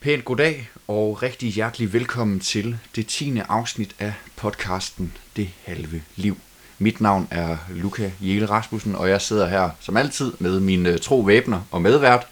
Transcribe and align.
Pænt 0.00 0.24
goddag 0.24 0.70
og 0.88 1.22
rigtig 1.22 1.52
hjertelig 1.52 1.92
velkommen 1.92 2.40
til 2.40 2.78
det 2.96 3.06
10. 3.06 3.38
afsnit 3.48 3.96
af 3.98 4.12
podcasten 4.36 5.12
Det 5.36 5.50
Halve 5.64 6.02
Liv. 6.16 6.36
Mit 6.78 7.00
navn 7.00 7.28
er 7.30 7.56
Luca 7.70 8.10
Jele 8.20 8.46
Rasmussen, 8.46 8.94
og 8.94 9.08
jeg 9.08 9.20
sidder 9.20 9.48
her 9.48 9.70
som 9.80 9.96
altid 9.96 10.32
med 10.38 10.60
min 10.60 10.86
uh, 10.86 10.96
tro 10.96 11.20
væbner 11.20 11.60
og 11.70 11.82
medvært, 11.82 12.26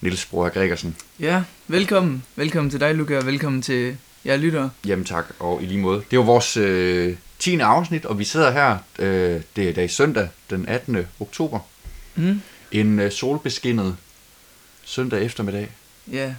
Niels 0.00 0.26
Broer 0.26 0.48
Gregersen. 0.48 0.96
Ja, 1.20 1.42
velkommen. 1.68 2.24
Velkommen 2.36 2.70
til 2.70 2.80
dig, 2.80 2.94
Luca, 2.94 3.18
og 3.18 3.26
velkommen 3.26 3.62
til 3.62 3.96
jer 4.24 4.36
lyttere. 4.36 4.70
Jamen 4.86 5.04
tak, 5.04 5.26
og 5.38 5.62
i 5.62 5.66
lige 5.66 5.80
måde. 5.80 5.96
Det 5.98 6.12
er 6.12 6.16
jo 6.16 6.22
vores 6.22 6.56
uh, 6.56 7.16
10. 7.38 7.58
afsnit, 7.60 8.04
og 8.04 8.18
vi 8.18 8.24
sidder 8.24 8.50
her, 8.50 8.78
uh, 8.98 9.42
det 9.56 9.68
er 9.68 9.72
dag 9.72 9.90
søndag, 9.90 10.28
den 10.50 10.68
18. 10.68 11.06
oktober. 11.20 11.58
Mm. 12.14 12.42
En 12.72 13.00
uh, 13.00 13.10
solbeskinnet 13.10 13.96
søndag 14.84 15.24
eftermiddag. 15.24 15.68
Ja, 16.12 16.34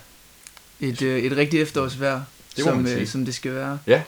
et, 0.80 1.02
øh, 1.02 1.20
et 1.20 1.38
rigtigt 1.38 1.62
efterårsvejr, 1.63 2.22
Det 2.55 2.63
som, 2.63 2.88
øh, 2.88 3.08
som 3.08 3.26
det 3.26 3.34
skal 3.36 3.55
være. 3.55 3.80
Ja. 3.88 4.02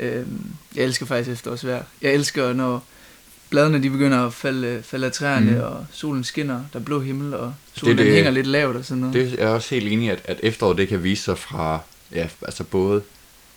Øhm, 0.00 0.42
jeg 0.76 0.84
elsker 0.84 1.06
faktisk 1.06 1.30
efterårsvejr. 1.30 1.82
Jeg 2.02 2.12
elsker, 2.14 2.52
når 2.52 2.84
bladene 3.50 3.82
de 3.82 3.90
begynder 3.90 4.26
at 4.26 4.34
falde, 4.34 4.82
falde 4.82 5.06
af 5.06 5.12
træerne, 5.12 5.50
Mm. 5.50 5.60
og 5.60 5.86
solen 5.92 6.24
skinner, 6.24 6.60
der 6.72 6.78
er 6.78 6.82
blå 6.84 7.00
himmel, 7.00 7.34
og 7.34 7.54
solen 7.76 7.98
det- 7.98 8.06
den 8.06 8.14
hænger 8.14 8.30
lidt 8.30 8.46
lavt 8.46 8.76
og 8.76 8.84
sådan 8.84 9.00
noget. 9.00 9.14
Det 9.14 9.32
er 9.40 9.44
jeg 9.44 9.48
også 9.54 9.74
helt 9.74 9.88
enig 9.92 10.06
i, 10.06 10.08
at, 10.10 10.20
at 10.24 10.40
efteråret 10.42 10.78
det 10.78 10.88
kan 10.88 11.02
vise 11.02 11.22
sig 11.22 11.38
fra 11.38 11.80
ja, 12.14 12.26
altså 12.42 12.64
både 12.64 13.02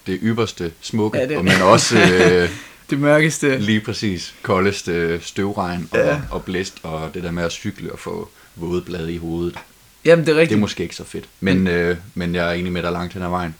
det 0.08 0.19
ypperste 0.23 0.71
smukke, 0.81 1.17
Ja, 1.17 1.23
det- 1.23 1.30
det... 1.38 1.44
men 1.45 1.61
også 1.61 1.97
øh, 2.23 2.49
det 2.89 2.99
mørkeste. 2.99 3.58
lige 3.58 3.81
præcis 3.81 4.35
koldeste 4.41 5.19
støvregn 5.21 5.88
og, 5.91 5.97
ja. 5.97 6.21
og 6.31 6.44
blæst, 6.45 6.77
og 6.83 7.09
det 7.13 7.23
der 7.23 7.31
med 7.31 7.44
at 7.44 7.52
cykle 7.52 7.91
og 7.91 7.99
få 7.99 8.30
våde 8.55 8.81
blade 8.81 9.13
i 9.13 9.17
hovedet. 9.17 9.55
Jamen, 10.07 10.25
det 10.25 10.31
er 10.31 10.34
Det 10.34 10.41
rigtigt. 10.41 10.58
er 10.58 10.61
måske 10.61 10.83
ikke 10.83 10.95
så 10.95 11.03
fedt, 11.03 11.25
men, 11.39 11.67
øh, 11.67 11.97
men 12.16 12.36
jeg 12.36 12.47
er 12.50 12.52
enig 12.53 12.72
med 12.72 12.83
dig 12.83 12.91
langt 12.91 13.13
hen 13.13 13.22
ad 13.22 13.30
vejen. 13.30 13.55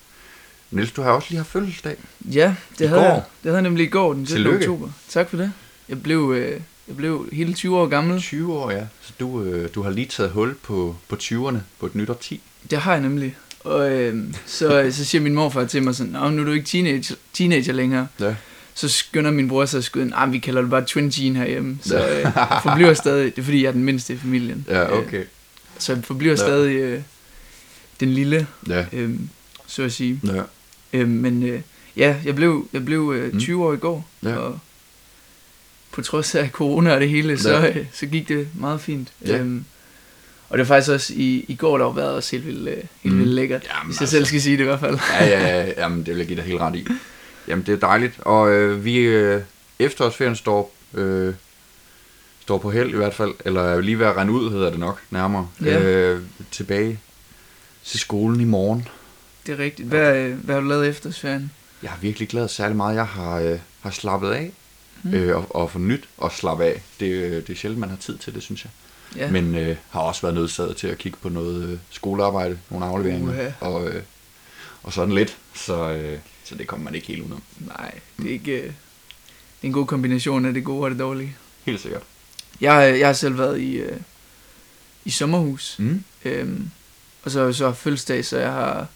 Niels, 0.72 0.92
du 0.92 1.02
har 1.02 1.12
også 1.12 1.28
lige 1.30 1.38
haft 1.38 1.50
fødselsdag. 1.52 1.96
Ja, 2.34 2.56
det 2.80 2.86
I 2.86 2.88
havde, 2.88 3.02
går. 3.02 3.08
jeg, 3.08 3.16
det 3.16 3.24
havde 3.44 3.56
jeg 3.56 3.62
nemlig 3.64 3.86
i 3.86 3.90
går, 3.90 4.14
den 4.14 4.26
17. 4.26 4.44
Tillykke. 4.44 4.58
oktober. 4.70 4.90
Tak 5.10 5.30
for 5.30 5.38
det. 5.38 5.52
Jeg 5.90 6.04
blev, 6.04 6.34
øh, 6.38 6.52
jeg 6.88 6.98
blev 6.98 7.30
hele 7.34 7.54
20 7.54 7.78
år 7.78 7.88
gammel. 7.88 8.20
20 8.22 8.54
år, 8.54 8.72
ja. 8.72 8.84
Så 9.02 9.14
du, 9.20 9.44
øh, 9.44 9.70
du 9.76 9.82
har 9.82 9.90
lige 9.90 10.08
taget 10.08 10.32
hul 10.32 10.56
på, 10.64 10.96
på 11.08 11.16
20'erne 11.24 11.58
på 11.80 11.86
et 11.86 11.96
nyt 11.96 12.10
årti. 12.10 12.42
Det 12.70 12.78
har 12.78 12.92
jeg 12.94 13.02
nemlig. 13.02 13.36
Og 13.60 13.92
øh, 13.92 14.24
så, 14.46 14.88
så 14.92 15.06
siger 15.06 15.22
min 15.22 15.34
morfar 15.34 15.66
til 15.66 15.84
mig 15.84 15.96
sådan, 15.96 16.12
nu 16.34 16.42
er 16.42 16.46
du 16.46 16.52
ikke 16.52 16.66
teenager, 16.66 17.16
teenager 17.34 17.74
længere. 17.74 18.08
Ja. 18.20 18.36
Så 18.74 18.90
skynder 18.90 19.32
min 19.32 19.48
bror 19.48 19.66
sig 19.66 19.78
at 19.78 19.84
skyde, 19.84 20.12
ah, 20.16 20.32
vi 20.34 20.38
kalder 20.40 20.62
det 20.62 20.70
bare 20.70 20.86
Twin 20.86 21.12
Teen 21.12 21.36
herhjemme. 21.36 21.78
Så 21.84 22.08
øh, 22.10 22.20
jeg 22.22 22.60
forbliver 22.64 22.94
stadig, 22.94 23.36
det 23.36 23.42
er 23.42 23.46
fordi, 23.46 23.62
jeg 23.62 23.68
er 23.68 23.72
den 23.72 23.84
mindste 23.84 24.14
i 24.14 24.18
familien. 24.18 24.66
Ja, 24.70 24.84
Øh, 24.94 25.00
okay. 25.08 25.24
Så 25.80 25.94
jeg 25.94 26.04
forbliver 26.04 26.32
Ja. 26.32 26.36
stadig 26.36 26.76
øh, 26.76 27.02
den 28.00 28.10
lille, 28.14 28.48
Ja, 28.70 28.86
øh, 28.94 29.14
så 29.68 29.84
at 29.84 29.92
sige. 29.92 30.20
ja. 30.26 30.42
Øh, 30.94 31.08
men 31.08 31.44
øh, 31.44 31.62
ja, 31.98 32.16
jeg 32.26 32.36
blev, 32.36 32.68
jeg 32.74 32.86
blev 32.86 33.14
øh, 33.16 33.34
Mm. 33.34 33.40
20 33.40 33.66
år 33.66 33.74
i 33.74 33.78
går, 33.78 34.08
Ja. 34.24 34.36
og 34.36 34.60
på 35.92 36.02
trods 36.02 36.36
af 36.36 36.50
corona 36.50 36.94
og 36.94 37.02
det 37.02 37.10
hele, 37.10 37.38
så, 37.38 37.52
Ja. 37.52 37.70
øh, 37.80 37.86
så 37.94 38.06
gik 38.06 38.28
det 38.28 38.48
meget 38.60 38.82
fint. 38.82 39.08
Ja. 39.26 39.38
Øhm, 39.38 39.66
og 40.50 40.58
det 40.58 40.68
var 40.70 40.76
faktisk 40.76 40.92
også 40.92 41.14
i, 41.16 41.46
i 41.48 41.56
går, 41.56 41.78
der 41.78 41.86
har 41.86 41.94
været 41.94 42.14
også 42.16 42.32
helt 42.32 42.46
vildt, 42.48 42.70
øh, 42.70 42.76
helt 43.02 43.16
Mm. 43.16 43.20
vildt 43.20 43.34
lækkert, 43.34 43.64
Jamen, 43.64 43.86
hvis 43.88 43.96
jeg 43.98 44.02
altså. 44.02 44.16
selv 44.16 44.26
skal 44.26 44.42
sige 44.42 44.58
det 44.58 44.64
i 44.64 44.66
hvert 44.66 44.80
fald. 44.80 44.98
Ja, 45.20 45.26
ja, 45.26 45.58
ja, 45.64 45.72
jamen 45.78 46.00
det 46.00 46.08
vil 46.08 46.18
jeg 46.18 46.28
give 46.28 46.38
dig 46.38 46.46
helt 46.46 46.60
ret 46.62 46.76
i. 46.76 46.88
Jamen 47.48 47.66
det 47.66 47.74
er 47.74 47.78
dejligt, 47.88 48.14
og 48.20 48.52
øh, 48.52 48.86
vi 48.86 48.98
øh, 48.98 49.42
efterårsferien 49.80 50.36
står, 50.36 50.76
øh, 50.94 51.34
står 52.48 52.58
på 52.58 52.72
held 52.72 52.90
i 52.94 52.96
hvert 52.96 53.14
fald, 53.14 53.34
eller 53.46 53.62
er 53.62 53.82
lige 53.82 54.00
ved 54.00 54.06
at 54.06 54.18
rende 54.18 54.34
ud, 54.34 54.52
hedder 54.52 54.70
det 54.70 54.80
nok 54.80 55.02
nærmere, 55.10 55.48
Ja. 55.64 55.80
øh, 55.82 56.22
tilbage 56.52 57.00
til 57.86 58.00
skolen 58.00 58.42
i 58.42 58.44
morgen. 58.44 58.88
Det 59.48 59.54
er 59.54 59.60
rigtigt. 59.64 59.88
Hvad, 59.88 60.16
øh, 60.18 60.38
hvad 60.38 60.56
har 60.56 60.62
du 60.62 60.68
lavet 60.68 60.88
efter 60.88 61.12
ferien? 61.12 61.52
Jeg 61.84 61.90
har 61.92 61.98
virkelig 62.02 62.28
glædet 62.30 62.50
særlig 62.50 62.78
meget, 62.78 62.96
jeg 62.96 63.06
har, 63.08 63.40
øh, 63.40 63.60
har 63.82 63.90
slappet 63.92 64.32
af, 64.32 64.52
Mm. 65.04 65.14
øh, 65.14 65.38
og, 65.38 65.56
og 65.56 65.72
for 65.72 65.80
nyt 65.80 66.08
at 66.24 66.32
slappe 66.32 66.64
af. 66.66 66.82
Det, 67.00 67.06
øh, 67.08 67.32
det 67.32 67.50
er 67.50 67.56
sjældent, 67.56 67.80
man 67.80 67.90
har 67.90 67.98
tid 67.98 68.18
til 68.18 68.34
det, 68.34 68.44
synes 68.44 68.64
jeg. 68.66 68.72
Ja. 69.22 69.32
Men 69.32 69.56
øh, 69.56 69.76
har 69.90 70.00
også 70.02 70.22
været 70.22 70.36
nødsaget 70.36 70.78
til 70.78 70.88
at 70.88 70.98
kigge 70.98 71.18
på 71.22 71.30
noget 71.30 71.70
øh, 71.70 71.78
skolearbejde, 71.90 72.60
nogle 72.70 72.86
afleveringer, 72.86 73.30
Uha. 73.32 73.50
og, 73.60 73.88
øh, 73.90 74.02
og 74.84 74.94
sådan 74.94 75.14
lidt, 75.16 75.38
så, 75.56 75.92
øh, 75.92 76.20
så 76.44 76.56
det 76.56 76.68
kommer 76.68 76.84
man 76.84 76.96
ikke 76.96 77.08
helt 77.08 77.22
udenom. 77.22 77.42
Nej, 77.60 77.92
det 78.18 78.26
er 78.26 78.34
ikke... 78.34 78.52
Øh, 78.52 78.64
det 78.64 79.64
er 79.64 79.68
en 79.68 79.74
god 79.74 79.86
kombination 79.86 80.46
af 80.46 80.54
det 80.54 80.64
gode 80.64 80.84
og 80.84 80.92
det 80.92 81.00
dårlige. 81.00 81.36
Helt 81.66 81.80
sikkert. 81.82 82.04
Jeg, 82.62 82.74
har- 82.74 82.82
jeg 82.82 83.08
har 83.08 83.14
selv 83.14 83.38
været 83.38 83.60
i, 83.60 83.76
øh, 83.78 83.98
i 85.06 85.10
sommerhus, 85.10 85.76
Mm. 85.80 86.04
øhm, 86.26 86.70
og 87.24 87.32
så 87.32 87.54
så 87.54 87.72
fødselsdag, 87.74 88.26
så 88.26 88.38
jeg 88.38 88.52
har 88.52 88.88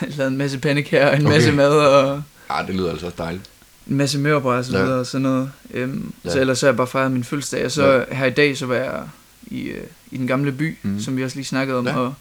lavet 0.16 0.30
en 0.30 0.36
masse 0.38 0.58
pandekager 0.58 1.06
og 1.08 1.16
en 1.16 1.26
Okay. 1.26 1.34
masse 1.36 1.52
mad 1.52 1.70
og 1.70 2.22
Ah, 2.48 2.66
det 2.66 2.74
lyder 2.74 2.90
altså 2.90 3.06
også 3.06 3.16
dejligt. 3.18 3.44
en 3.90 3.96
masse 3.96 4.18
mørbrød 4.18 4.58
og 4.58 4.64
så 4.64 4.78
Ja. 4.78 4.84
videre 4.84 4.98
og 5.00 5.06
sådan 5.06 5.22
noget. 5.22 5.50
Øhm, 5.74 6.12
Ja. 6.24 6.30
Så 6.30 6.40
ellers 6.40 6.58
så 6.58 6.66
har 6.66 6.70
jeg 6.72 6.76
bare 6.76 6.86
fejret 6.86 7.12
min 7.12 7.24
fødselsdag, 7.24 7.64
og 7.64 7.70
så 7.70 7.92
Ja. 8.10 8.14
her 8.16 8.26
i 8.26 8.30
dag, 8.30 8.56
så 8.56 8.66
var 8.66 8.74
jeg 8.74 9.02
i, 9.46 9.60
øh, 9.62 9.84
i 10.10 10.16
den 10.16 10.26
gamle 10.26 10.52
by, 10.52 10.76
mm. 10.82 11.00
som 11.00 11.16
vi 11.16 11.24
også 11.24 11.36
lige 11.36 11.46
snakkede 11.46 11.78
om, 11.78 11.86
Ja. 11.86 11.96
og 11.96 12.14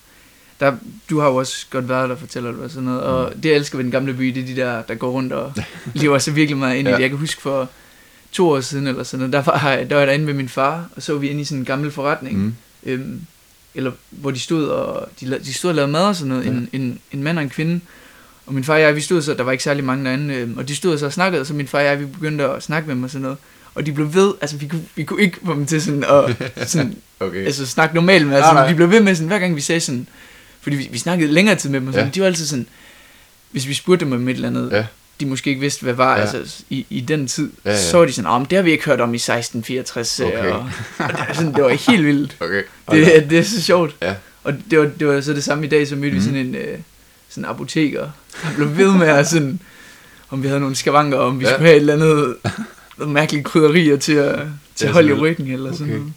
der, 0.60 0.76
du 1.10 1.20
har 1.20 1.28
jo 1.28 1.36
også 1.36 1.66
godt 1.70 1.90
været 1.90 2.10
der, 2.10 2.16
fortæller 2.16 2.52
du 2.52 2.64
og 2.64 2.70
sådan 2.70 2.84
noget, 2.84 3.02
og 3.02 3.30
Mhm. 3.32 3.42
det 3.42 3.50
jeg 3.50 3.56
elsker 3.58 3.78
ved 3.78 3.84
den 3.84 3.92
gamle 3.92 4.14
by, 4.14 4.24
det 4.28 4.44
er 4.44 4.46
de 4.48 4.56
der, 4.56 4.82
der 4.82 4.96
går 4.96 5.12
rundt 5.12 5.34
og 5.34 5.54
lever 5.94 6.18
så 6.18 6.32
virkelig 6.32 6.58
meget 6.58 6.76
ind 6.78 6.88
i 6.88 6.92
Ja. 6.92 6.96
det. 6.96 7.02
Jeg 7.02 7.10
kan 7.10 7.20
huske 7.20 7.42
for 7.42 7.70
to 8.34 8.50
år 8.50 8.62
siden 8.62 8.88
eller 8.88 9.04
sådan 9.04 9.20
noget, 9.20 9.34
der 9.34 9.52
var, 9.52 9.76
der 9.90 9.96
var 9.96 10.00
jeg 10.02 10.08
derinde 10.08 10.26
med 10.26 10.34
min 10.34 10.50
far, 10.50 10.90
og 10.96 11.02
så 11.04 11.12
var 11.14 11.20
vi 11.20 11.28
inde 11.30 11.42
i 11.42 11.46
sådan 11.46 11.60
en 11.60 11.66
gammel 11.66 11.92
forretning, 11.92 12.38
Mm. 12.38 12.56
øhm, 12.84 13.22
eller 13.76 13.92
hvor 14.10 14.32
de 14.32 14.40
stod 14.40 14.68
og 14.68 15.10
de, 15.22 15.40
de 15.46 15.54
stod 15.54 15.70
og 15.70 15.76
lavede 15.76 15.92
mad 15.92 16.02
og 16.06 16.16
sådan 16.16 16.30
noget, 16.30 16.46
Ja. 16.46 16.50
en, 16.50 16.70
en, 16.74 17.00
en 17.12 17.24
mand 17.24 17.38
og 17.38 17.44
en 17.44 17.50
kvinde. 17.50 17.80
Og 18.46 18.54
min 18.54 18.64
far 18.64 18.74
og 18.74 18.82
jeg, 18.82 18.96
vi 18.96 19.02
stod 19.02 19.22
så, 19.22 19.34
der 19.34 19.44
var 19.44 19.52
ikke 19.52 19.64
særlig 19.64 19.84
mange 19.84 20.06
derinde, 20.06 20.34
øhm, 20.36 20.58
og 20.58 20.68
de 20.68 20.76
stod 20.76 20.98
så 20.98 21.06
og 21.06 21.14
snakkede, 21.14 21.42
og 21.42 21.48
så 21.48 21.54
min 21.54 21.68
far 21.68 21.80
og 21.80 21.86
jeg, 21.86 22.00
vi 22.00 22.06
begyndte 22.06 22.44
at 22.46 22.64
snakke 22.64 22.88
med 22.88 22.96
dem 22.96 23.04
og 23.04 23.10
sådan 23.10 23.22
noget. 23.22 23.38
Og 23.76 23.86
de 23.86 23.92
blev 23.92 24.14
ved, 24.14 24.34
altså 24.42 24.58
vi 24.58 24.68
kunne, 24.68 24.84
vi 24.96 25.04
kunne 25.04 25.22
ikke 25.22 25.38
få 25.46 25.54
dem 25.54 25.66
til 25.66 25.82
sådan 25.82 26.04
at 26.04 26.52
sådan, 26.72 26.96
Okay. 27.20 27.46
altså, 27.46 27.66
snakke 27.66 27.96
normalt 27.96 28.24
med, 28.28 28.32
Nej, 28.32 28.38
altså 28.40 28.54
nej. 28.54 28.68
de 28.70 28.76
blev 28.76 28.90
ved 28.92 29.02
med 29.02 29.16
sådan, 29.16 29.28
hver 29.28 29.40
gang 29.40 29.56
vi 29.56 29.62
sagde 29.62 29.80
sådan, 29.82 30.08
fordi 30.62 30.76
vi, 30.76 30.88
vi 30.92 30.98
snakkede 30.98 31.32
længere 31.32 31.56
tid 31.56 31.70
med 31.70 31.80
dem, 31.80 31.88
og 31.88 31.94
sådan, 31.94 32.08
Ja. 32.08 32.12
de 32.14 32.20
var 32.22 32.28
altid 32.28 32.46
sådan, 32.46 32.68
hvis 33.52 33.68
vi 33.68 33.74
spurgte 33.74 34.06
dem 34.06 34.14
om 34.14 34.28
et 34.28 34.34
eller 34.36 34.48
andet, 34.48 34.70
Ja. 34.72 34.86
De 35.20 35.26
måske 35.26 35.50
ikke 35.50 35.60
vidste, 35.62 35.84
hvad 35.84 35.94
var, 35.94 36.16
Ja. 36.16 36.22
altså 36.22 36.64
i, 36.70 36.86
i 36.90 37.02
den 37.02 37.28
tid, 37.28 37.52
Ja, 37.66 37.72
ja. 37.72 37.78
så 37.78 37.98
var 37.98 38.06
de 38.06 38.14
sådan, 38.14 38.30
om 38.30 38.46
det 38.46 38.56
har 38.56 38.64
vi 38.64 38.72
ikke 38.72 38.86
hørt 38.86 39.02
om 39.02 39.14
i 39.14 39.18
1664, 39.18 40.20
Okay. 40.20 40.38
okay. 40.38 40.50
og, 40.52 40.60
og 40.98 41.10
det, 41.10 41.20
er 41.30 41.34
sådan, 41.34 41.54
det 41.54 41.64
var 41.64 41.70
helt 41.92 42.06
vildt. 42.06 42.38
Okay. 42.40 42.64
Det, 42.92 43.30
det 43.30 43.40
er 43.40 43.44
så 43.44 43.62
sjovt. 43.62 43.96
Ja. 44.02 44.16
Og 44.44 44.54
det 44.72 44.80
var, 44.80 44.86
det 45.00 45.08
var 45.08 45.22
så 45.22 45.34
det 45.34 45.44
samme 45.44 45.66
i 45.66 45.70
dag, 45.70 45.88
så 45.88 45.96
mødte 45.96 46.12
mm. 46.18 46.24
Mhm. 46.24 46.34
vi 46.34 46.40
sådan 46.42 46.46
en 46.48 46.56
øh, 46.56 46.78
sådan 47.30 47.46
apoteker, 47.50 48.10
der 48.44 48.56
blev 48.56 48.78
ved 48.78 48.92
med 48.92 49.08
at 49.08 49.28
sådan, 49.30 49.60
om 50.30 50.44
vi 50.44 50.48
havde 50.48 50.60
nogle 50.60 50.76
skavanker, 50.76 51.18
om 51.18 51.40
vi 51.40 51.46
Ja. 51.46 51.52
skulle 51.52 51.66
have 51.66 51.76
et 51.76 51.80
eller 51.80 51.94
andet 51.94 52.36
mærkelige 52.98 53.44
krydderier 53.44 53.98
til 53.98 54.14
at, 54.14 54.40
til 54.76 54.90
holde 54.92 55.10
i 55.10 55.14
ryggen 55.14 55.52
eller 55.52 55.72
sådan 55.72 55.88
Okay. 55.88 55.98
noget. 55.98 56.14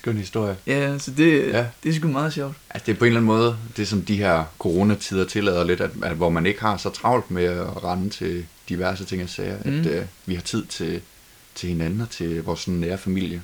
Skøn 0.00 0.16
historie. 0.16 0.56
Ja, 0.66 0.98
så 0.98 1.10
det, 1.10 1.46
Ja. 1.46 1.66
det 1.82 1.88
er 1.90 1.94
sgu 1.94 2.08
meget 2.08 2.32
sjovt. 2.32 2.56
Altså, 2.70 2.86
det 2.86 2.92
er 2.92 2.98
på 2.98 3.04
en 3.04 3.08
eller 3.08 3.20
anden 3.20 3.26
måde, 3.26 3.56
det 3.76 3.88
som 3.88 4.02
de 4.02 4.16
her 4.16 4.44
coronatider 4.58 5.24
tillader 5.24 5.64
lidt, 5.64 5.80
at, 5.80 5.90
at 6.02 6.12
hvor 6.16 6.28
man 6.30 6.46
ikke 6.46 6.60
har 6.60 6.76
så 6.76 6.90
travlt 6.90 7.30
med 7.30 7.44
at 7.44 7.84
rende 7.84 8.10
til 8.10 8.46
diverse 8.68 9.04
ting 9.04 9.22
og 9.22 9.28
sager, 9.28 9.56
mm. 9.64 9.80
At 9.80 9.86
øh, 9.86 10.02
vi 10.26 10.34
har 10.34 10.42
tid 10.42 10.64
til, 10.66 11.00
til 11.54 11.68
hinanden 11.68 12.00
og 12.00 12.10
til 12.10 12.42
vores 12.42 12.60
sådan 12.60 12.74
nære 12.74 12.98
familie. 12.98 13.42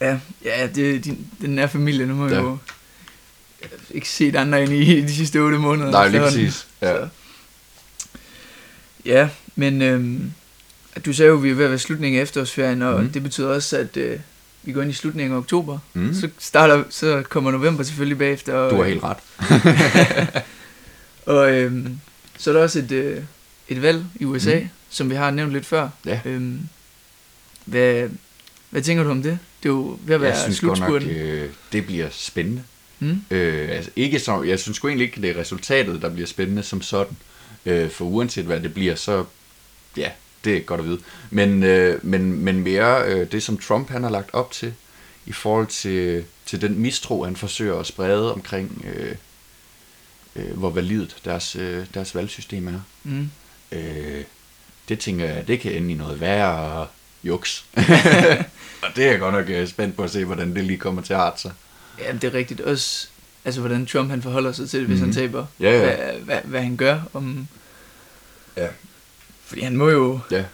Ja, 0.00 0.18
ja 0.44 0.66
det 0.74 1.04
din, 1.04 1.26
den 1.40 1.50
nære 1.50 1.68
familie, 1.68 2.06
nu 2.06 2.14
har 2.14 2.28
Ja. 2.28 2.34
jeg 2.34 2.42
jo 2.42 2.58
ikke 3.90 4.08
set 4.08 4.36
andre 4.36 4.62
end 4.62 4.72
i 4.72 5.00
de 5.00 5.14
sidste 5.14 5.38
otte 5.38 5.58
måneder. 5.58 5.90
Nej, 5.90 6.08
lige 6.08 6.20
præcis. 6.20 6.66
Ja. 6.82 6.92
Så. 6.96 7.08
Ja, 9.04 9.28
men 9.56 9.82
øhm, 9.82 10.32
du 11.06 11.12
sagde 11.12 11.28
jo, 11.28 11.36
at 11.36 11.42
vi 11.42 11.50
er 11.50 11.54
ved 11.54 11.64
at 11.64 11.70
være 11.70 11.78
slutningen 11.78 12.18
af 12.18 12.22
efterårsferien, 12.22 12.82
og 12.82 13.02
mm. 13.02 13.10
det 13.10 13.22
betyder 13.22 13.48
også, 13.48 13.76
at 13.78 13.96
øh, 13.96 14.18
vi 14.68 14.72
går 14.72 14.82
ind 14.82 14.90
i 14.90 14.94
slutningen 14.94 15.32
af 15.32 15.38
oktober. 15.38 15.78
Mm. 15.94 16.14
Så, 16.14 16.28
starter, 16.38 16.84
så 16.90 17.22
kommer 17.28 17.50
november 17.50 17.82
selvfølgelig 17.82 18.18
bagefter. 18.18 18.54
Og, 18.54 18.70
Du 18.70 18.76
har 18.76 18.84
helt 18.84 19.02
ret. 19.02 19.16
Og 21.36 21.52
øhm, 21.52 21.98
så 22.38 22.50
er 22.50 22.54
der 22.54 22.62
også 22.62 22.78
et, 22.78 22.92
øh, 22.92 23.22
et 23.68 23.82
valg 23.82 24.04
i 24.20 24.24
USA, 24.24 24.60
mm. 24.60 24.68
som 24.90 25.10
vi 25.10 25.14
har 25.14 25.30
nævnt 25.30 25.52
lidt 25.52 25.66
før. 25.66 25.88
Ja. 26.06 26.20
Øhm, 26.24 26.60
hvad, 27.64 28.08
hvad 28.70 28.82
tænker 28.82 29.04
du 29.04 29.10
om 29.10 29.22
det? 29.22 29.38
Det 29.62 29.68
er 29.68 29.72
jo 29.72 29.98
ved 30.00 30.14
at 30.14 30.20
være 30.20 30.30
Jeg 30.30 30.42
synes 30.42 30.60
godt 30.60 30.80
nok, 30.80 31.02
øh, 31.02 31.48
det 31.72 31.86
bliver 31.86 32.08
spændende. 32.10 32.62
Mm? 32.98 33.22
Øh, 33.30 33.68
altså 33.70 33.90
ikke 33.96 34.18
så, 34.18 34.42
jeg 34.42 34.58
synes 34.58 34.76
sgu 34.76 34.88
egentlig 34.88 35.06
ikke, 35.06 35.22
det 35.22 35.30
er 35.30 35.40
resultatet, 35.40 36.02
der 36.02 36.08
bliver 36.08 36.26
spændende 36.26 36.62
som 36.62 36.82
sådan. 36.82 37.16
Øh, 37.66 37.90
for 37.90 38.04
uanset 38.04 38.44
hvad 38.44 38.60
det 38.60 38.74
bliver, 38.74 38.94
så 38.94 39.24
ja, 39.96 40.10
det 40.48 40.56
er 40.56 40.60
godt 40.60 40.80
at 40.80 40.86
vide. 40.86 41.00
Men, 41.30 41.62
øh, 41.62 42.04
men, 42.06 42.44
men 42.44 42.60
mere 42.60 43.02
øh, 43.06 43.32
det, 43.32 43.42
som 43.42 43.58
Trump 43.58 43.90
han 43.90 44.02
har 44.02 44.10
lagt 44.10 44.30
op 44.32 44.52
til, 44.52 44.74
i 45.26 45.32
forhold 45.32 45.66
til, 45.66 46.24
til 46.46 46.60
den 46.60 46.78
mistro, 46.78 47.24
han 47.24 47.36
forsøger 47.36 47.78
at 47.78 47.86
sprede 47.86 48.32
omkring, 48.32 48.84
øh, 48.94 49.14
øh, 50.36 50.58
hvor 50.58 50.70
validt 50.70 51.16
deres, 51.24 51.56
øh, 51.56 51.86
deres 51.94 52.14
valgsystem 52.14 52.68
er. 52.68 52.80
Mm. 53.04 53.30
Øh, 53.72 54.24
det 54.88 54.98
tænker 54.98 55.24
jeg, 55.24 55.48
det 55.48 55.60
kan 55.60 55.72
ende 55.72 55.90
i 55.92 55.94
noget 55.96 56.20
værre 56.20 56.86
juks. 57.24 57.64
og 58.82 58.88
det 58.96 59.04
er 59.06 59.10
jeg 59.10 59.18
godt 59.18 59.34
nok 59.34 59.48
øh, 59.48 59.68
spændt 59.68 59.96
på 59.96 60.02
at 60.02 60.10
se, 60.10 60.24
hvordan 60.24 60.54
det 60.54 60.64
lige 60.64 60.78
kommer 60.78 61.02
til 61.02 61.12
at 61.12 61.20
arte 61.20 61.40
sig. 61.40 61.52
Ja, 61.98 62.12
det 62.12 62.24
er 62.24 62.34
rigtigt. 62.34 62.60
Også, 62.60 63.08
altså 63.44 63.60
hvordan 63.60 63.86
Trump 63.86 64.10
han 64.10 64.22
forholder 64.22 64.52
sig 64.52 64.70
til 64.70 64.78
det, 64.80 64.88
hvis 64.88 65.00
Mhm. 65.00 65.04
han 65.08 65.14
taber. 65.14 65.46
Ja, 65.60 65.70
ja. 65.70 65.84
Hvad, 65.96 66.14
hvad, 66.20 66.38
hvad 66.44 66.62
han 66.62 66.76
gør. 66.76 67.00
Om, 67.12 67.48
Ja. 68.56 68.66
Fordi 69.48 69.60
han 69.62 69.76
må 69.76 69.88
jo 69.88 70.20
Ja. 70.30 70.44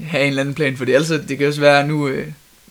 have 0.00 0.22
en 0.22 0.28
eller 0.28 0.40
anden 0.42 0.54
plan 0.54 0.76
for 0.76 0.84
det. 0.84 0.94
Altså, 0.94 1.18
det 1.28 1.38
kan 1.38 1.48
også 1.48 1.60
være, 1.60 1.86
nu, 1.88 2.08
øh, 2.08 2.28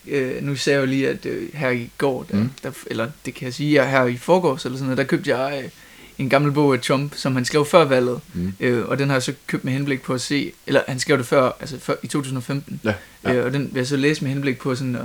øh, 0.08 0.44
nu 0.44 0.56
sagde 0.56 0.80
jeg 0.80 0.86
jo 0.86 0.90
lige, 0.90 1.10
at 1.10 1.26
øh, 1.26 1.50
her 1.54 1.70
i 1.70 1.90
går, 1.98 2.24
der, 2.24 2.36
Mm. 2.36 2.42
mm. 2.42 2.50
der, 2.64 2.72
eller 2.88 3.10
det 3.26 3.34
kan 3.34 3.46
jeg 3.46 3.54
sige, 3.54 3.82
at 3.82 3.90
her 3.90 4.06
i 4.06 4.18
forgårs 4.18 4.66
eller 4.66 4.78
sådan 4.78 4.86
noget, 4.88 4.98
der 4.98 5.04
købte 5.04 5.38
jeg 5.38 5.62
øh, 5.64 5.70
en 6.18 6.30
gammel 6.30 6.52
bog 6.52 6.74
af 6.74 6.80
Trump, 6.82 7.14
som 7.16 7.36
han 7.36 7.46
skrev 7.46 7.66
før 7.66 7.86
valget. 7.86 8.20
Mm. 8.34 8.54
Øh, 8.60 8.86
og 8.86 9.00
den 9.00 9.08
har 9.10 9.16
jeg 9.16 9.24
så 9.24 9.34
købt 9.48 9.64
med 9.66 9.74
henblik 9.74 10.02
på 10.02 10.14
at 10.14 10.22
se, 10.22 10.52
eller 10.68 10.82
han 10.88 11.00
skrev 11.00 11.18
det 11.18 11.26
før, 11.26 11.52
altså 11.60 11.80
før, 11.80 11.96
i 12.04 12.08
2015. 12.08 12.82
Ja, 12.84 12.94
ja. 13.24 13.34
Øh, 13.34 13.46
og 13.46 13.54
den 13.54 13.70
vil 13.72 13.80
jeg 13.80 13.88
så 13.88 13.98
læse 13.98 14.24
med 14.24 14.32
henblik 14.32 14.58
på 14.60 14.76
sådan 14.76 14.96
at, 14.96 15.02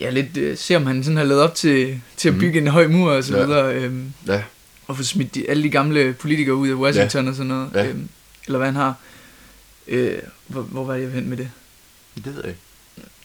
ja, 0.00 0.10
lidt, 0.10 0.36
øh, 0.36 0.56
se 0.58 0.76
om 0.76 0.86
han 0.86 1.04
sådan 1.04 1.16
har 1.16 1.24
lavet 1.24 1.42
op 1.42 1.54
til, 1.54 2.00
til 2.16 2.28
at 2.28 2.34
Mhm. 2.34 2.40
bygge 2.40 2.58
en 2.60 2.66
høj 2.66 2.86
mur 2.86 3.10
og 3.10 3.24
så 3.24 3.36
Ja. 3.36 3.44
videre. 3.44 3.74
Øh, 3.74 3.92
Ja. 4.26 4.42
og 4.86 4.96
få 4.96 5.02
smidt 5.02 5.34
de, 5.34 5.50
alle 5.50 5.62
de 5.62 5.70
gamle 5.70 6.12
politikere 6.12 6.54
ud 6.56 6.68
af 6.68 6.74
Washington 6.74 7.24
ja. 7.24 7.30
og 7.30 7.36
sådan 7.36 7.48
noget. 7.48 7.70
Ja. 7.74 7.86
Øhm, 7.88 8.08
eller 8.46 8.58
hvad 8.58 8.68
han 8.68 8.76
har. 8.76 8.94
Øh, 9.88 10.18
hvor, 10.46 10.62
hvor 10.62 10.84
var 10.84 10.94
jeg 10.94 11.10
hen 11.10 11.28
med 11.28 11.36
det? 11.36 11.50
Det 12.14 12.26
ved 12.26 12.34
jeg 12.36 12.48
ikke. 12.48 12.60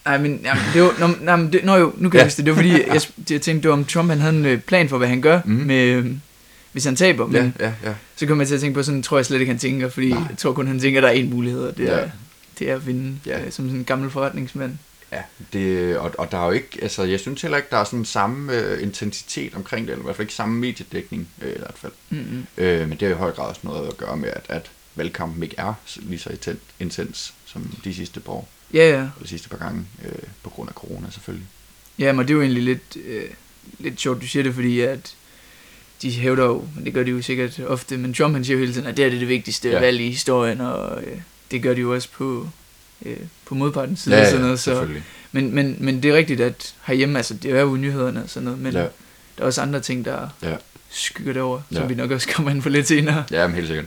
Nej, 0.05 0.17
men, 0.17 0.39
jamen, 0.43 0.63
det 0.73 0.81
var, 0.81 0.95
nå, 0.99 1.07
nej, 1.21 1.35
men 1.35 1.53
det, 1.53 1.65
nå 1.65 1.75
jo, 1.75 1.93
nu 1.97 2.09
kan 2.09 2.17
Ja. 2.17 2.21
jeg 2.23 2.25
huske 2.27 2.37
det. 2.37 2.45
Det 2.45 2.51
var 2.51 2.55
fordi, 2.55 2.71
jeg, 2.71 3.01
jeg 3.29 3.41
tænkte, 3.41 3.53
det 3.63 3.69
var 3.69 3.73
om 3.73 3.85
Trump, 3.85 4.09
han 4.09 4.19
havde 4.19 4.35
en 4.37 4.45
øh, 4.45 4.59
plan 4.61 4.89
for, 4.89 4.97
hvad 4.97 5.07
han 5.07 5.21
gør, 5.21 5.41
mm. 5.45 5.51
med, 5.53 5.83
øh, 5.85 6.11
hvis 6.71 6.85
han 6.85 6.95
taber. 6.95 7.27
Men 7.27 7.53
Ja, 7.59 7.65
ja, 7.65 7.73
ja. 7.89 7.93
så 8.15 8.25
kom 8.25 8.39
jeg 8.39 8.47
til 8.47 8.55
at 8.55 8.61
tænke 8.61 8.75
på, 8.75 8.83
sådan 8.83 9.03
tror 9.03 9.17
jeg 9.17 9.25
slet 9.25 9.39
ikke, 9.39 9.51
han 9.51 9.59
tænker, 9.59 9.89
fordi 9.89 10.09
Nej. 10.09 10.23
jeg 10.29 10.37
tror 10.37 10.53
kun, 10.53 10.67
han 10.67 10.79
tænker, 10.79 10.99
at 10.99 11.03
der 11.03 11.09
er 11.09 11.23
én 11.25 11.29
mulighed, 11.29 11.61
og 11.61 11.77
det 11.77 11.89
er, 11.93 11.97
Ja. 11.99 12.09
det 12.59 12.69
er 12.71 12.75
at 12.75 12.87
vinde 12.87 13.17
Ja. 13.25 13.39
øh, 13.45 13.51
som 13.51 13.65
sådan 13.65 13.79
en 13.79 13.85
gammel 13.85 14.09
forretningsmand. 14.11 14.77
Ja, 15.11 15.21
det, 15.53 15.97
og, 15.97 16.11
og 16.17 16.31
der 16.31 16.37
er 16.41 16.45
jo 16.45 16.51
ikke, 16.51 16.67
altså 16.81 17.03
jeg 17.03 17.19
synes 17.19 17.41
heller 17.41 17.57
ikke, 17.57 17.67
der 17.71 17.77
er 17.77 17.83
sådan 17.83 18.05
samme 18.05 18.53
øh, 18.53 18.83
intensitet 18.83 19.55
omkring 19.55 19.87
det, 19.87 19.91
eller 19.91 20.03
i 20.03 20.05
hvert 20.05 20.15
fald 20.15 20.25
ikke 20.25 20.33
samme 20.33 20.59
mediedækning 20.59 21.27
øh, 21.41 21.49
i 21.49 21.57
hvert 21.57 21.75
fald. 21.75 21.91
Mm-hmm. 22.09 22.45
Øh, 22.57 22.79
men 22.89 22.97
det 22.99 23.07
har 23.07 23.15
i 23.15 23.17
høj 23.17 23.31
grad 23.31 23.45
også 23.49 23.61
noget 23.63 23.87
at 23.87 23.97
gøre 23.97 24.17
med, 24.17 24.29
at, 24.29 24.41
at 24.49 24.71
valgkampen 24.97 25.43
ikke 25.43 25.55
er 25.57 25.73
lige 25.95 26.19
så 26.19 26.29
inten- 26.29 26.57
intens 26.79 27.33
som 27.45 27.75
de 27.83 27.93
sidste 27.93 28.19
par 28.19 28.31
år, 28.31 28.49
Ja, 28.73 28.89
ja. 28.89 28.95
eller 28.95 29.09
de 29.21 29.27
sidste 29.27 29.49
par 29.49 29.57
gange, 29.57 29.85
øh, 30.05 30.11
på 30.43 30.49
grund 30.49 30.69
af 30.69 30.73
corona 30.75 31.09
selvfølgelig. 31.11 31.47
Ja, 31.99 32.11
men 32.11 32.27
det 32.27 32.29
er 32.33 32.35
jo 32.35 32.41
egentlig 32.41 32.63
lidt, 32.63 32.97
øh, 33.05 33.23
lidt 33.79 33.99
sjovt, 34.01 34.21
du 34.21 34.27
siger 34.27 34.43
det, 34.43 34.53
fordi 34.53 34.79
at 34.79 35.13
de 36.01 36.11
hævder 36.11 36.45
jo, 36.45 36.67
men 36.75 36.85
det 36.85 36.93
gør 36.93 37.03
de 37.03 37.11
jo 37.11 37.21
sikkert 37.21 37.59
ofte, 37.59 37.97
men 37.97 38.13
Trump 38.13 38.33
han 38.33 38.43
siger 38.45 38.57
jo 38.57 38.59
hele 38.61 38.73
tiden, 38.73 38.87
at 38.87 38.97
det 38.97 39.05
er 39.05 39.09
det, 39.09 39.19
det 39.19 39.27
vigtigste 39.27 39.67
Ja. 39.69 39.73
ja. 39.75 39.79
valg 39.81 40.01
i 40.01 40.09
historien, 40.09 40.61
og 40.61 41.03
øh, 41.03 41.17
det 41.51 41.61
gør 41.63 41.73
de 41.73 41.81
jo 41.81 41.93
også 41.93 42.09
på, 42.11 42.49
øh, 43.05 43.17
på 43.45 43.55
modpartens 43.55 43.99
side 43.99 44.19
og 44.21 44.25
sådan 44.25 44.41
noget. 44.41 44.59
Så, 44.59 44.63
selvfølgelig. 44.63 45.03
men, 45.31 45.55
men, 45.55 45.75
men 45.79 46.03
det 46.03 46.11
er 46.11 46.15
rigtigt, 46.15 46.41
at 46.41 46.75
herhjemme, 46.85 47.17
altså 47.19 47.33
det 47.33 47.51
er 47.51 47.61
jo 47.61 47.75
nyhederne 47.77 48.23
og 48.23 48.29
sådan 48.29 48.43
noget, 48.45 48.59
men 48.59 48.73
Ja. 48.73 48.79
ja. 48.79 48.85
der 49.37 49.41
er 49.41 49.45
også 49.45 49.61
andre 49.61 49.79
ting, 49.79 50.05
der 50.05 50.29
Ja. 50.43 50.55
skygger 50.89 51.33
det 51.33 51.41
over, 51.41 51.61
som 51.71 51.81
Ja. 51.81 51.87
vi 51.87 51.95
nok 51.95 52.11
også 52.11 52.27
kommer 52.33 52.51
ind 52.51 52.61
på 52.61 52.69
lidt 52.69 52.87
senere. 52.87 53.23
Ja, 53.31 53.47
men 53.47 53.55
helt 53.55 53.67
sikkert. 53.67 53.85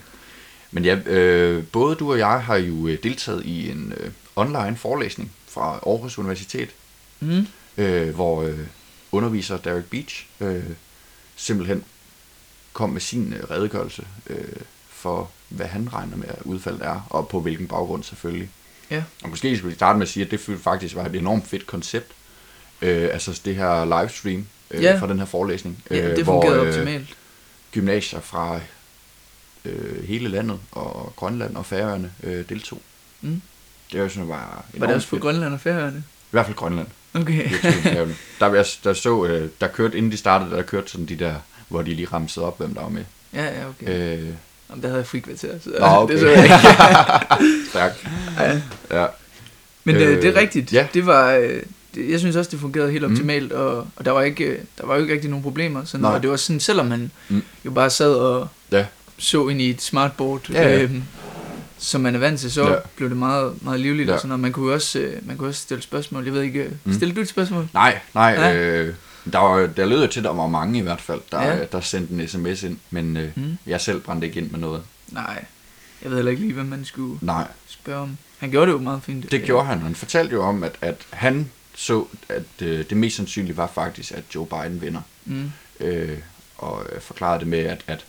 Men 0.71 0.85
ja, 0.85 0.95
øh, 1.07 1.65
både 1.67 1.95
du 1.97 2.13
og 2.13 2.19
jeg 2.19 2.43
har 2.43 2.57
jo 2.57 2.87
øh, 2.89 2.99
deltaget 3.03 3.45
i 3.45 3.71
en 3.71 3.93
øh, 4.01 4.11
online 4.37 4.77
forelæsning 4.77 5.33
fra 5.49 5.81
Aarhus 5.87 6.19
Universitet, 6.19 6.69
Mm. 7.23 7.47
øh, 7.77 8.15
hvor 8.15 8.43
øh, 8.43 8.59
underviser 9.13 9.57
Derek 9.57 9.85
Beach 9.85 10.27
øh, 10.41 10.63
simpelthen 11.37 11.85
kom 12.73 12.91
med 12.91 13.01
sin 13.01 13.33
øh, 13.33 13.51
redegørelse 13.51 14.03
øh, 14.27 14.37
for, 14.91 15.31
hvad 15.49 15.67
han 15.67 15.93
regner 15.93 16.17
med, 16.17 16.29
at 16.29 16.43
udfaldet 16.45 16.83
er, 16.87 17.07
og 17.11 17.29
på 17.29 17.41
hvilken 17.41 17.67
baggrund 17.69 18.03
selvfølgelig. 18.05 18.49
Ja. 18.91 19.03
Og 19.23 19.29
måske 19.31 19.57
skal 19.57 19.71
vi 19.71 19.75
starte 19.75 19.99
med 19.99 20.07
at 20.07 20.13
sige, 20.13 20.25
at 20.25 20.31
det 20.31 20.41
faktisk 20.63 20.95
var 20.95 21.05
et 21.05 21.15
enormt 21.15 21.47
fedt 21.49 21.67
koncept. 21.67 22.13
Øh, 22.83 23.09
altså 23.13 23.41
det 23.45 23.57
her 23.57 24.01
livestream 24.01 24.47
øh, 24.71 24.83
Ja. 24.83 24.99
fra 25.01 25.07
den 25.09 25.19
her 25.19 25.27
forelæsning. 25.27 25.83
Ja, 25.91 26.11
øh, 26.11 26.17
det 26.17 26.25
hvor, 26.25 26.43
fungerede 26.43 26.63
øh, 26.63 26.69
optimalt. 26.69 27.17
gymnasier 27.73 28.21
fra 28.21 28.61
øh, 29.65 30.05
hele 30.05 30.29
landet, 30.29 30.59
og 30.73 31.13
Grønland 31.17 31.57
og 31.57 31.67
Færøerne 31.67 32.13
øh, 32.23 32.45
deltog. 32.49 32.81
Mm. 33.21 33.43
Det 33.93 33.99
var 33.99 34.05
jo 34.05 34.09
sådan, 34.11 34.29
var 34.29 34.65
Var 34.75 34.87
det 34.87 34.95
også 34.97 35.09
på. 35.09 35.19
Grønland 35.19 35.53
og 35.55 35.61
Færøerne? 35.61 35.99
I 35.99 36.31
hvert 36.31 36.47
fald 36.47 36.57
Grønland. 36.57 36.87
Okay. 37.15 37.51
Der, 38.41 38.55
jeg, 38.55 38.65
der 38.85 38.93
så, 38.93 39.25
øh, 39.25 39.49
der 39.61 39.69
kørte, 39.69 39.97
inden 39.99 40.13
de 40.13 40.17
startede, 40.17 40.51
der 40.51 40.63
kørte 40.63 40.91
sådan 40.91 41.07
de 41.07 41.17
der, 41.17 41.35
hvor 41.69 41.83
de 41.83 41.95
lige 41.95 42.09
ramsede 42.13 42.47
op, 42.47 42.59
hvem 42.59 42.75
der 42.75 42.81
var 42.83 42.89
med. 42.89 43.05
ja, 43.35 43.45
ja, 43.45 43.69
okay. 43.69 44.19
Øh, 44.19 44.27
Jamen, 44.71 44.83
der 44.83 44.89
havde 44.89 44.99
jeg 44.99 45.07
frikvarter, 45.07 45.59
så 45.65 45.71
Nå, 45.81 45.87
okay. 45.87 46.13
det 46.15 46.21
så 46.21 46.29
jeg 46.29 46.43
ikke. 46.45 46.55
stærkt. 47.71 48.07
Ja. 48.39 48.61
Ja. 49.01 49.07
Men 49.85 49.97
øh, 49.97 50.03
Øh, 50.03 50.23
det 50.23 50.37
er 50.37 50.41
rigtigt. 50.41 50.73
ja. 50.73 50.87
Det 50.95 51.07
var, 51.07 51.33
øh, 51.35 51.63
det, 51.95 52.11
jeg 52.11 52.19
synes 52.21 52.37
også, 52.37 52.51
det 52.51 52.61
fungerede 52.61 52.93
helt 52.93 53.05
Mm. 53.07 53.13
optimalt, 53.13 53.53
og, 53.53 53.87
og 53.97 54.05
der, 54.05 54.11
var 54.11 54.23
ikke, 54.23 54.45
øh, 54.45 54.59
der 54.79 54.87
var 54.87 54.95
jo 54.95 55.01
ikke 55.03 55.15
rigtig 55.15 55.31
nogen 55.31 55.43
problemer. 55.43 55.85
Sådan, 55.85 56.01
Nej. 56.01 56.15
og 56.15 56.23
det 56.23 56.31
var 56.31 56.37
sådan, 56.37 56.61
selvom 56.61 56.87
man 56.87 57.01
Mm. 57.29 57.37
mm. 57.37 57.43
jo 57.65 57.71
bare 57.71 57.91
sad 57.91 58.15
og 58.15 58.49
Ja. 58.73 58.87
Så 59.21 59.49
ind 59.49 59.61
i 59.61 59.71
et 59.71 59.83
smartboard, 59.83 60.51
Ja, 60.51 60.69
ja. 60.69 60.83
øhm, 60.83 61.03
som 61.79 62.01
man 62.01 62.15
er 62.15 62.19
vant 62.19 62.41
til, 62.41 62.53
så 62.53 62.69
Ja. 62.71 62.77
blev 62.97 63.09
det 63.09 63.17
meget, 63.17 63.63
meget 63.63 63.81
livligt. 63.81 64.09
Ja. 64.09 64.13
Og 64.15 64.19
sådan, 64.21 64.29
noget. 64.29 64.41
man, 64.41 64.53
kunne 64.53 64.75
også, 64.75 64.99
øh, 64.99 65.27
man 65.27 65.37
kunne 65.37 65.49
også 65.49 65.61
stille 65.61 65.83
spørgsmål. 65.83 66.25
Jeg 66.25 66.33
ved 66.33 66.43
ikke, 66.43 66.61
øh, 66.65 66.73
Mm. 66.85 66.93
stiller 66.95 67.15
du 67.15 67.21
et 67.21 67.29
spørgsmål? 67.29 67.69
Nej, 67.75 67.99
nej. 68.15 68.31
Ja. 68.39 68.55
Øh, 68.57 68.95
der, 69.33 69.39
var, 69.39 69.67
der 69.67 69.87
lød 69.87 70.09
til, 70.09 70.21
at 70.21 70.25
der 70.25 70.33
var 70.33 70.47
mange 70.47 70.79
i 70.79 70.83
hvert 70.83 71.01
fald, 71.01 71.21
der, 71.33 71.43
Ja. 71.43 71.65
der 71.65 71.81
sendte 71.81 72.15
en 72.15 72.29
sms 72.29 72.63
ind, 72.63 72.79
men 72.91 73.17
øh, 73.17 73.29
Mm. 73.37 73.59
jeg 73.67 73.81
selv 73.81 74.01
brændte 74.01 74.27
ikke 74.27 74.41
ind 74.41 74.51
med 74.51 74.59
noget. 74.61 74.83
Nej, 75.09 75.45
jeg 76.03 76.11
ved 76.11 76.19
heller 76.19 76.31
ikke 76.31 76.43
lige, 76.43 76.55
hvad 76.55 76.65
man 76.65 76.85
skulle 76.85 77.19
Nej, 77.21 77.47
spørge 77.69 78.01
om. 78.01 78.17
Han 78.39 78.51
gjorde 78.51 78.67
det 78.67 78.73
jo 78.73 78.79
meget 78.83 79.03
fint. 79.03 79.31
det 79.31 79.43
gjorde 79.43 79.67
han. 79.67 79.79
Han 79.79 79.95
fortalte 79.95 80.33
jo 80.33 80.43
om, 80.43 80.63
at, 80.63 80.73
at 80.81 80.97
han 81.11 81.51
så, 81.75 82.05
at 82.29 82.43
øh, 82.63 82.85
det 82.91 82.97
mest 82.97 83.17
sandsynlige 83.17 83.57
var 83.57 83.71
faktisk, 83.75 84.13
at 84.13 84.23
Joe 84.35 84.47
Biden 84.47 84.81
vinder. 84.83 85.01
Mm. 85.25 85.53
øh, 85.81 86.19
og 86.59 86.87
øh, 86.93 87.01
forklarede 87.01 87.41
det 87.41 87.47
med, 87.49 87.59
at, 87.59 87.81
at 87.87 88.05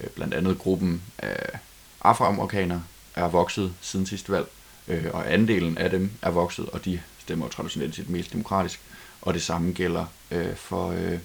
øh, 0.00 0.10
blandt 0.10 0.34
andet 0.34 0.58
gruppen 0.58 1.02
af 1.18 1.58
afroamerikanere 2.00 2.82
er 3.14 3.28
vokset 3.28 3.74
siden 3.80 4.06
sidste 4.06 4.32
valg, 4.32 4.46
øh, 4.88 5.04
og 5.12 5.32
andelen 5.32 5.78
af 5.78 5.90
dem 5.90 6.10
er 6.22 6.30
vokset, 6.30 6.66
og 6.68 6.84
de 6.84 7.00
stemmer 7.18 7.48
traditionelt 7.48 7.94
set 7.94 8.10
mest 8.10 8.32
demokratisk, 8.32 8.80
og 9.22 9.34
det 9.34 9.42
samme 9.42 9.72
gælder 9.72 10.06
øh, 10.30 10.56
for 10.56 10.90
øh, 10.90 11.18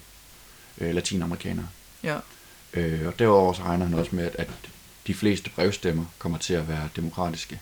øh, 0.78 0.96
latinamerikanere. 0.96 1.68
Ja. 2.04 2.18
Øh, 2.74 3.08
og 3.08 3.20
derudover 3.20 3.54
så 3.54 3.64
regner 3.64 3.86
han 3.86 3.94
også 3.94 4.16
med, 4.16 4.24
at, 4.26 4.36
at 4.36 4.50
de 5.08 5.14
fleste 5.14 5.50
brevstemmer 5.50 6.06
kommer 6.20 6.38
til 6.38 6.54
at 6.54 6.68
være 6.68 6.90
demokratiske. 6.96 7.60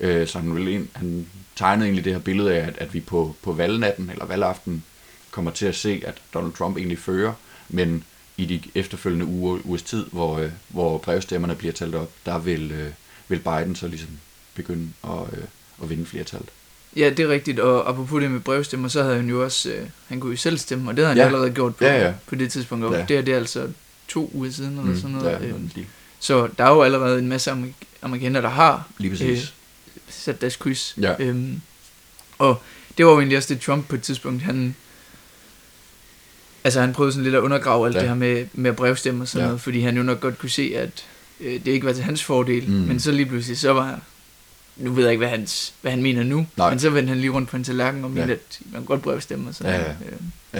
Øh, 0.00 0.26
så 0.26 0.38
han, 0.38 0.54
vil 0.54 0.88
han 0.94 1.28
tegnede 1.56 1.86
egentlig 1.86 2.04
det 2.04 2.12
her 2.12 2.20
billede 2.20 2.54
af, 2.54 2.66
at, 2.66 2.78
at 2.78 2.94
vi 2.94 3.00
på, 3.00 3.36
på 3.42 3.52
valgnatten 3.52 4.10
eller 4.10 4.24
valgaften 4.24 4.84
kommer 5.30 5.50
til 5.50 5.66
at 5.66 5.74
se, 5.74 6.02
at 6.06 6.22
Donald 6.34 6.52
Trump 6.52 6.76
egentlig 6.76 6.98
fører, 6.98 7.32
men 7.68 8.04
i 8.36 8.44
de 8.44 8.60
efterfølgende 8.74 9.26
uger, 9.26 9.58
ugers 9.64 9.82
tid, 9.82 10.06
hvor, 10.12 10.38
øh, 10.38 10.50
hvor 10.68 10.98
brevstemmerne 10.98 11.54
bliver 11.54 11.72
talt 11.72 11.94
op, 11.94 12.10
der 12.26 12.38
vil, 12.38 12.72
øh, 12.72 12.90
vil 13.28 13.38
Biden 13.38 13.76
så 13.76 13.88
ligesom 13.88 14.08
begynde 14.54 14.88
at, 15.04 15.10
øh, 15.32 15.44
at 15.82 15.90
vinde 15.90 16.06
flertallet. 16.06 16.48
Ja, 16.96 17.10
det 17.10 17.20
er 17.20 17.28
rigtigt, 17.28 17.60
og 17.60 17.88
apropos 17.88 18.22
det 18.22 18.30
med 18.30 18.40
brevstemmer, 18.40 18.88
så 18.88 19.02
havde 19.02 19.16
han 19.16 19.28
jo 19.28 19.44
også, 19.44 19.70
øh, 19.70 19.86
han 20.08 20.20
kunne 20.20 20.30
jo 20.30 20.36
selv 20.36 20.58
stemme, 20.58 20.90
og 20.90 20.96
det 20.96 21.04
havde 21.04 21.08
han 21.08 21.18
Ja. 21.18 21.26
allerede 21.26 21.50
gjort 21.50 21.76
på, 21.76 21.84
Ja, 21.84 22.04
ja. 22.06 22.12
på 22.26 22.34
det 22.34 22.52
tidspunkt, 22.52 22.84
og 22.84 22.92
Ja. 22.94 23.04
det, 23.08 23.16
er, 23.16 23.22
det 23.22 23.32
er 23.34 23.38
altså 23.38 23.68
to 24.08 24.30
uger 24.34 24.50
siden, 24.50 24.70
eller 24.70 24.82
mm, 24.92 24.96
sådan 24.96 25.10
noget. 25.16 25.32
ja, 25.32 25.38
lige, 25.74 25.86
så 26.20 26.48
der 26.58 26.64
er 26.64 26.70
jo 26.70 26.82
allerede 26.82 27.18
en 27.18 27.28
masse 27.28 27.50
amerik- 27.50 27.86
amerikanere, 28.02 28.42
der 28.42 28.48
har 28.48 28.88
lige 28.98 29.10
præcis. 29.10 29.42
Øh, 29.42 29.48
sat 30.08 30.40
deres 30.40 30.56
kryds. 30.56 30.94
Ja. 31.00 31.14
Øhm, 31.18 31.60
og 32.38 32.62
det 32.98 33.06
var 33.06 33.12
jo 33.12 33.18
egentlig 33.18 33.38
også 33.38 33.54
det, 33.54 33.62
Trump 33.62 33.88
på 33.88 33.94
et 33.94 34.02
tidspunkt, 34.02 34.42
han... 34.42 34.76
Altså 36.64 36.80
han 36.80 36.92
prøvede 36.92 37.12
sådan 37.12 37.24
lidt 37.24 37.34
at 37.34 37.40
undergrave 37.40 37.86
alt 37.86 37.94
Ja. 37.94 37.98
ja. 38.00 38.02
det 38.02 38.08
her 38.08 38.16
med, 38.16 38.46
med 38.52 38.70
at 38.70 38.76
brevstemme 38.76 39.22
og 39.24 39.28
sådan 39.28 39.38
Ja. 39.40 39.44
ja. 39.44 39.48
noget, 39.48 39.60
fordi 39.60 39.80
han 39.80 39.96
jo 39.96 40.02
nok 40.02 40.20
godt 40.20 40.38
kunne 40.38 40.50
se, 40.50 40.72
at 40.76 41.04
øh, 41.40 41.52
det 41.52 41.66
ikke 41.66 41.86
var 41.86 41.92
til 41.92 42.04
hans 42.04 42.24
fordel. 42.24 42.64
Mm. 42.68 42.72
Men 42.74 43.00
så 43.00 43.12
lige 43.12 43.26
pludselig, 43.26 43.58
så 43.58 43.72
var 43.72 44.00
nu 44.76 44.92
ved 44.92 45.02
jeg 45.04 45.12
ikke, 45.12 45.18
hvad, 45.18 45.28
hans, 45.28 45.74
hvad 45.82 45.90
han 45.92 46.02
mener 46.02 46.22
nu, 46.22 46.46
Nej. 46.56 46.70
men 46.70 46.78
så 46.80 46.90
vendte 46.90 47.08
han 47.08 47.18
lige 47.20 47.30
rundt 47.30 47.48
på 47.48 47.56
en 47.56 47.64
tallerken 47.64 48.04
og 48.04 48.10
Ja. 48.10 48.16
mente, 48.20 48.32
at 48.32 48.58
man 48.72 48.84
godt 48.84 49.02
brevstemme 49.02 49.48
og 49.48 49.54
sådan 49.54 49.72
Ja, 49.80 49.86
ja. 49.90 49.94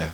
Ja. 0.01 0.09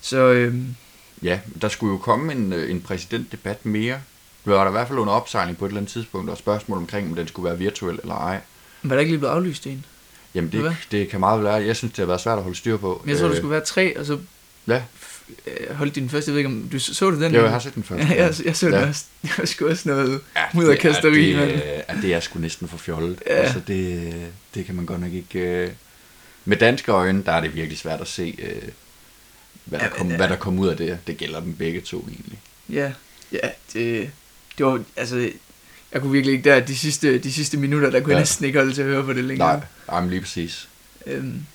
Så 0.00 0.16
øhm, 0.18 0.74
Ja, 1.22 1.40
der 1.62 1.68
skulle 1.68 1.90
jo 1.92 1.98
komme 1.98 2.32
en, 2.32 2.52
øh, 2.52 2.70
en 2.70 2.80
præsidentdebat 2.80 3.66
mere. 3.66 3.98
Det 4.44 4.52
var 4.52 4.60
der 4.62 4.68
i 4.68 4.72
hvert 4.72 4.88
fald 4.88 4.98
under 4.98 5.12
opsejling 5.12 5.58
på 5.58 5.64
et 5.64 5.68
eller 5.68 5.80
andet 5.80 5.92
tidspunkt, 5.92 6.30
og 6.30 6.38
spørgsmål 6.38 6.78
omkring, 6.78 7.08
om 7.10 7.14
den 7.16 7.28
skulle 7.28 7.48
være 7.50 7.58
virtuel 7.58 7.98
eller 8.02 8.14
ej. 8.14 8.40
var 8.82 8.94
der 8.94 9.00
ikke 9.00 9.12
lige 9.12 9.18
blevet 9.18 9.32
aflyst 9.34 9.66
en? 9.66 9.84
Jamen, 10.34 10.52
det, 10.52 10.76
det 10.90 11.08
kan 11.08 11.20
meget 11.20 11.42
være. 11.44 11.54
Jeg 11.54 11.76
synes, 11.76 11.92
det 11.92 11.98
har 11.98 12.06
været 12.06 12.20
svært 12.20 12.36
at 12.38 12.42
holde 12.44 12.56
styr 12.58 12.76
på. 12.76 13.00
Men 13.04 13.10
jeg 13.10 13.18
tror, 13.18 13.24
der 13.26 13.32
Øh, 13.32 13.36
skulle 13.38 13.50
være 13.50 13.64
tre, 13.64 13.98
og 13.98 14.06
så 14.06 14.18
Ja, 14.68 14.82
øh, 15.46 15.76
holdt 15.76 15.94
din 15.94 16.08
første, 16.10 16.28
jeg 16.30 16.32
ved 16.34 16.38
ikke 16.38 16.48
om, 16.48 16.68
du 16.72 16.78
så, 16.78 16.94
så 16.94 17.10
du 17.10 17.20
den? 17.22 17.34
jo, 17.34 17.42
jeg 17.42 17.50
har 17.50 17.58
set 17.58 17.74
den 17.74 17.82
først. 17.82 18.08
Ja, 18.10 18.24
jeg, 18.24 18.34
jeg 18.44 18.56
så 18.56 18.68
Ja. 18.68 18.78
ja. 18.80 18.88
også. 18.88 19.04
Det 19.22 19.38
var 19.38 19.44
sgu 19.44 19.68
også 19.68 19.88
noget 19.88 20.20
Ja, 20.36 20.42
mudderkasteri, 20.54 21.32
det, 21.32 21.36
er- 21.36 21.44
det, 21.46 21.82
er- 21.88 22.00
det 22.00 22.14
er 22.14 22.20
sgu 22.20 22.38
næsten 22.38 22.68
for 22.68 22.76
fjollet. 22.76 23.22
Ja. 23.26 23.32
Altså, 23.34 23.60
det, 23.66 24.14
det 24.54 24.66
kan 24.66 24.74
man 24.74 24.86
godt 24.86 25.00
nok 25.00 25.12
ikke... 25.12 25.38
Øh... 25.38 25.70
Med 26.46 26.56
danske 26.56 26.92
øjne, 26.92 27.22
der 27.26 27.32
er 27.32 27.40
det 27.40 27.54
virkelig 27.54 27.78
svært 27.78 28.00
at 28.00 28.08
se, 28.08 28.34
øh, 28.38 28.62
hvad, 29.64 29.78
der 29.78 29.84
Ja, 29.84 29.90
kom, 29.90 30.06
men, 30.06 30.16
hvad 30.16 30.28
der 30.28 30.36
kom 30.36 30.58
ud 30.58 30.68
af 30.68 30.76
det. 30.76 30.98
Det 31.06 31.16
gælder 31.16 31.40
dem 31.40 31.54
begge 31.54 31.80
to 31.80 32.08
egentlig. 32.08 32.38
Ja, 32.68 32.92
ja, 33.32 33.38
det, 33.72 34.10
det 34.58 34.66
var, 34.66 34.82
altså, 34.96 35.30
jeg 35.92 36.00
kunne 36.00 36.12
virkelig 36.12 36.32
ikke 36.36 36.50
der, 36.50 36.60
de 36.60 36.76
sidste, 36.78 37.18
de 37.18 37.32
sidste 37.32 37.56
minutter, 37.56 37.90
der 37.90 38.00
kunne 38.00 38.12
Ja. 38.12 38.16
jeg 38.16 38.20
næsten 38.22 38.44
ikke 38.44 38.58
holde 38.58 38.72
til 38.74 38.82
at 38.82 38.88
høre 38.88 39.04
på 39.04 39.12
det 39.12 39.24
længere. 39.24 39.56
Nej, 39.56 39.66
jamen 39.92 40.10
lige 40.10 40.20
præcis. 40.20 40.68
Øhm, 41.06 41.46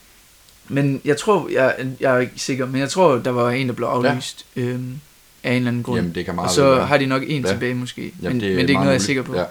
Men 0.69 1.01
jeg 1.05 1.17
tror, 1.17 1.49
jeg, 1.49 1.75
jeg 1.99 2.15
er 2.15 2.19
ikke 2.19 2.33
sikker, 2.37 2.65
men 2.65 2.81
jeg 2.81 2.89
tror, 2.89 3.15
der 3.17 3.31
var 3.31 3.49
en, 3.51 3.67
der 3.67 3.73
blev 3.73 3.87
aflyst 3.87 4.45
ja. 4.55 4.61
øhm, 4.61 4.99
af 5.43 5.49
en 5.51 5.55
eller 5.55 5.67
anden 5.67 5.83
grund. 5.83 5.97
Jamen, 5.99 6.15
det 6.15 6.25
kan 6.25 6.35
meget 6.35 6.47
og 6.49 6.53
så 6.55 6.75
være. 6.75 6.85
har 6.85 6.97
de 6.97 7.05
nok 7.05 7.23
en 7.27 7.41
Ja. 7.45 7.51
tilbage 7.51 7.73
måske. 7.75 8.01
Jamen, 8.21 8.37
men, 8.37 8.41
det, 8.41 8.49
men 8.49 8.57
det 8.57 8.57
er 8.57 8.59
ikke 8.69 8.73
noget, 8.73 8.87
jeg 8.87 8.95
er 8.95 8.99
sikker 8.99 9.21
på. 9.21 9.35
Ja. 9.35 9.43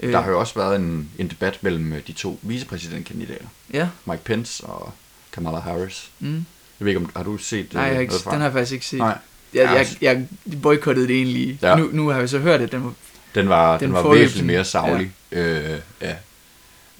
Øh, 0.00 0.12
Der 0.12 0.20
har 0.20 0.30
jo 0.30 0.40
også 0.40 0.54
været 0.54 0.76
en, 0.76 1.10
en 1.18 1.28
debat 1.28 1.58
mellem 1.62 1.92
øh, 1.92 1.98
de 2.06 2.12
to 2.12 2.38
vicepræsidentkandidater. 2.42 3.44
ja. 3.72 3.88
Mike 4.06 4.24
Pence 4.24 4.64
og 4.64 4.92
Kamala 5.32 5.58
Harris. 5.58 6.10
Mm. 6.20 6.34
Jeg 6.34 6.84
ved 6.84 6.88
ikke, 6.88 7.00
om 7.00 7.10
har 7.16 7.22
du 7.22 7.36
set 7.36 7.74
Nej, 7.74 7.82
jeg 7.82 7.94
har 7.94 8.00
ikke, 8.00 8.10
noget 8.10 8.22
fra? 8.22 8.30
den 8.32 8.40
har 8.40 8.46
jeg 8.46 8.52
faktisk 8.52 8.72
ikke 8.72 8.86
set. 8.86 8.98
Nej, 8.98 9.18
Jeg, 9.54 9.62
jeg, 9.62 9.76
altså- 9.76 9.96
jeg, 10.00 10.26
jeg 10.50 10.60
boykottede 10.62 11.08
det 11.08 11.16
egentlig. 11.16 11.58
Ja. 11.62 11.76
Nu, 11.76 11.88
nu 11.92 12.08
har 12.08 12.18
jeg 12.18 12.28
så 12.28 12.38
hørt, 12.38 12.60
at 12.60 12.72
den 12.72 12.84
var... 12.84 12.92
den 13.34 13.48
var, 13.48 13.78
den, 13.78 13.86
Den 13.86 13.92
var 13.92 14.14
væsentligt 14.14 14.46
mere 14.46 14.64
savlig. 14.64 15.12
Ja. 15.32 15.72
Øh, 15.72 15.78
ja. 16.02 16.14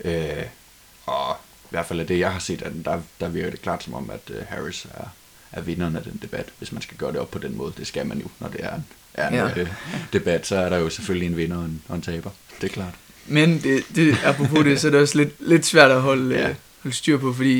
Øh, 0.05 0.45
og 1.07 1.37
i 1.69 1.71
hvert 1.71 1.87
fald 1.87 2.01
af 2.01 2.07
det, 2.07 2.19
jeg 2.19 2.33
har 2.33 2.39
set, 2.39 2.61
den, 2.61 2.83
der, 2.85 3.01
der 3.21 3.29
virker 3.29 3.51
det 3.51 3.63
klart 3.63 3.85
som 3.85 3.95
om, 3.95 4.11
at 4.11 4.31
uh, 4.31 4.37
Harris 4.49 4.87
er, 4.95 5.05
er 5.53 5.61
vinderen 5.61 5.97
af 5.97 6.03
den 6.03 6.19
debat, 6.23 6.47
hvis 6.59 6.73
man 6.73 6.83
skal 6.83 6.97
gøre 6.97 7.13
det 7.13 7.21
op 7.21 7.31
på 7.31 7.39
den 7.39 7.57
måde. 7.57 7.73
Det 7.77 7.87
skal 7.87 8.07
man 8.07 8.19
jo, 8.19 8.27
når 8.41 8.49
det 8.49 8.65
er 8.65 8.75
en, 8.75 8.85
er 9.15 9.29
en 9.29 9.35
Ja. 9.35 9.49
ja. 9.57 9.67
debat, 10.13 10.47
så 10.47 10.57
er 10.57 10.69
der 10.69 10.79
jo 10.79 10.91
selvfølgelig 10.91 11.27
en 11.27 11.37
vinder 11.37 11.57
og 11.57 11.65
en, 11.65 11.83
og 11.89 11.97
en 11.97 12.03
taber. 12.03 12.31
Det 12.61 12.69
er 12.69 12.73
klart. 12.75 12.95
Men 13.27 13.61
det, 13.63 13.85
det, 13.95 14.17
apropos 14.25 14.65
det, 14.65 14.81
så 14.81 14.87
er 14.87 14.91
det 14.91 15.01
også 15.01 15.19
lidt, 15.19 15.35
lidt 15.49 15.67
svært 15.67 15.91
at 15.91 16.01
holde, 16.03 16.35
Ja. 16.35 16.49
ja. 16.49 16.55
holde 16.83 16.97
styr 16.97 17.19
på, 17.19 17.33
fordi 17.33 17.59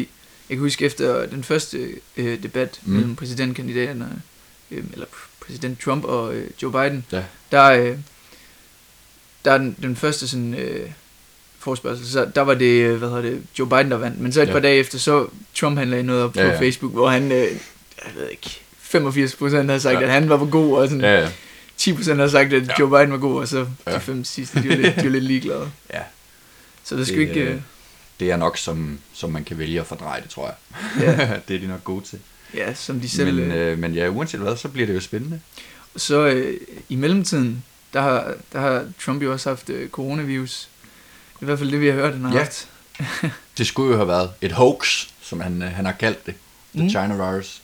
jeg 0.49 0.57
kan 0.57 0.59
huske 0.59 0.85
efter 0.85 1.27
den 1.27 1.45
første 1.45 1.89
øh, 2.17 2.43
debat 2.43 2.81
mm. 2.85 2.93
mellem 2.93 3.17
præsidentkandidaterne, 3.17 4.23
øh, 4.71 4.85
eller 4.93 5.07
præsident 5.41 5.81
Trump 5.81 6.05
og 6.05 6.35
øh, 6.35 6.51
Joe 6.63 6.73
Biden, 6.73 7.05
Ja. 7.13 7.25
der, 7.53 7.65
øh, 7.65 7.99
der 9.45 9.53
er 9.53 9.59
den, 9.59 9.77
den 9.83 9.97
første 9.97 10.29
sådan, 10.29 10.55
øh, 10.55 10.91
forspørgsel, 11.59 12.07
så 12.07 12.31
der 12.35 12.41
var 12.41 12.55
det, 12.55 12.65
øh, 12.83 12.97
hvad 12.97 13.09
hedder 13.09 13.23
det, 13.23 13.43
Joe 13.59 13.69
Biden, 13.69 13.91
der 13.91 13.97
vandt. 13.97 14.21
Men 14.21 14.33
så 14.33 14.43
et 14.43 14.47
Ja. 14.47 14.53
par 14.53 14.61
dage 14.61 14.77
efter, 14.79 14.99
så 14.99 15.27
Trump 15.55 15.79
han 15.79 15.89
lagde 15.91 16.03
noget 16.05 16.23
op 16.23 16.37
Ja, 16.37 16.43
på 16.43 16.49
ja. 16.49 16.61
Facebook, 16.61 16.93
hvor 16.93 17.09
han, 17.09 17.33
øh, 17.33 17.39
jeg 17.39 18.13
ved 18.17 18.29
ikke, 18.31 18.61
85 18.81 19.35
procent 19.37 19.69
havde 19.69 19.81
sagt, 19.81 19.95
Ja. 19.95 20.01
ja. 20.01 20.07
at 20.07 20.13
han 20.13 20.29
var 20.29 20.39
for 20.39 20.51
god, 20.51 20.79
og 20.79 20.89
sådan 20.89 21.01
Ja, 21.01 21.21
ja. 21.21 21.29
10 21.77 21.93
procent 21.93 22.17
havde 22.17 22.31
sagt, 22.31 22.53
at 22.53 22.67
Ja. 22.69 22.73
Joe 22.79 22.89
Biden 22.99 23.13
var 23.13 23.19
god, 23.19 23.41
og 23.41 23.49
så 23.49 23.67
Ja. 23.87 23.95
de 23.95 24.01
fem 24.01 24.25
sidste, 24.25 24.63
de 24.63 24.69
var 24.69 24.75
lidt, 24.77 24.97
de 24.97 25.05
var 25.05 25.11
lidt 25.11 25.25
ligeglade. 25.25 25.71
ja. 25.95 26.01
Så 26.85 27.05
skal 27.05 27.19
Det, 27.21 27.29
ikke... 27.29 27.41
øh, 27.41 27.55
Øh, 27.55 27.61
Det 28.21 28.31
er 28.31 28.37
nok, 28.37 28.57
som, 28.59 28.99
som 29.13 29.31
man 29.33 29.45
kan 29.45 29.59
vælge 29.59 29.81
at 29.81 29.87
fordreje 29.87 30.23
det, 30.23 30.31
tror 30.31 30.47
jeg. 30.47 30.55
ja, 31.03 31.29
det 31.49 31.57
er 31.57 31.61
de 31.61 31.67
nok 31.67 31.85
gode 31.85 32.05
til. 32.05 32.19
ja, 32.55 32.75
som 32.75 33.01
de 33.01 33.09
selv... 33.09 33.35
Men, 33.35 33.53
øh, 33.53 33.79
men 33.79 33.95
ja, 33.95 34.09
uanset 34.09 34.41
hvad, 34.41 34.57
så 34.57 34.69
bliver 34.69 34.87
det 34.87 34.95
jo 34.95 35.01
spændende. 35.01 35.41
så 35.97 36.27
øh, 36.27 36.61
i 36.89 36.97
mellemtiden, 36.97 37.65
der 37.93 38.01
har, 38.01 38.35
der 38.53 38.61
har 38.61 38.85
Trump 39.05 39.23
jo 39.23 39.33
også 39.33 39.49
haft 39.49 39.71
øh, 39.71 39.89
coronavirus. 39.89 40.69
I 41.41 41.45
hvert 41.45 41.59
fald 41.59 41.71
det, 41.73 41.81
vi 41.81 41.87
har 41.87 41.95
hørt, 41.95 42.13
han 42.13 42.25
har 42.25 42.33
Ja. 42.33 42.39
haft. 42.39 42.69
Det 43.59 43.67
skulle 43.67 43.91
jo 43.91 43.97
have 43.97 44.09
været 44.09 44.31
et 44.41 44.53
hoax, 44.53 45.07
som 45.23 45.41
han, 45.41 45.63
øh, 45.63 45.69
han 45.71 45.85
har 45.85 45.93
kaldt 45.93 46.27
det. 46.27 46.35
The 46.75 46.83
Mm. 46.83 46.91
China 46.91 47.15
virus. 47.31 47.63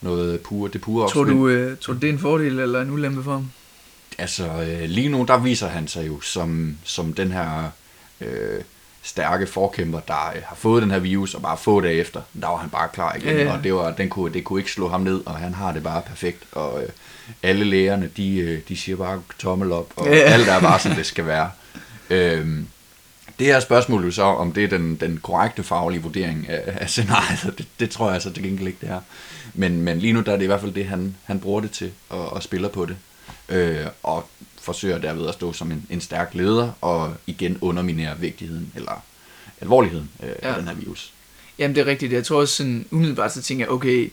Noget 0.00 0.40
pure, 0.40 0.70
det 0.72 0.80
pure 0.80 1.08
Tror 1.10 1.20
opspind. 1.20 1.38
du, 1.38 1.48
øh, 1.48 1.76
tror 1.80 1.92
du, 1.92 1.98
det 2.00 2.08
er 2.08 2.12
en 2.12 2.18
fordel 2.18 2.58
eller 2.60 2.80
en 2.82 2.90
ulempe 2.90 3.22
for 3.24 3.32
ham? 3.32 3.50
Altså, 4.18 4.46
øh, 4.46 4.88
lige 4.88 5.08
nu, 5.08 5.24
der 5.28 5.38
viser 5.38 5.68
han 5.68 5.88
sig 5.88 6.06
jo 6.06 6.20
som, 6.20 6.76
som 6.84 7.12
den 7.12 7.32
her 7.32 7.70
øh, 8.20 8.60
stærke 9.02 9.46
forkæmper, 9.46 10.00
der 10.00 10.32
øh, 10.36 10.42
har 10.46 10.56
fået 10.56 10.82
den 10.82 10.90
her 10.90 10.98
virus, 10.98 11.34
og 11.34 11.42
bare 11.42 11.56
få 11.56 11.80
dage 11.80 11.94
efter, 11.94 12.20
der 12.40 12.48
var 12.48 12.56
han 12.56 12.70
bare 12.70 12.88
klar 12.92 13.14
igen, 13.14 13.28
Ja, 13.36 13.42
ja. 13.42 13.52
og 13.56 13.64
det, 13.64 13.74
var, 13.74 13.90
den 13.92 14.08
kunne, 14.08 14.32
det 14.34 14.44
kunne 14.44 14.60
ikke 14.60 14.72
slå 14.72 14.88
ham 14.88 15.00
ned, 15.00 15.20
og 15.26 15.36
han 15.36 15.54
har 15.54 15.72
det 15.72 15.82
bare 15.82 16.02
perfekt, 16.02 16.42
og 16.52 16.82
øh, 16.82 16.88
alle 17.42 17.64
lægerne, 17.64 18.10
de, 18.16 18.36
øh, 18.38 18.60
de 18.68 18.76
siger 18.76 18.96
bare 18.96 19.22
tommel 19.38 19.72
op, 19.72 19.92
og 19.96 20.06
ja. 20.06 20.12
alt 20.12 20.48
er 20.48 20.60
bare, 20.60 20.80
som 20.80 20.92
det 20.92 21.06
skal 21.06 21.26
være. 21.26 21.50
Øhm, 22.10 22.66
det 23.38 23.46
her 23.46 23.60
spørgsmål 23.60 24.00
er 24.02 24.06
jo 24.06 24.10
så, 24.12 24.22
om 24.22 24.52
det 24.52 24.64
er 24.64 24.68
den, 24.68 24.96
den 24.96 25.20
korrekte 25.22 25.62
faglige 25.62 26.02
vurdering 26.02 26.48
af, 26.48 26.62
af 26.80 26.90
scenariet, 26.90 27.54
det, 27.58 27.66
det 27.80 27.90
tror 27.90 28.06
jeg 28.06 28.14
altså 28.14 28.30
til 28.30 28.42
gengæld 28.42 28.66
ikke, 28.66 28.78
det 28.80 28.88
er. 28.90 29.00
Men, 29.54 29.82
men 29.82 29.98
lige 29.98 30.12
nu, 30.12 30.20
der 30.20 30.32
er 30.32 30.36
det 30.36 30.42
i 30.44 30.46
hvert 30.46 30.60
fald 30.60 30.72
det, 30.74 30.86
han, 30.86 31.16
han 31.24 31.40
bruger 31.40 31.60
det 31.60 31.70
til, 31.70 31.90
og, 32.08 32.32
og 32.32 32.42
spiller 32.42 32.68
på 32.68 32.86
det. 32.86 32.96
Øh, 33.48 33.86
og 34.02 34.28
forsøger 34.62 34.98
derved 34.98 35.26
at 35.28 35.34
stå 35.34 35.52
som 35.52 35.70
en, 35.72 35.86
en 35.90 36.00
stærk 36.00 36.30
leder, 36.34 36.70
og 36.80 37.14
igen 37.26 37.58
underminere 37.60 38.18
vigtigheden, 38.20 38.72
eller 38.76 39.02
alvorligheden 39.60 40.10
øh, 40.22 40.28
ja. 40.42 40.48
af 40.48 40.54
den 40.58 40.68
her 40.68 40.74
virus. 40.74 41.12
Jamen, 41.58 41.74
det 41.74 41.80
er 41.80 41.86
rigtigt. 41.86 42.12
Jeg 42.12 42.24
tror 42.24 42.40
også 42.40 42.54
sådan, 42.54 42.86
umiddelbart 42.90 43.32
så 43.32 43.42
tænker 43.42 43.64
jeg, 43.64 43.72
okay, 43.72 44.12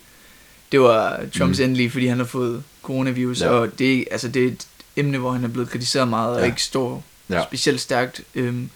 det 0.71 0.81
var 0.81 1.19
Trumps 1.37 1.59
Mm. 1.59 1.63
endelige, 1.65 1.91
fordi 1.91 2.07
han 2.07 2.17
har 2.17 2.25
fået 2.25 2.63
coronavirus, 2.83 3.41
Ja. 3.41 3.49
og 3.49 3.79
det, 3.79 3.99
er- 3.99 4.03
altså, 4.11 4.27
det 4.27 4.43
er 4.43 4.47
et 4.47 4.67
emne, 4.95 5.17
hvor 5.17 5.31
han 5.31 5.43
er 5.43 5.47
blevet 5.47 5.69
kritiseret 5.69 6.07
meget. 6.07 6.35
Ja. 6.35 6.39
og 6.41 6.45
ikke 6.47 6.63
står 6.63 7.03
Ja. 7.29 7.43
specielt 7.43 7.81
stærkt. 7.81 8.21
Øhm, 8.35 8.69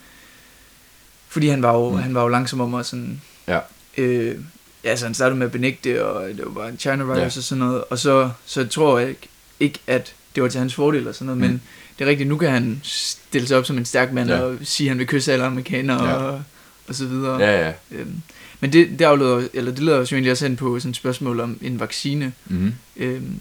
fordi 1.27 1.47
han 1.47 1.61
var 1.61 1.73
jo, 1.73 1.89
Mm. 1.89 1.95
mm. 1.95 2.01
han 2.01 2.15
var 2.15 2.21
jo 2.21 2.27
langsom 2.27 2.61
om 2.61 2.73
at 2.73 2.85
sådan... 2.85 3.21
Ja. 3.47 3.59
Øh, 3.97 4.35
ja, 4.83 4.95
så 4.95 5.05
han 5.05 5.13
startede 5.13 5.37
med 5.37 5.45
at 5.45 5.51
benægte, 5.51 6.05
og 6.05 6.27
det 6.29 6.45
var 6.45 6.51
bare 6.51 6.69
en 6.69 6.77
China 6.79 7.03
virus 7.03 7.17
Ja. 7.17 7.25
og 7.25 7.31
sådan 7.31 7.59
noget. 7.59 7.83
Og 7.89 7.99
så, 7.99 8.29
så 8.45 8.67
tror 8.67 8.99
jeg 8.99 9.09
ikke, 9.09 9.27
ikke, 9.59 9.79
at 9.87 10.13
det 10.35 10.43
var 10.43 10.49
til 10.49 10.59
hans 10.59 10.73
fordel 10.73 11.07
og 11.07 11.15
sådan 11.15 11.25
noget, 11.25 11.37
Mm. 11.37 11.43
mm. 11.45 11.51
men 11.51 11.61
det 11.99 12.05
er 12.05 12.09
rigtigt, 12.09 12.29
nu 12.29 12.37
kan 12.37 12.49
han 12.51 12.79
stille 12.83 13.47
sig 13.47 13.57
op 13.57 13.65
som 13.65 13.77
en 13.77 13.85
stærk 13.85 14.13
mand 14.13 14.29
Ja. 14.29 14.39
og 14.41 14.57
sige, 14.63 14.87
at 14.87 14.91
han 14.91 14.99
vil 14.99 15.07
kysse 15.07 15.33
alle 15.33 15.45
amerikanere 15.45 16.07
Ja. 16.09 16.13
og, 16.15 16.43
og 16.87 16.95
så 16.95 17.05
videre. 17.05 17.37
Ja, 17.39 17.65
ja. 17.67 17.73
Øhm, 17.91 18.21
men 18.59 18.73
det, 18.73 18.99
det, 18.99 19.05
afleder, 19.05 19.47
eller 19.53 19.71
det 19.71 19.83
leder 19.83 19.97
os 19.99 20.11
jo 20.11 20.15
egentlig 20.15 20.31
også 20.31 20.45
hen 20.47 20.55
på 20.55 20.79
sådan 20.79 20.89
et 20.89 20.95
spørgsmål 20.95 21.39
om 21.39 21.57
en 21.61 21.79
vaccine. 21.79 22.33
Mm-hmm. 22.47 22.73
Øhm, 22.97 23.39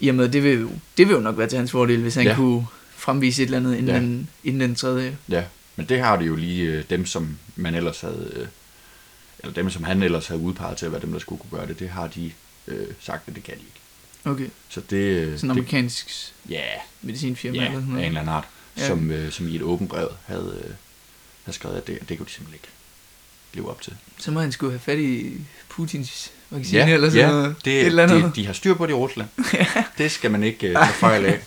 I 0.00 0.08
og 0.08 0.14
med, 0.14 0.28
det 0.28 0.42
vil, 0.42 0.60
jo, 0.60 0.68
det 0.96 1.08
vil 1.08 1.14
jo 1.14 1.20
nok 1.20 1.38
være 1.38 1.48
til 1.48 1.58
hans 1.58 1.70
fordel, 1.70 2.00
hvis 2.02 2.14
han 2.14 2.24
ja. 2.26 2.34
kunne 2.34 2.66
fremvise 3.04 3.42
et 3.42 3.46
eller 3.46 3.58
andet 3.58 3.72
inden, 3.76 3.88
Ja. 3.88 3.94
ja. 3.94 4.00
den, 4.00 4.28
inden 4.44 4.60
den 4.60 4.74
tredje. 4.74 5.16
Ja, 5.28 5.44
men 5.76 5.86
det 5.86 6.00
har 6.00 6.16
det 6.16 6.26
jo 6.26 6.36
lige 6.36 6.62
øh, 6.64 6.84
dem, 6.90 7.06
som 7.06 7.38
man 7.56 7.74
ellers 7.74 8.00
havde, 8.00 8.30
øh, 8.36 8.46
eller 9.40 9.54
dem, 9.54 9.70
som 9.70 9.84
han 9.84 10.02
ellers 10.02 10.26
havde 10.26 10.40
udpeget 10.40 10.76
til 10.76 10.86
at 10.86 10.92
være 10.92 11.00
dem, 11.00 11.12
der 11.12 11.18
skulle 11.18 11.42
kunne 11.42 11.58
gøre 11.58 11.68
det, 11.68 11.78
det 11.78 11.88
har 11.88 12.06
de 12.06 12.32
øh, 12.68 12.86
sagt, 13.00 13.28
at 13.28 13.34
det 13.34 13.42
kan 13.44 13.54
de 13.54 13.60
ikke. 13.60 13.80
Okay, 14.24 14.48
Så 14.68 14.80
det... 14.90 14.96
øh, 14.96 15.22
sådan 15.22 15.30
en 15.32 15.40
det 15.40 15.50
amerikansk 15.50 16.32
ja, 16.48 16.60
medicinfirma 17.02 17.58
ja, 17.58 17.64
eller 17.66 17.80
sådan 17.80 17.94
af 17.96 18.00
en 18.00 18.04
eller 18.06 18.20
anden 18.20 18.34
art, 18.34 18.44
Ja. 18.78 18.86
som, 18.86 19.10
øh, 19.10 19.32
som 19.32 19.48
i 19.48 19.56
et 19.56 19.62
åbent 19.62 19.90
brev 19.90 20.08
havde, 20.26 20.60
øh, 20.64 20.70
havde 21.44 21.56
skrevet, 21.56 21.76
at 21.76 21.86
det, 21.86 22.08
det 22.08 22.18
kunne 22.18 22.26
de 22.26 22.30
simpelthen 22.32 22.54
ikke 22.54 22.68
leve 23.54 23.70
op 23.70 23.80
til. 23.82 23.92
Så 24.18 24.30
må 24.30 24.40
han 24.40 24.52
skulle 24.52 24.72
have 24.72 24.80
fat 24.80 24.98
i 24.98 25.32
Putins 25.68 26.30
vaccine 26.50 26.92
eller 26.92 27.10
sådan 27.10 27.26
ja 27.26 27.32
noget. 27.32 27.56
det, 27.64 27.80
et 27.80 27.86
eller 27.86 28.02
andet. 28.02 28.22
de, 28.36 28.40
de 28.40 28.46
har 28.46 28.52
styr 28.52 28.74
på 28.74 28.86
det 28.86 28.90
i 28.92 28.94
Rusland. 28.94 29.28
det 29.98 30.10
skal 30.10 30.30
man 30.30 30.42
ikke 30.42 30.66
øh, 30.68 30.74
tage 30.76 30.92
fejl 30.92 31.24
af. 31.24 31.40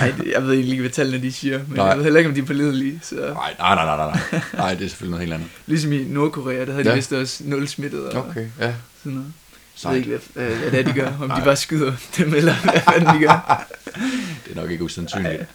Ej, 0.00 0.10
det, 0.18 0.26
jeg 0.32 0.42
ved 0.46 0.52
ikke 0.52 0.68
lige, 0.68 0.80
hvad 0.80 0.90
tallene 0.90 1.22
de 1.22 1.32
siger, 1.32 1.58
men 1.58 1.76
Nej. 1.76 1.86
jeg 1.86 1.96
ved 1.96 2.04
heller 2.04 2.18
ikke, 2.18 2.28
om 2.28 2.34
de 2.34 2.40
er 2.40 2.44
pålidelige. 2.44 3.00
Så, 3.02 3.14
Nej, 3.14 3.54
nej, 3.58 3.74
nej, 3.74 3.84
nej, 3.84 3.96
nej, 3.96 4.20
nej. 4.32 4.40
Nej, 4.54 4.74
det 4.74 4.84
er 4.84 4.88
selvfølgelig 4.88 5.10
noget 5.10 5.20
helt 5.20 5.32
andet. 5.34 5.48
ligesom 5.66 5.92
i 5.92 6.04
Nordkorea, 6.04 6.64
der 6.64 6.72
havde 6.72 6.84
de 6.84 6.88
Ja. 6.88 6.94
vist 6.94 7.12
også 7.12 7.42
nul 7.46 7.68
smittet 7.68 8.08
og 8.08 8.26
Okay, 8.28 8.46
ja. 8.60 8.74
sådan 9.02 9.12
noget. 9.12 9.26
Jeg 9.26 9.80
Sejt. 9.80 9.92
ved 9.94 9.98
ikke, 9.98 10.08
hvad, 10.34 10.44
hvad, 10.46 10.56
hvad 10.56 10.70
det 10.70 10.80
er, 10.80 10.84
de 10.84 10.92
gør. 10.92 11.12
Om 11.20 11.28
Nej. 11.28 11.38
de 11.38 11.44
bare 11.44 11.56
skyder 11.56 11.92
dem, 12.18 12.34
eller 12.34 12.54
hvad 12.62 12.80
fanden 12.92 13.14
de 13.20 13.26
gør. 13.26 13.66
Det 14.46 14.56
er 14.56 14.60
nok 14.60 14.70
ikke 14.70 14.84
usandsynligt. 14.84 15.32
Ej. 15.40 15.46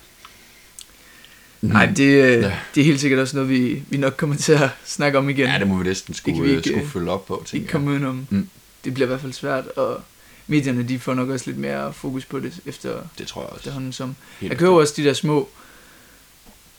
Nej, 1.61 1.85
det, 1.85 2.03
øh, 2.03 2.15
Ja. 2.17 2.47
ja. 2.47 2.53
det 2.75 2.81
er 2.81 2.85
helt 2.85 2.99
sikkert 3.01 3.19
også 3.19 3.35
noget, 3.37 3.49
vi, 3.49 3.83
vi 3.89 3.97
nok 3.97 4.13
kommer 4.17 4.35
til 4.35 4.53
at 4.53 4.69
snakke 4.85 5.17
om 5.17 5.29
igen. 5.29 5.47
Ja, 5.47 5.59
det 5.59 5.67
må 5.67 5.77
vi 5.77 5.83
næsten 5.83 6.13
skulle, 6.13 6.35
kan 6.35 6.43
vi 6.43 6.49
vi 6.49 6.55
ikke, 6.57 6.69
skulle 6.69 6.83
øh, 6.83 6.89
følge 6.89 7.11
op 7.11 7.25
på, 7.25 7.37
ikke 7.37 7.49
tænker 7.49 7.65
jeg. 7.65 7.71
komme 7.71 7.91
udenom. 7.91 8.27
Mm. 8.29 8.49
Det 8.85 8.93
bliver 8.93 9.07
i 9.07 9.09
hvert 9.09 9.21
fald 9.21 9.33
svært, 9.33 9.67
og 9.67 10.01
medierne 10.47 10.83
de 10.87 10.99
får 10.99 11.13
nok 11.13 11.29
også 11.29 11.45
lidt 11.47 11.57
mere 11.57 11.93
fokus 11.93 12.25
på 12.25 12.39
det 12.39 12.59
efter 12.65 13.01
Det 13.17 13.27
tror 13.27 13.41
jeg 13.41 13.49
også. 13.49 13.59
efterhånden 13.59 13.93
som. 13.93 14.15
Helt 14.39 14.49
Jeg 14.51 14.59
køber 14.59 14.73
også 14.79 14.93
de 14.97 15.03
der 15.03 15.13
små, 15.13 15.49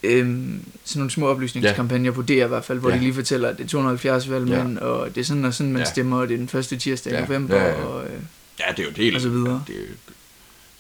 øhm, 0.03 0.65
sådan 0.85 0.99
nogle 1.01 1.11
små 1.11 1.27
oplysningskampagner 1.27 2.11
på 2.13 2.23
DR 2.23 2.33
i 2.33 2.47
hvert 2.47 2.65
fald, 2.65 2.79
hvor 2.79 2.91
Ja. 2.91 2.97
de 2.97 3.01
lige 3.01 3.15
fortæller, 3.15 3.49
at 3.49 3.59
det 3.59 3.65
er 3.65 3.69
270 3.69 4.31
valgmænd, 4.31 4.79
og 4.79 5.15
det 5.15 5.21
er 5.21 5.25
sådan 5.25 5.45
og 5.45 5.55
sådan, 5.55 5.73
man 5.73 5.83
Ja. 5.83 5.91
stemmer, 5.91 6.19
og 6.21 6.29
det 6.29 6.35
er 6.35 6.39
den 6.39 6.49
første 6.49 6.77
tirsdag 6.77 7.13
i 7.13 7.17
Ja. 7.17 7.21
november, 7.25 7.57
Ja, 7.57 7.63
ja, 7.65 7.71
ja. 7.79 7.85
og 7.85 8.05
øh, 8.07 8.21
Ja, 8.61 8.65
det 8.77 8.79
er 8.79 8.85
jo 8.85 8.91
det. 8.91 9.15
Og 9.15 9.21
så 9.21 9.29
videre. 9.29 9.65
Det 9.67 9.77
er 9.77 9.81
jo 9.81 9.87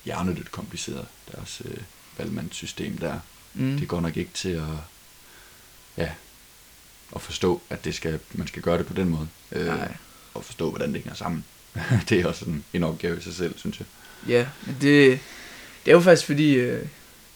hjernedødt 0.04 0.50
kompliceret, 0.52 1.06
deres 1.32 1.62
øh, 1.64 1.76
valgmandssystem 2.18 2.98
der. 2.98 3.14
mm, 3.54 3.78
Det 3.78 3.88
går 3.88 4.00
nok 4.00 4.16
ikke 4.16 4.30
til 4.34 4.48
at, 4.48 4.62
ja, 5.96 6.08
at 7.14 7.20
forstå, 7.22 7.62
at 7.70 7.84
det 7.84 7.94
skal, 7.94 8.18
man 8.32 8.46
skal 8.46 8.62
gøre 8.62 8.78
det 8.78 8.86
på 8.86 8.92
den 8.94 9.08
måde. 9.08 9.28
Øh, 9.52 9.66
nej. 9.66 9.94
og 10.34 10.44
forstå, 10.44 10.70
hvordan 10.70 10.92
det 10.92 11.02
hænger 11.02 11.14
sammen. 11.14 11.44
det 12.08 12.20
er 12.20 12.26
også 12.26 12.44
en, 12.44 12.64
en 12.72 12.84
opgave 12.84 13.18
i 13.18 13.20
sig 13.22 13.34
selv, 13.34 13.54
synes 13.56 13.78
jeg. 13.78 13.86
Ja, 14.28 14.46
men 14.66 14.76
det, 14.80 15.18
det 15.84 15.90
er 15.90 15.94
jo 15.94 16.00
faktisk 16.00 16.26
fordi, 16.26 16.54
øh, 16.54 16.82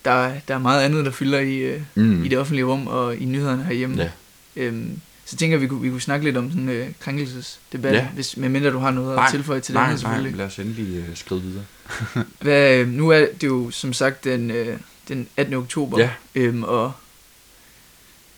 der, 0.05 0.11
er- 0.11 0.41
der 0.49 0.55
er 0.55 0.59
meget 0.59 0.83
andet, 0.85 1.05
der 1.05 1.11
fylder 1.11 1.39
i, 1.39 1.57
øh, 1.57 1.81
Mm. 1.95 2.25
i 2.25 2.29
det 2.29 2.39
offentlige 2.39 2.65
rum 2.65 2.87
og 2.87 3.17
i 3.17 3.25
nyhederne 3.25 3.65
herhjemme. 3.65 4.03
Ja. 4.03 4.09
Øhm, 4.57 5.01
så 5.25 5.37
tænker 5.37 5.57
jeg, 5.57 5.63
vi 5.63 5.67
kunne, 5.67 5.81
vi 5.83 5.91
kunne 5.91 6.01
snakke 6.01 6.25
lidt 6.25 6.37
om 6.37 6.49
sådan 6.51 6.63
en 6.63 6.69
øh, 6.69 6.89
krænkelsesdebat, 7.01 7.95
Ja. 7.95 8.07
hvis, 8.15 8.37
medmindre 8.37 8.71
du 8.71 8.79
har 8.79 8.91
noget 8.91 9.17
Nej, 9.17 9.25
at 9.25 9.31
tilføje 9.31 9.61
til 9.61 9.75
nej, 9.75 9.91
det 9.91 10.01
her 10.01 10.09
nej, 10.09 10.15
selvfølgelig. 10.15 10.39
lad 10.39 10.47
os 10.47 10.59
endelig 10.59 10.97
øh, 10.97 11.17
skride 11.17 11.43
videre. 11.43 11.65
Hvad, 12.41 12.75
øh, 12.77 12.89
nu 12.89 13.09
er 13.09 13.27
det 13.41 13.47
jo 13.47 13.71
som 13.71 13.93
sagt 13.93 14.25
den, 14.25 14.51
øh, 14.51 14.77
den 15.09 15.29
18. 15.37 15.55
oktober, 15.55 15.99
Ja. 16.01 16.11
øhm, 16.35 16.63
og 16.63 16.93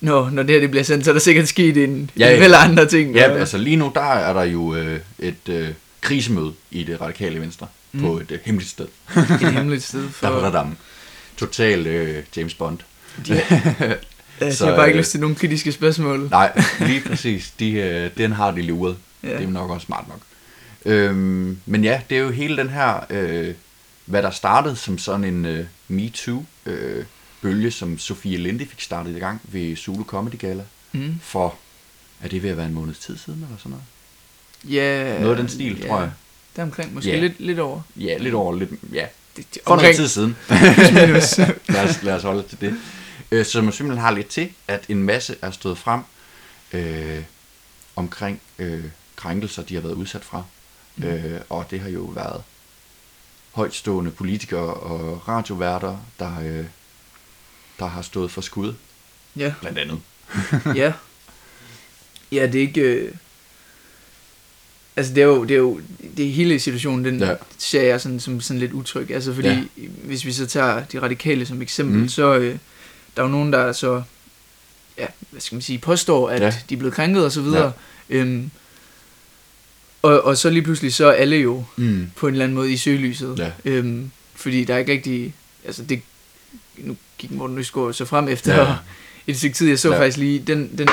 når, 0.01 0.31
når 0.31 0.43
det 0.43 0.53
her 0.53 0.61
det 0.61 0.71
bliver 0.71 0.85
sendt, 0.85 1.05
så 1.05 1.11
er 1.11 1.13
der 1.13 1.21
sikkert 1.21 1.49
sket 1.49 1.77
en, 1.77 2.11
Ja, 2.19 2.29
ja, 2.29 2.35
en 2.35 2.41
vel 2.43 2.55
andre 2.55 2.87
ting. 2.87 3.15
Ja, 3.15 3.31
og- 3.33 3.39
altså 3.39 3.59
lige 3.59 3.77
nu, 3.77 3.93
der 3.95 4.01
er 4.15 4.33
der 4.33 4.43
jo 4.43 4.75
øh, 4.75 5.01
et 5.19 5.49
øh, 5.49 5.69
krisemøde 6.01 6.53
i 6.71 6.85
det 6.85 7.01
radikale 7.01 7.41
venstre 7.41 7.67
mm. 7.93 8.01
på 8.01 8.19
et 8.19 8.31
øh, 8.31 8.39
hemmeligt 8.45 8.71
sted. 8.71 8.87
et 9.17 9.53
hemmeligt 9.53 9.85
sted 9.85 10.09
for... 10.21 10.29
Der 10.29 10.67
Total 11.37 11.87
øh, 11.87 12.25
James 12.37 12.55
Bond. 12.55 12.79
De, 13.27 13.43
Ja, 14.41 14.51
Så, 14.51 14.65
de 14.65 14.71
har 14.71 14.77
bare 14.77 14.87
ikke 14.87 14.97
øh, 14.97 15.01
lyst 15.01 15.11
til 15.11 15.21
nogle 15.21 15.37
kritiske 15.37 15.73
spørgsmål. 15.73 16.29
Nej, 16.31 16.63
lige 16.89 17.01
præcis. 17.01 17.51
De, 17.51 17.73
øh, 17.73 18.11
den 18.17 18.33
har 18.33 18.51
de 18.51 18.63
luret. 18.63 18.97
Ja. 19.23 19.29
Det 19.37 19.43
er 19.45 19.51
nok 19.51 19.71
også 19.71 19.85
smart 19.87 20.09
nok. 20.09 20.21
Øhm, 20.85 21.59
men 21.67 21.85
ja, 21.85 22.01
det 22.11 22.19
er 22.19 22.23
jo 22.23 22.31
hele 22.31 22.57
den 22.57 22.69
her, 22.69 23.07
øh, 23.11 23.55
hvad 24.07 24.23
der 24.23 24.31
startede 24.31 24.77
som 24.77 24.99
sådan 24.99 25.25
en 25.25 25.45
øh, 25.45 25.67
MeToo-bølge, 25.89 27.71
som 27.71 27.99
Sofie 27.99 28.37
Linde 28.37 28.67
fik 28.67 28.81
startet 28.81 29.17
i 29.17 29.19
gang 29.19 29.41
ved 29.45 29.77
Zulu 29.77 30.05
Comedy 30.05 30.39
Gala 30.39 30.63
Mm. 30.93 31.15
for, 31.23 31.55
er 32.23 32.29
det 32.29 32.43
ved 32.43 32.51
at 32.51 32.57
være 32.57 32.67
en 32.67 32.75
måneds 32.75 32.99
tid 32.99 33.19
siden 33.19 33.43
eller 33.43 33.59
sådan 33.59 33.71
noget? 33.71 33.85
Ja, 34.65 35.19
Noget 35.21 35.31
af 35.31 35.37
den 35.37 35.49
stil, 35.49 35.79
ja, 35.81 35.89
tror 35.89 36.01
jeg. 36.01 36.11
Der 36.57 36.63
omkring, 36.63 36.95
måske 36.95 37.11
Ja. 37.11 37.21
lidt, 37.21 37.41
lidt 37.41 37.59
over. 37.59 37.81
Ja, 37.97 38.17
lidt 38.19 38.35
over, 38.35 38.57
lidt, 38.57 38.71
ja, 38.93 39.07
Det, 39.37 39.55
det, 39.55 39.63
for 39.67 39.77
noget 39.77 39.97
tid 39.97 40.09
siden. 40.09 40.37
lad, 41.69 41.85
os, 41.89 42.03
lad 42.03 42.15
os 42.15 42.23
holde 42.23 42.43
til 42.43 42.61
det. 42.61 42.77
Øh, 43.31 43.45
som 43.47 43.73
simpelthen 43.73 44.05
har 44.05 44.11
lidt 44.11 44.27
til, 44.29 44.53
at 44.69 44.85
en 44.89 45.03
masse 45.03 45.37
er 45.43 45.51
stået 45.51 45.79
frem 45.79 46.01
øh, 46.73 47.23
omkring 47.97 48.41
øh, 48.59 48.85
krænkelser, 49.17 49.63
de 49.63 49.75
har 49.75 49.81
været 49.81 49.95
udsat 49.95 50.25
fra. 50.25 50.45
Mm. 50.97 51.05
Øh, 51.05 51.41
og 51.49 51.67
det 51.71 51.81
har 51.81 51.89
jo 51.89 52.01
været 52.03 52.43
højtstående 53.53 54.11
politikere 54.11 54.75
og 54.75 55.29
radioværter, 55.29 55.97
der, 56.19 56.41
øh, 56.43 56.65
der 57.79 57.87
har 57.87 58.03
stået 58.03 58.31
for 58.31 58.41
skud, 58.41 58.75
ja, 59.37 59.55
blandt 59.61 59.79
andet. 59.79 60.01
ja. 60.77 60.93
Ja, 62.33 62.47
det 62.47 62.55
er 62.55 62.61
ikke... 62.61 62.81
Øh... 62.81 63.15
Altså, 65.01 65.15
det 65.15 65.21
er 65.21 65.27
jo, 65.27 65.45
det 65.45 65.51
er 65.55 65.59
jo 65.59 65.81
det 66.17 66.27
er 66.27 66.31
hele 66.33 66.61
situationen, 66.61 67.05
den 67.05 67.19
Ja. 67.21 67.35
ser 67.59 67.83
jeg 67.83 68.01
sådan, 68.01 68.21
som 68.21 68.41
sådan 68.41 68.61
lidt 68.61 68.73
utryg. 68.73 69.11
Altså, 69.11 69.35
fordi 69.35 69.49
Ja. 69.49 69.63
hvis 70.05 70.25
vi 70.25 70.33
så 70.33 70.47
tager 70.47 70.85
de 70.85 71.03
radikale 71.03 71.47
som 71.47 71.63
eksempel, 71.63 71.99
Mm. 71.99 72.09
så 72.09 72.35
øh, 72.37 72.57
der 73.17 73.23
er 73.23 73.27
jo 73.27 73.33
nogen, 73.33 73.53
der 73.53 73.73
så, 73.73 74.03
ja, 74.99 75.07
hvad 75.31 75.41
skal 75.41 75.57
man 75.57 75.63
sige, 75.63 75.79
påstår, 75.79 76.29
at 76.29 76.43
Ja. 76.43 76.55
de 76.71 76.75
er 76.75 76.79
blevet 76.79 76.95
krænket 76.95 77.25
og 77.25 77.33
så 77.33 77.41
videre. 77.43 77.73
Ja. 78.11 78.17
Øhm, 78.17 78.51
og, 80.03 80.25
og 80.25 80.37
så 80.37 80.51
lige 80.51 80.63
pludselig, 80.63 80.95
så 80.95 81.07
er 81.07 81.13
alle 81.13 81.37
jo 81.37 81.65
Mm. 81.77 82.11
på 82.17 82.27
en 82.27 82.35
eller 82.35 82.45
anden 82.45 82.55
måde 82.57 82.73
i 82.73 82.77
søgelyset. 82.77 83.39
Ja. 83.39 83.51
Øhm, 83.71 84.11
fordi 84.35 84.65
der 84.65 84.75
er 84.75 84.79
ikke 84.79 84.93
rigtig, 84.93 85.35
altså 85.67 85.83
det, 85.83 86.01
nu 86.79 86.97
gik 87.19 87.31
Morten 87.31 87.59
Østgaard 87.59 87.93
så 87.93 88.05
frem 88.05 88.29
efter 88.29 88.55
Ja. 88.61 88.75
et 89.27 89.37
stykke 89.39 89.57
tid. 89.57 89.69
Jeg 89.69 89.79
så 89.79 89.93
Ja. 89.93 89.99
faktisk 90.01 90.17
lige 90.19 90.39
den, 90.39 90.79
den, 90.79 90.89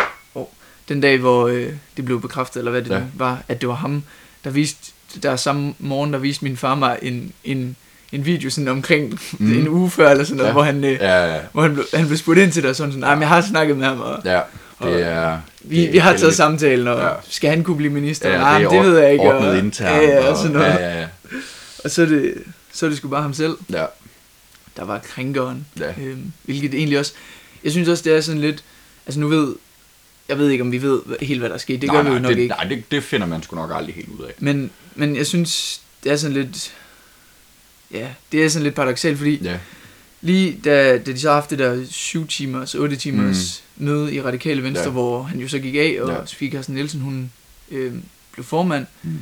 den 0.89 1.01
dag, 1.01 1.17
hvor 1.17 1.47
øh, 1.47 1.69
det 1.97 2.05
blev 2.05 2.21
bekræftet, 2.21 2.59
eller 2.59 2.71
hvad 2.71 2.81
det 2.81 2.89
Ja. 2.91 3.01
var, 3.15 3.41
at 3.47 3.61
det 3.61 3.69
var 3.69 3.75
ham, 3.75 4.03
der 4.43 4.49
viste, 4.49 4.91
der 5.23 5.35
samme 5.35 5.73
morgen, 5.79 6.13
der 6.13 6.19
viste 6.19 6.43
min 6.43 6.57
far 6.57 6.75
mig 6.75 6.99
en, 7.01 7.33
en, 7.43 7.75
en 8.11 8.25
video 8.25 8.49
sådan 8.49 8.67
omkring 8.67 9.19
Mm. 9.39 9.51
en 9.59 9.67
uge 9.69 9.89
før, 9.89 10.09
eller 10.09 10.23
sådan 10.23 10.37
noget, 10.37 10.47
Ja. 10.47 10.53
hvor, 10.53 10.63
han, 10.63 10.83
øh, 10.83 10.91
ja. 10.93 11.33
Ja, 11.35 11.39
hvor 11.53 11.61
han, 11.61 11.73
blev, 11.73 11.85
han 11.93 12.05
blev 12.07 12.17
spurgt 12.17 12.39
ind 12.39 12.51
til 12.51 12.63
det, 12.63 12.69
og 12.69 12.75
sådan 12.75 12.91
sådan, 12.91 13.03
"Ej, 13.03 13.15
men 13.15 13.21
jeg 13.21 13.29
har 13.29 13.41
snakket 13.41 13.77
med 13.77 13.85
ham, 13.85 13.99
og 14.01 14.21
ja, 14.25 14.41
Og 14.77 14.87
det 14.91 15.01
er... 15.05 15.39
vi, 15.61 15.75
det 15.77 15.87
er 15.87 15.91
vi 15.91 15.97
har 15.97 16.17
taget 16.17 16.35
samtalen, 16.35 16.87
og 16.87 16.99
Ja. 16.99 17.09
skal 17.29 17.49
han 17.49 17.63
kunne 17.63 17.77
blive 17.77 17.91
minister? 17.93 18.29
Ja, 18.29 18.53
Ja, 18.53 18.63
det, 18.63 18.71
det, 18.71 18.81
ved 18.83 18.97
jeg 18.99 19.11
ikke. 19.11 19.23
Ordnet 19.23 19.49
og, 19.51 19.57
internt. 19.57 20.03
ja, 20.03 20.09
ja, 20.09 20.23
og 20.23 20.29
og- 20.29 20.37
sådan 20.37 20.51
noget. 20.51 20.67
Ja, 20.67 20.89
ja, 20.89 20.99
ja. 20.99 21.07
Og 21.83 21.91
så 21.91 22.01
er, 22.01 22.05
det, 22.05 22.33
så 22.73 22.85
er 22.85 22.89
det 22.89 22.97
sgu 22.97 23.07
bare 23.07 23.21
ham 23.21 23.33
selv, 23.33 23.57
ja. 23.73 23.85
der 24.77 24.85
var 24.85 24.99
krænkeren. 24.99 25.65
Ja. 25.79 25.89
Øhm, 26.01 26.31
hvilket 26.43 26.73
egentlig 26.73 26.99
også, 26.99 27.13
jeg 27.63 27.71
synes 27.71 27.87
også, 27.89 28.03
det 28.03 28.13
er 28.15 28.21
sådan 28.21 28.41
lidt, 28.41 28.63
altså 29.05 29.19
nu 29.19 29.27
ved, 29.27 29.55
jeg 30.29 30.37
ved 30.37 30.49
ikke, 30.49 30.61
om 30.61 30.71
vi 30.71 30.81
ved 30.81 31.01
helt, 31.21 31.39
hvad 31.39 31.49
der 31.49 31.55
er 31.55 31.59
sket, 31.59 31.81
det 31.81 31.87
nej, 31.87 31.95
gør 31.95 32.03
nej, 32.03 32.11
vi 32.11 32.15
jo 32.17 32.21
nok 32.21 32.31
det, 32.31 32.37
ikke. 32.39 32.55
Nej, 32.55 32.63
det, 32.63 32.83
det 32.91 33.03
finder 33.03 33.27
man 33.27 33.43
sgu 33.43 33.55
nok 33.55 33.71
aldrig 33.73 33.95
helt 33.95 34.07
ud 34.09 34.23
af. 34.25 34.33
Men, 34.39 34.71
men 34.95 35.15
jeg 35.15 35.27
synes, 35.27 35.81
det 36.03 36.11
er 36.11 36.15
sådan 36.17 36.33
lidt, 36.33 36.73
ja, 37.91 38.07
det 38.31 38.45
er 38.45 38.49
sådan 38.49 38.63
lidt 38.63 38.75
paradoxalt, 38.75 39.17
fordi 39.17 39.35
Ja, 39.43 39.59
lige 40.21 40.59
da, 40.65 40.97
da 40.97 41.11
de 41.11 41.19
så 41.19 41.27
har 41.27 41.35
haft 41.35 41.49
det 41.49 41.59
der 41.59 41.85
7 41.89 42.27
timers, 42.27 42.75
8 42.75 42.95
timers 42.95 43.63
mm. 43.77 43.85
møde 43.85 44.13
i 44.13 44.21
Radikale 44.21 44.63
Venstre, 44.63 44.83
Ja. 44.85 44.89
hvor 44.89 45.23
han 45.23 45.39
jo 45.39 45.47
så 45.47 45.59
gik 45.59 45.75
af, 45.75 45.97
og 46.01 46.09
Ja. 46.11 46.25
Sofie 46.25 46.51
Carsten 46.51 46.75
Nielsen, 46.75 47.01
hun 47.01 47.31
øh, 47.71 47.93
blev 48.33 48.45
formand, 48.45 48.85
Mm. 49.03 49.19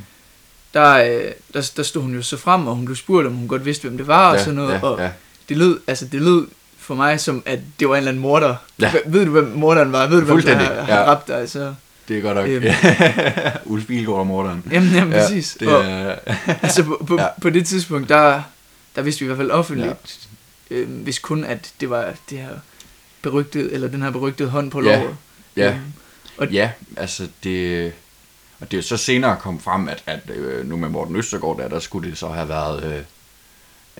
der, 0.73 0.93
øh, 0.93 1.31
der, 1.53 1.71
der 1.77 1.83
stod 1.83 2.01
hun 2.01 2.13
jo 2.15 2.21
så 2.21 2.37
frem, 2.37 2.67
og 2.67 2.75
hun 2.75 2.85
blev 2.85 2.95
spurgt, 2.95 3.27
om 3.27 3.33
hun 3.33 3.47
godt 3.47 3.65
vidste, 3.65 3.81
hvem 3.87 3.97
det 3.97 4.07
var, 4.07 4.29
og 4.29 4.35
ja, 4.37 4.43
sådan 4.43 4.55
noget, 4.55 4.73
ja, 4.73 4.79
og 4.83 4.99
ja. 4.99 5.11
det 5.49 5.57
lød, 5.57 5.79
altså 5.87 6.05
det 6.05 6.21
lød 6.21 6.47
for 6.85 6.95
mig 6.95 7.19
som, 7.19 7.43
at 7.45 7.59
det 7.79 7.89
var 7.89 7.93
en 7.95 7.97
eller 7.97 8.11
anden 8.11 8.21
morder. 8.21 8.55
Ja. 8.79 8.91
Ved- 8.91 9.01
Ved 9.05 9.25
du, 9.25 9.31
hvem 9.31 9.51
morderen 9.55 9.91
var? 9.91 10.07
Ved 10.07 10.19
du, 10.19 10.25
hvem 10.25 10.41
der 10.41 10.55
har, 10.55 10.81
har 10.81 11.23
ja. 11.27 11.39
dig? 11.39 11.49
Så, 11.49 11.73
Det 12.07 12.17
er 12.17 12.21
godt 12.21 12.35
nok. 12.37 12.47
Øhm. 12.47 12.63
Ulf 13.73 13.85
Bilgaard 13.87 14.19
og 14.19 14.27
morderen. 14.27 14.63
jamen, 14.71 14.89
jamen 14.93 15.13
Ja, 15.13 15.19
præcis. 15.21 15.57
Det 15.59 15.67
og, 15.67 15.85
altså 16.63 16.83
på, 16.83 17.03
på, 17.07 17.15
Ja. 17.21 17.27
på 17.41 17.49
det 17.49 17.67
tidspunkt, 17.67 18.09
der, 18.09 18.41
der 18.95 19.01
vidste 19.01 19.19
vi 19.19 19.25
i 19.25 19.27
hvert 19.27 19.37
fald 19.37 19.51
offentligt, 19.51 20.27
ja. 20.71 20.75
øh, 20.75 20.89
hvis 20.89 21.19
kun 21.19 21.43
at 21.43 21.71
det 21.79 21.89
var 21.89 22.13
det 22.29 22.37
her 22.37 22.49
berygtede, 23.21 23.71
eller 23.73 23.87
den 23.87 24.01
her 24.01 24.11
berygtede 24.11 24.49
hånd 24.49 24.71
på 24.71 24.81
Ja. 24.83 24.97
låret. 24.99 25.15
ja, 25.57 25.69
Øhm, 25.71 25.79
og- 26.37 26.47
ja, 26.51 26.69
altså 26.97 27.27
det... 27.43 27.91
Og 28.59 28.71
det 28.71 28.77
er 28.79 28.83
så 28.83 28.97
senere 28.97 29.37
kom 29.41 29.59
frem, 29.59 29.87
at, 29.87 30.03
at 30.05 30.19
øh, 30.35 30.69
nu 30.69 30.77
med 30.77 30.89
Morten 30.89 31.15
Østergaard, 31.15 31.57
der, 31.57 31.67
der 31.67 31.79
skulle 31.79 32.09
det 32.09 32.17
så 32.17 32.27
have 32.27 32.49
været... 32.49 32.83
Øh, 32.83 33.01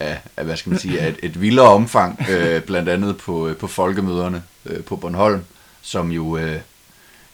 ja, 0.01 0.17
af, 0.37 0.45
hvad 0.45 0.57
skal 0.57 0.69
man 0.69 0.79
sige, 0.79 0.99
af 0.99 1.09
et, 1.09 1.17
et 1.23 1.41
vildere 1.41 1.69
omfang, 1.69 2.25
øh, 2.29 2.61
blandt 2.61 2.89
andet 2.89 3.17
på, 3.17 3.47
øh, 3.47 3.57
på 3.57 3.67
folkemøderne 3.67 4.43
øh, 4.65 4.83
på 4.83 4.95
Bornholm, 4.95 5.43
som 5.81 6.11
jo 6.11 6.37
øh, 6.37 6.59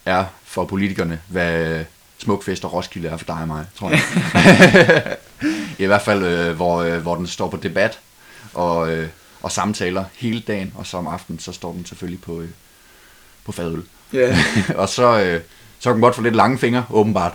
er 0.06 0.26
for 0.44 0.66
politikerne, 0.66 1.22
hvad 1.28 1.68
øh, 1.68 1.86
Smukfest 2.18 2.66
og 2.66 2.74
Roskilde 2.74 3.08
er 3.08 3.18
for 3.18 3.26
dig 3.26 3.38
og 3.42 3.48
mig, 3.48 3.66
tror 3.76 3.90
jeg. 3.90 5.18
I 5.86 5.86
hvert 5.86 6.02
fald, 6.02 6.24
øh, 6.24 6.56
hvor, 6.56 6.82
øh, 6.82 6.98
hvor 6.98 7.16
den 7.16 7.28
står 7.28 7.50
på 7.50 7.58
debat 7.58 8.00
og, 8.54 8.92
øh, 8.92 9.08
og 9.42 9.52
samtaler 9.52 10.06
hele 10.16 10.40
dagen, 10.40 10.74
og 10.76 10.88
så 10.88 10.98
om 10.98 11.08
aftenen, 11.08 11.40
så 11.40 11.52
står 11.52 11.72
den 11.72 11.86
selvfølgelig 11.86 12.22
på, 12.22 12.42
øh, 12.42 12.50
på 13.46 13.52
fadøl. 13.52 13.84
ja. 14.14 14.38
og 14.82 14.90
så, 14.90 15.22
øh, 15.22 15.42
så 15.80 15.90
kan 15.90 15.94
den 15.94 16.02
godt 16.02 16.16
få 16.16 16.22
lidt 16.22 16.36
lange 16.36 16.58
fingre, 16.58 16.86
åbenbart. 16.90 17.34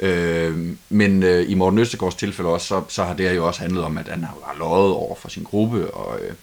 Øh, 0.00 0.76
men 0.88 1.22
øh, 1.22 1.50
i 1.50 1.54
Morten 1.54 1.78
Østergaards 1.78 2.14
tilfælde 2.14 2.50
også, 2.50 2.66
så, 2.66 2.82
så 2.88 3.04
har 3.04 3.14
det 3.14 3.26
her 3.26 3.34
jo 3.34 3.46
også 3.46 3.60
handlet 3.60 3.84
om, 3.84 3.98
at 3.98 4.08
han 4.08 4.24
har 4.24 4.54
løjet 4.58 4.92
over 4.92 5.16
for 5.16 5.28
sin 5.28 5.42
gruppe, 5.42 5.94
og, 5.94 6.20
øh, 6.20 6.34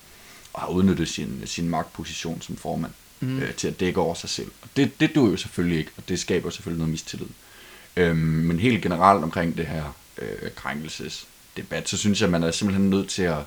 og 0.54 0.62
har 0.62 0.68
udnyttet 0.68 1.08
sin, 1.08 1.42
sin 1.46 1.70
magtposition 1.70 2.42
som 2.42 2.56
formand 2.56 2.92
mm. 3.20 3.40
øh, 3.40 3.54
til 3.54 3.68
at 3.68 3.80
dække 3.80 4.02
over 4.02 4.14
sig 4.14 4.30
selv. 4.30 4.52
Og 4.62 4.70
det, 4.76 5.00
det 5.00 5.16
duer 5.16 5.32
jo 5.32 5.38
selvfølgelig 5.38 5.80
ikke, 5.80 5.92
og 5.98 6.04
det 6.10 6.20
skaber 6.20 6.50
selvfølgelig 6.50 6.80
noget 6.80 6.92
mistillid. 6.92 7.28
Øh, 7.98 8.16
men 8.18 8.60
helt 8.60 8.82
generelt 8.84 9.24
omkring 9.24 9.58
det 9.58 9.66
her 9.66 9.96
øh, 10.18 10.52
krænkelsesdebat, 10.56 11.90
så 11.90 11.98
synes 11.98 12.22
jeg, 12.22 12.30
man 12.30 12.44
er 12.44 12.52
simpelthen 12.52 12.90
nødt 12.90 13.10
til 13.10 13.24
at, 13.24 13.40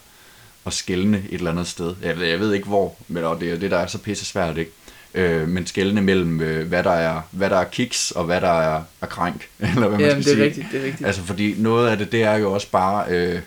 at 0.67 0.73
skælne 0.73 1.19
et 1.19 1.35
eller 1.35 1.51
andet 1.51 1.67
sted. 1.67 1.95
Jeg 2.03 2.19
ved, 2.19 2.27
jeg 2.27 2.41
ved 2.41 2.53
ikke 2.53 2.67
hvor, 2.67 2.97
men 3.09 3.25
og 3.25 3.41
det 3.41 3.53
er 3.53 3.59
det, 3.59 3.71
der 3.71 3.79
er 3.79 3.87
så 3.87 3.99
pisse 3.99 4.25
svært, 4.25 4.59
ikke? 4.59 4.73
Øh, 5.15 5.49
men 5.49 5.67
skælne 5.67 6.01
mellem, 6.01 6.41
øh, 6.41 6.69
hvad, 6.69 6.83
der 6.83 6.91
er, 6.91 7.21
hvad 7.31 7.51
der 7.51 7.57
er 7.57 7.65
kiks, 7.65 8.11
og 8.11 8.25
hvad 8.25 8.41
der 8.41 8.61
er, 8.61 8.83
er 9.01 9.07
krænk, 9.07 9.49
eller 9.59 9.89
hvad 9.89 9.99
man 9.99 10.01
Jamen, 10.01 10.23
skal 10.23 10.25
det 10.25 10.31
er 10.31 10.35
sige. 10.35 10.45
rigtigt, 10.45 10.67
det 10.73 10.81
er 10.81 10.85
rigtigt. 10.85 11.07
Altså, 11.07 11.23
fordi 11.23 11.55
noget 11.59 11.89
af 11.91 11.99
det, 11.99 12.13
det 12.13 12.23
er 12.23 12.35
jo 12.35 12.53
også 12.53 12.71
bare, 12.71 13.05
øh, 13.09 13.41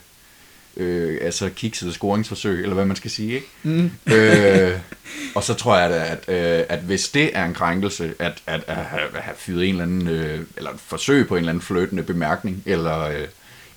øh, 0.77 1.17
altså 1.21 1.49
kiksede 1.49 1.93
scoringsforsøg, 1.93 2.61
eller 2.61 2.73
hvad 2.73 2.85
man 2.85 2.95
skal 2.95 3.11
sige, 3.11 3.33
ikke? 3.33 3.47
Mm. 3.63 3.91
øh, 4.13 4.79
og 5.35 5.43
så 5.43 5.53
tror 5.53 5.77
jeg, 5.77 5.89
da, 5.89 6.05
at, 6.05 6.59
øh, 6.59 6.65
at 6.69 6.79
hvis 6.79 7.09
det 7.09 7.37
er 7.37 7.45
en 7.45 7.53
krænkelse, 7.53 8.13
at, 8.19 8.41
at, 8.47 8.63
at 8.67 8.75
have, 8.75 9.01
at 9.15 9.21
have 9.21 9.35
fyret 9.37 9.63
en 9.63 9.69
eller 9.69 9.83
anden, 9.83 10.07
øh, 10.07 10.39
eller 10.57 10.71
et 10.71 10.79
forsøg 10.79 11.27
på 11.27 11.35
en 11.35 11.39
eller 11.39 11.51
anden 11.51 11.61
fløtende 11.61 12.03
bemærkning, 12.03 12.63
eller 12.65 13.01
øh, 13.01 13.27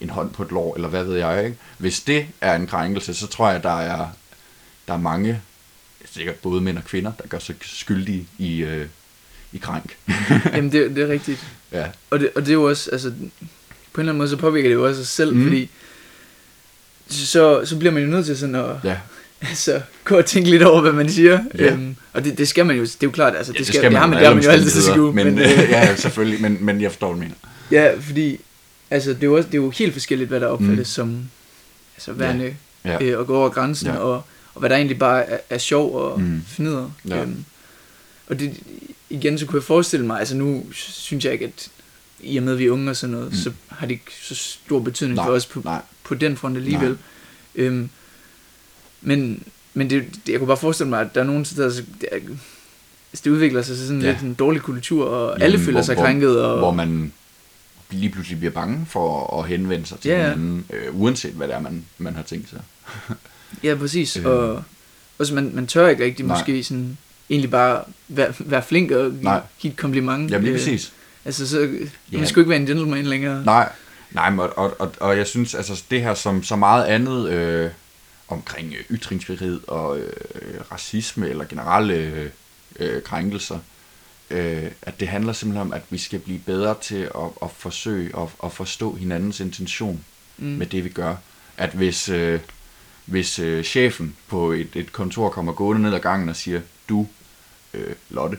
en 0.01 0.11
hånd 0.11 0.31
på 0.31 0.43
et 0.43 0.51
lår, 0.51 0.75
eller 0.75 0.89
hvad 0.89 1.05
ved 1.05 1.17
jeg, 1.17 1.45
ikke? 1.45 1.57
Hvis 1.79 2.01
det 2.01 2.27
er 2.41 2.55
en 2.57 2.67
krænkelse, 2.67 3.15
så 3.15 3.27
tror 3.27 3.51
jeg, 3.51 3.63
der 3.63 3.81
er, 3.81 4.07
der 4.89 4.95
er 4.95 4.99
mange, 4.99 5.41
sikkert 6.15 6.35
både 6.37 6.61
mænd 6.61 6.79
og 6.79 6.85
kvinder, 6.85 7.13
der 7.23 7.29
gør 7.29 7.39
sig 7.39 7.55
skyldige 7.63 8.27
i, 8.39 8.63
øh, 8.63 8.87
i 9.53 9.59
krænk. 9.59 9.97
Jamen, 10.55 10.73
det, 10.73 10.97
det 10.97 11.03
er 11.05 11.09
rigtigt. 11.09 11.47
ja. 11.73 11.87
Og 12.11 12.21
det, 12.21 12.31
og 12.35 12.43
det 12.43 12.49
er 12.49 12.55
jo 12.55 12.65
også, 12.65 12.91
altså, 12.91 13.11
på 13.11 13.15
en 13.15 14.01
eller 14.01 14.13
anden 14.13 14.19
måde, 14.19 14.29
så 14.31 14.37
påvirker 14.37 14.69
det 14.69 14.75
jo 14.75 14.87
også 14.87 14.99
sig 15.05 15.07
selv, 15.07 15.35
Mm. 15.35 15.43
fordi 15.43 15.71
så, 17.09 17.65
så 17.65 17.77
bliver 17.79 17.93
man 17.93 18.03
jo 18.03 18.09
nødt 18.09 18.27
til 18.27 18.39
sådan 18.39 18.55
at 18.55 18.71
Ja, 18.85 18.97
altså, 19.49 19.81
gå 20.05 20.17
og 20.17 20.27
tænke 20.27 20.51
lidt 20.51 20.63
over, 20.63 20.81
hvad 20.81 20.93
man 20.93 21.09
siger. 21.11 21.41
Ja. 21.59 21.73
Øhm, 21.73 21.97
og 22.13 22.25
det, 22.25 22.39
det 22.39 22.49
skal 22.49 22.67
man 22.67 22.77
jo, 22.77 22.83
det 22.83 22.95
er 22.95 22.99
jo 23.03 23.11
klart, 23.11 23.37
altså, 23.37 23.53
ja 23.53 23.59
det, 23.59 23.67
skal, 23.67 23.83
det, 23.91 23.99
har 23.99 24.07
man, 24.07 24.19
det 24.19 24.27
har 24.27 24.35
man 24.35 24.45
jo 24.45 24.51
altid 24.51 24.83
skue. 24.83 25.13
Men, 25.13 25.27
Men, 25.27 25.39
øh, 25.39 25.51
øh, 25.51 25.59
ja, 25.71 25.95
selvfølgelig, 25.97 26.41
men, 26.43 26.59
men 26.61 26.81
jeg 26.81 26.91
forstår, 26.91 27.13
hvad 27.15 27.17
du 27.17 27.21
mener. 27.23 27.35
ja, 27.83 27.93
fordi, 28.01 28.41
altså, 28.91 29.11
det 29.11 29.23
er, 29.23 29.27
jo 29.27 29.37
også, 29.37 29.47
det 29.47 29.55
er 29.59 29.63
jo 29.63 29.71
helt 29.71 29.93
forskelligt, 29.93 30.29
hvad 30.29 30.41
der 30.41 30.47
opfattes 30.47 30.79
Mm. 30.79 30.85
som, 30.85 31.21
altså, 31.97 32.13
værende 32.13 32.55
Ja. 32.85 32.93
ja. 32.93 33.05
øh, 33.05 33.21
at 33.21 33.27
gå 33.27 33.37
over 33.37 33.49
grænsen, 33.49 33.87
ja. 33.89 33.97
og, 33.97 34.25
og 34.61 34.63
hvad 34.63 34.71
der 34.71 34.77
egentlig 34.77 34.99
bare 34.99 35.25
er, 35.31 35.39
er 35.51 35.59
sjov 35.59 35.95
og 35.95 36.21
Mm. 36.21 36.43
fnider. 36.47 36.91
Ja. 37.09 37.23
Øhm, 37.23 37.45
og 38.27 38.41
det, 38.41 38.61
igen, 39.11 39.39
så 39.39 39.47
kunne 39.47 39.57
jeg 39.57 39.65
forestille 39.65 40.07
mig, 40.07 40.19
altså 40.19 40.37
nu 40.37 40.65
synes 40.73 41.25
jeg 41.25 41.33
ikke, 41.33 41.45
at 41.45 41.69
i 42.21 42.37
og 42.37 42.43
med, 42.43 42.53
at 42.53 42.59
vi 42.59 42.67
er 42.67 42.71
unge 42.71 42.91
og 42.91 42.97
sådan 42.97 43.13
noget, 43.17 43.31
Mm. 43.31 43.37
så 43.39 43.53
har 43.69 43.87
det 43.87 43.93
ikke 43.93 44.13
så 44.23 44.35
stor 44.35 44.81
betydning 44.81 45.17
Nej, 45.17 45.27
for 45.27 45.33
os 45.33 45.47
på, 45.47 45.61
nej. 45.65 45.83
på 46.05 46.15
den 46.15 46.37
front 46.37 46.57
alligevel. 46.57 46.99
Øhm, 47.55 47.91
men 49.01 49.43
men 49.75 49.91
det, 49.91 50.05
det, 50.27 50.33
jeg 50.33 50.39
kunne 50.39 50.47
bare 50.49 50.57
forestille 50.57 50.91
mig, 50.91 51.01
at 51.01 51.15
der 51.15 51.21
er 51.21 51.25
nogen 51.25 51.45
steder, 51.45 51.71
så 51.71 51.83
det, 52.01 52.09
er, 52.13 52.17
altså, 52.17 53.23
det 53.25 53.27
udvikler 53.31 53.63
sig 53.63 53.77
til 53.77 53.87
sådan 53.87 54.03
Ja. 54.03 54.11
lidt 54.11 54.21
en 54.23 54.35
dårlig 54.35 54.63
kultur, 54.63 55.05
og 55.07 55.29
Jamen, 55.31 55.43
alle 55.43 55.59
føler 55.59 55.73
hvor- 55.73 55.83
sig 55.83 55.97
krænket. 55.97 56.43
Og, 56.45 56.59
hvor 56.59 56.71
man 56.73 57.13
lige 57.91 58.11
pludselig 58.11 58.39
bliver 58.39 58.53
bange 58.53 58.87
for 58.87 59.39
at 59.41 59.49
henvende 59.49 59.87
sig 59.87 59.99
til 60.01 60.11
ja. 60.11 60.17
hinanden, 60.17 60.65
øh, 60.73 61.01
uanset 61.01 61.33
hvad 61.33 61.49
det 61.49 61.55
er, 61.57 61.61
man, 61.61 61.85
man 61.99 62.15
har 62.15 62.23
tænkt 62.23 62.49
sig. 62.51 62.61
Ja, 63.63 63.75
præcis. 63.75 64.17
Øh. 64.17 64.25
Øh. 64.25 64.31
Og 64.31 64.65
også 65.19 65.35
man, 65.35 65.51
man 65.55 65.67
tør 65.67 65.89
ikke 65.89 66.05
rigtig 66.05 66.27
Nej. 66.27 66.37
måske 66.37 66.65
sådan 66.65 66.99
egentlig 67.31 67.51
bare 67.51 67.85
være, 68.09 68.35
være 68.39 68.63
flink 68.63 68.91
og 68.91 69.11
give, 69.11 69.23
Nej. 69.23 69.41
give 69.59 69.71
et 69.71 69.77
kompliment. 69.77 70.31
Jamen 70.31 70.45
lige 70.45 70.55
Øh, 70.55 70.59
præcis. 70.61 70.93
Altså, 71.25 71.49
så 71.49 71.59
man 71.59 71.91
Ja. 72.21 72.25
skulle 72.25 72.43
ikke 72.43 72.51
være 72.51 72.61
en 72.61 72.67
gentleman 72.67 73.07
længere. 73.07 73.45
Nej, 73.45 73.73
nej 74.11 74.33
og, 74.39 74.59
og, 74.59 74.81
og, 74.81 74.93
og 75.01 75.17
jeg 75.19 75.27
synes, 75.27 75.55
altså 75.55 75.83
det 75.91 76.03
her 76.03 76.15
som 76.15 76.43
så 76.43 76.57
meget 76.57 76.85
andet 76.85 77.31
øh, 77.31 77.71
omkring 78.29 78.73
øh, 78.75 78.97
ytringsfrihed 78.97 79.61
og 79.67 79.99
øh, 79.99 80.13
racisme 80.73 81.29
eller 81.29 81.45
generelle 81.45 81.95
øh, 81.95 82.31
øh, 82.79 83.03
krænkelser, 83.03 83.59
øh, 84.31 84.63
at 84.83 85.01
det 85.01 85.09
handler 85.09 85.33
simpelthen 85.33 85.67
om, 85.67 85.73
at 85.73 85.83
vi 85.91 85.99
skal 85.99 86.19
blive 86.19 86.39
bedre 86.39 86.75
til 86.83 87.03
at, 87.03 87.11
at 87.43 87.49
forsøge 87.59 88.11
at, 88.19 88.29
at 88.45 88.53
forstå 88.53 88.95
hinandens 88.95 89.41
intention 89.41 90.05
Mm. 90.39 90.47
med 90.47 90.67
det, 90.67 90.85
vi 90.85 90.89
gør. 90.89 91.15
At 91.57 91.71
hvis, 91.71 92.09
øh, 92.09 92.41
hvis 93.07 93.39
øh, 93.39 93.65
chefen 93.65 94.17
på 94.29 94.53
et, 94.53 94.69
et 94.75 94.93
kontor 94.93 95.29
kommer 95.29 95.53
gående 95.53 95.83
ned 95.83 95.95
ad 95.95 96.01
gangen 96.01 96.29
og 96.29 96.37
siger, 96.37 96.61
du, 96.89 97.07
øh, 97.75 97.95
Lotte, 98.11 98.39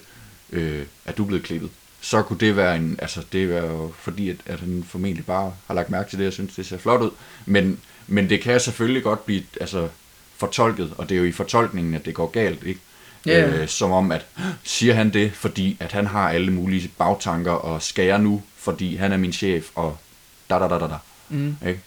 øh, 0.52 0.86
er 1.06 1.12
du 1.12 1.26
blevet 1.26 1.44
klippet? 1.44 1.70
Så 2.02 2.22
kunne 2.22 2.40
det 2.40 2.56
være 2.56 2.76
en, 2.76 2.96
altså 3.02 3.24
det 3.32 3.44
er 3.44 3.66
jo 3.66 3.94
fordi, 4.00 4.30
at, 4.30 4.36
at 4.46 4.60
han 4.60 4.86
formentlig 4.88 5.26
bare 5.26 5.54
har 5.68 5.74
lagt 5.74 5.90
mærke 5.90 6.10
til 6.10 6.20
det, 6.20 6.28
og 6.28 6.34
synes, 6.34 6.56
det 6.56 6.66
ser 6.66 6.78
flot 6.78 7.02
ud. 7.02 7.12
Men, 7.46 7.80
men 8.08 8.30
det 8.30 8.42
kan 8.42 8.60
selvfølgelig 8.60 9.04
godt 9.04 9.26
blive 9.26 9.44
altså, 9.62 9.90
fortolket, 10.38 10.94
og 10.98 11.10
det 11.10 11.16
er 11.16 11.20
jo 11.20 11.26
i 11.26 11.32
fortolkningen, 11.32 11.94
at 11.94 12.06
det 12.06 12.14
går 12.14 12.28
galt, 12.28 12.64
ikke? 12.64 12.80
Ja. 13.26 13.48
Øh, 13.48 13.68
som 13.68 13.92
om, 13.92 14.12
at 14.12 14.26
siger 14.64 14.94
han 14.94 15.14
det, 15.14 15.34
fordi 15.34 15.78
at 15.80 15.92
han 15.92 16.08
har 16.08 16.30
alle 16.30 16.52
mulige 16.52 16.92
bagtanker, 16.98 17.52
og 17.52 17.82
skal 17.82 18.06
jeg 18.06 18.20
nu, 18.20 18.44
fordi 18.58 18.96
han 18.96 19.12
er 19.12 19.18
min 19.18 19.34
chef, 19.34 19.70
og 19.76 19.98
da 20.50 20.60
da 20.60 20.68
da 20.68 20.80
da 20.80 20.88
da. 20.88 20.98
Mm. 21.30 21.56
Ikke? 21.68 21.80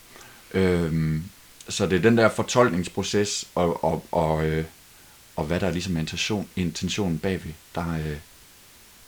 Øhm, 0.54 1.24
så 1.68 1.86
det 1.86 1.96
er 1.96 2.02
den 2.02 2.18
der 2.18 2.28
fortolkningsproces, 2.28 3.44
og, 3.54 3.84
og, 3.84 4.04
og, 4.12 4.46
øh, 4.46 4.64
og 5.36 5.44
hvad 5.44 5.60
der 5.60 5.66
er 5.66 5.72
ligesom 5.72 5.96
intention, 5.96 6.48
intentionen 6.56 7.18
bagved, 7.18 7.52
der, 7.74 7.92
øh, 7.94 8.16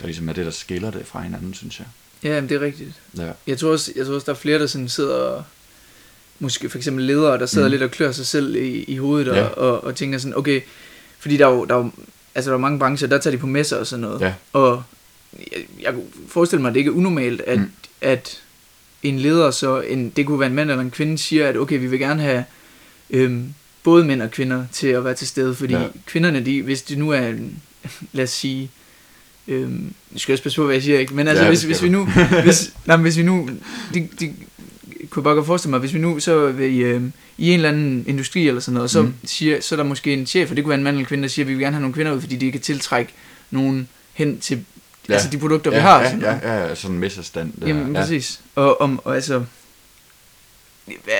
der 0.01 0.05
ligesom 0.07 0.29
er 0.29 0.33
det, 0.33 0.45
der 0.47 0.53
skiller 0.53 0.91
det 0.91 1.07
fra 1.07 1.21
hinanden, 1.23 1.55
synes 1.55 1.79
jeg. 1.79 1.87
Ja, 2.23 2.41
men 2.41 2.49
det 2.49 2.55
er 2.57 2.61
rigtigt. 2.61 2.91
Ja. 3.17 3.31
Jeg 3.47 3.59
tror 3.59 3.71
også, 3.73 3.93
jeg 3.97 4.07
tror 4.07 4.15
også 4.15 4.25
der 4.25 4.33
er 4.33 4.37
flere, 4.37 4.59
der 4.59 4.67
sådan 4.67 4.89
sidder 4.89 5.15
og, 5.17 5.45
måske 6.39 6.69
for 6.71 6.79
eksempel 6.79 7.05
ledere, 7.05 7.39
der 7.39 7.47
sidder 7.47 7.69
Mm. 7.69 7.71
lidt 7.71 7.83
og 7.83 7.91
klør 7.91 8.13
sig 8.13 8.27
selv 8.27 8.57
i, 8.57 8.83
i 8.85 8.97
hovedet 8.97 9.27
Ja. 9.37 9.45
og, 9.45 9.71
og, 9.73 9.85
og 9.85 9.97
tænker 9.97 10.19
sådan, 10.19 10.37
okay, 10.39 10.61
fordi 11.19 11.37
der 11.37 11.47
er 11.47 11.51
jo, 11.51 11.65
der 11.65 11.75
er 11.75 11.79
jo, 11.79 11.91
altså 12.35 12.51
der 12.51 12.57
er 12.57 12.61
mange 12.61 12.79
brancher, 12.79 13.09
der 13.09 13.19
tager 13.19 13.37
de 13.37 13.39
på 13.41 13.47
messer 13.47 13.77
og 13.77 13.87
sådan 13.87 14.01
noget. 14.01 14.21
Ja. 14.21 14.35
Og 14.53 14.83
jeg, 15.53 15.67
jeg 15.81 15.93
kunne 15.95 16.07
forestille 16.29 16.63
mig, 16.63 16.69
at 16.69 16.75
det 16.75 16.81
ikke 16.81 16.91
er 16.91 16.95
unormalt, 16.95 17.41
at, 17.41 17.59
mm. 17.59 17.71
at 18.01 18.43
en 19.03 19.19
leder 19.19 19.51
så, 19.51 19.81
en, 19.81 20.13
det 20.17 20.27
kunne 20.27 20.41
være 20.41 20.49
en 20.49 20.55
mand 20.55 20.71
eller 20.71 20.83
en 20.85 20.91
kvinde, 20.91 21.19
siger, 21.19 21.49
at 21.49 21.57
okay, 21.57 21.79
vi 21.81 21.87
vil 21.87 21.99
gerne 21.99 22.23
have 22.23 22.45
øhm, 23.11 23.45
både 23.83 24.05
mænd 24.05 24.23
og 24.23 24.31
kvinder 24.31 24.65
til 24.73 24.87
at 24.87 25.05
være 25.05 25.15
til 25.15 25.27
stede, 25.29 25.55
fordi 25.55 25.75
Ja. 25.75 25.87
kvinderne, 26.07 26.45
de, 26.45 26.63
hvis 26.63 26.83
det 26.83 26.99
nu 26.99 27.11
er, 27.11 27.33
lad 28.13 28.25
os 28.25 28.31
sige, 28.31 28.71
øhm, 29.49 29.93
nu 30.11 30.19
skal 30.19 30.33
jeg 30.33 30.35
også 30.35 30.43
passe 30.43 30.57
på, 30.57 30.65
hvad 30.65 30.75
jeg 30.75 30.83
siger, 30.83 30.99
ikke? 30.99 31.15
men 31.15 31.29
altså, 31.29 31.43
Ja, 31.45 31.49
hvis, 31.49 31.63
hvis 31.63 31.83
vi 31.83 31.89
nu, 31.89 32.09
hvis, 32.43 32.73
nej, 32.87 32.97
hvis 32.97 33.17
vi 33.17 33.23
nu, 33.23 33.49
de, 33.95 34.09
de, 34.21 34.33
kunne 35.11 35.21
jeg 35.21 35.25
bare 35.25 35.35
godt 35.35 35.47
forestille 35.47 35.71
mig, 35.71 35.81
hvis 35.81 35.95
vi 35.95 35.99
nu 35.99 36.21
så 36.21 36.51
vil, 36.53 36.81
øhm, 36.81 37.13
i 37.39 37.49
en 37.49 37.55
eller 37.55 37.69
anden 37.69 38.05
industri 38.09 38.49
eller 38.49 38.61
sådan 38.61 38.75
noget, 38.75 38.91
så, 38.91 39.03
Mm. 39.03 39.09
mm. 39.09 39.15
siger, 39.25 39.61
så 39.61 39.75
er 39.75 39.77
der 39.77 39.85
måske 39.85 40.13
en 40.13 40.27
chef, 40.27 40.51
og 40.51 40.57
det 40.57 40.65
kunne 40.65 40.69
være 40.71 40.79
en 40.79 40.85
mand 40.85 40.95
eller 40.97 41.01
en 41.01 41.07
kvinde, 41.07 41.23
der 41.23 41.29
siger, 41.29 41.45
at 41.45 41.49
vi 41.49 41.53
vil 41.55 41.61
gerne 41.63 41.75
have 41.75 41.81
nogle 41.81 41.95
kvinder 41.95 42.13
ud, 42.13 42.21
fordi 42.21 42.37
de 42.37 42.53
kan 42.53 42.61
tiltrække 42.61 43.13
nogen 43.51 43.89
hen 44.13 44.39
til 44.41 44.65
Ja. 45.09 45.15
altså 45.15 45.29
de 45.31 45.39
produkter, 45.39 45.71
ja, 45.71 45.77
vi 45.77 45.81
har. 45.83 46.01
Ja, 46.03 46.11
sådan 46.11 46.21
ja, 46.23 46.39
ja, 46.55 46.67
ja, 46.69 46.75
sådan 46.75 46.95
en 46.95 47.01
messerstand. 47.01 47.53
Der. 47.61 47.67
Jamen, 47.67 47.95
ja. 47.95 48.01
præcis. 48.01 48.41
Og, 48.55 48.81
om, 48.81 49.01
og 49.05 49.15
altså, 49.15 49.45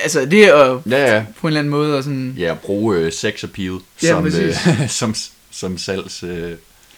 altså 0.03 0.25
det 0.25 0.45
at 0.45 0.77
Ja, 0.91 1.15
ja. 1.15 1.25
på 1.41 1.47
en 1.47 1.49
eller 1.49 1.61
anden 1.61 1.71
måde, 1.71 1.97
og 1.97 2.03
sådan, 2.05 2.35
Ja, 2.39 2.51
at 2.53 2.61
bruge 2.61 2.97
øh, 2.97 3.13
sex 3.13 3.45
appeal 3.45 3.79
Ja, 4.03 4.09
som, 4.09 4.23
præcis. 4.23 4.67
øh, 4.67 4.89
som, 5.01 5.15
som 5.51 5.79
salgs 5.79 6.23
øh, 6.23 6.53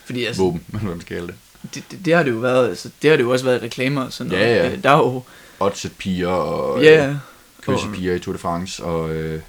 fordi 0.05 0.25
altså, 0.25 0.43
våben, 0.43 0.61
eller 0.69 0.81
hvad 0.81 0.91
man 0.91 1.01
skal 1.01 1.17
kalde 1.17 1.27
det. 1.27 1.75
det, 1.75 1.85
det, 1.91 2.05
det, 2.05 2.15
har 2.15 2.23
det 2.23 2.31
jo 2.31 2.37
været, 2.37 2.69
altså, 2.69 2.91
det 3.03 3.11
har 3.11 3.17
det 3.17 3.25
jo 3.25 3.31
også 3.31 3.45
været 3.45 3.63
reklamer 3.63 4.03
og 4.03 4.13
sådan 4.13 4.31
noget. 4.33 4.45
Ja, 4.45 4.55
ja. 4.67 4.71
Øh, 4.73 4.83
Der 4.83 4.91
er 4.91 4.97
jo, 4.97 5.23
Oddset 5.61 5.93
piger 5.99 6.29
og 6.29 6.83
ja, 6.83 7.09
øh, 7.09 7.15
kyssepiger 7.67 8.15
i 8.15 8.19
Tour 8.19 8.33
de 8.33 8.39
France. 8.39 8.85
Og, 8.85 9.11
øh, 9.11 9.41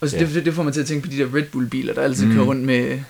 og 0.00 0.08
så 0.08 0.16
Ja. 0.16 0.24
det, 0.24 0.44
det, 0.44 0.54
får 0.54 0.62
mig 0.62 0.72
til 0.72 0.80
at 0.80 0.86
tænke 0.86 1.08
på 1.08 1.12
de 1.12 1.18
der 1.18 1.34
Red 1.34 1.42
Bull 1.52 1.66
biler, 1.68 1.94
der 1.94 2.02
altid 2.02 2.26
mm. 2.26 2.34
kører 2.34 2.44
rundt 2.44 2.62
med 2.64 3.00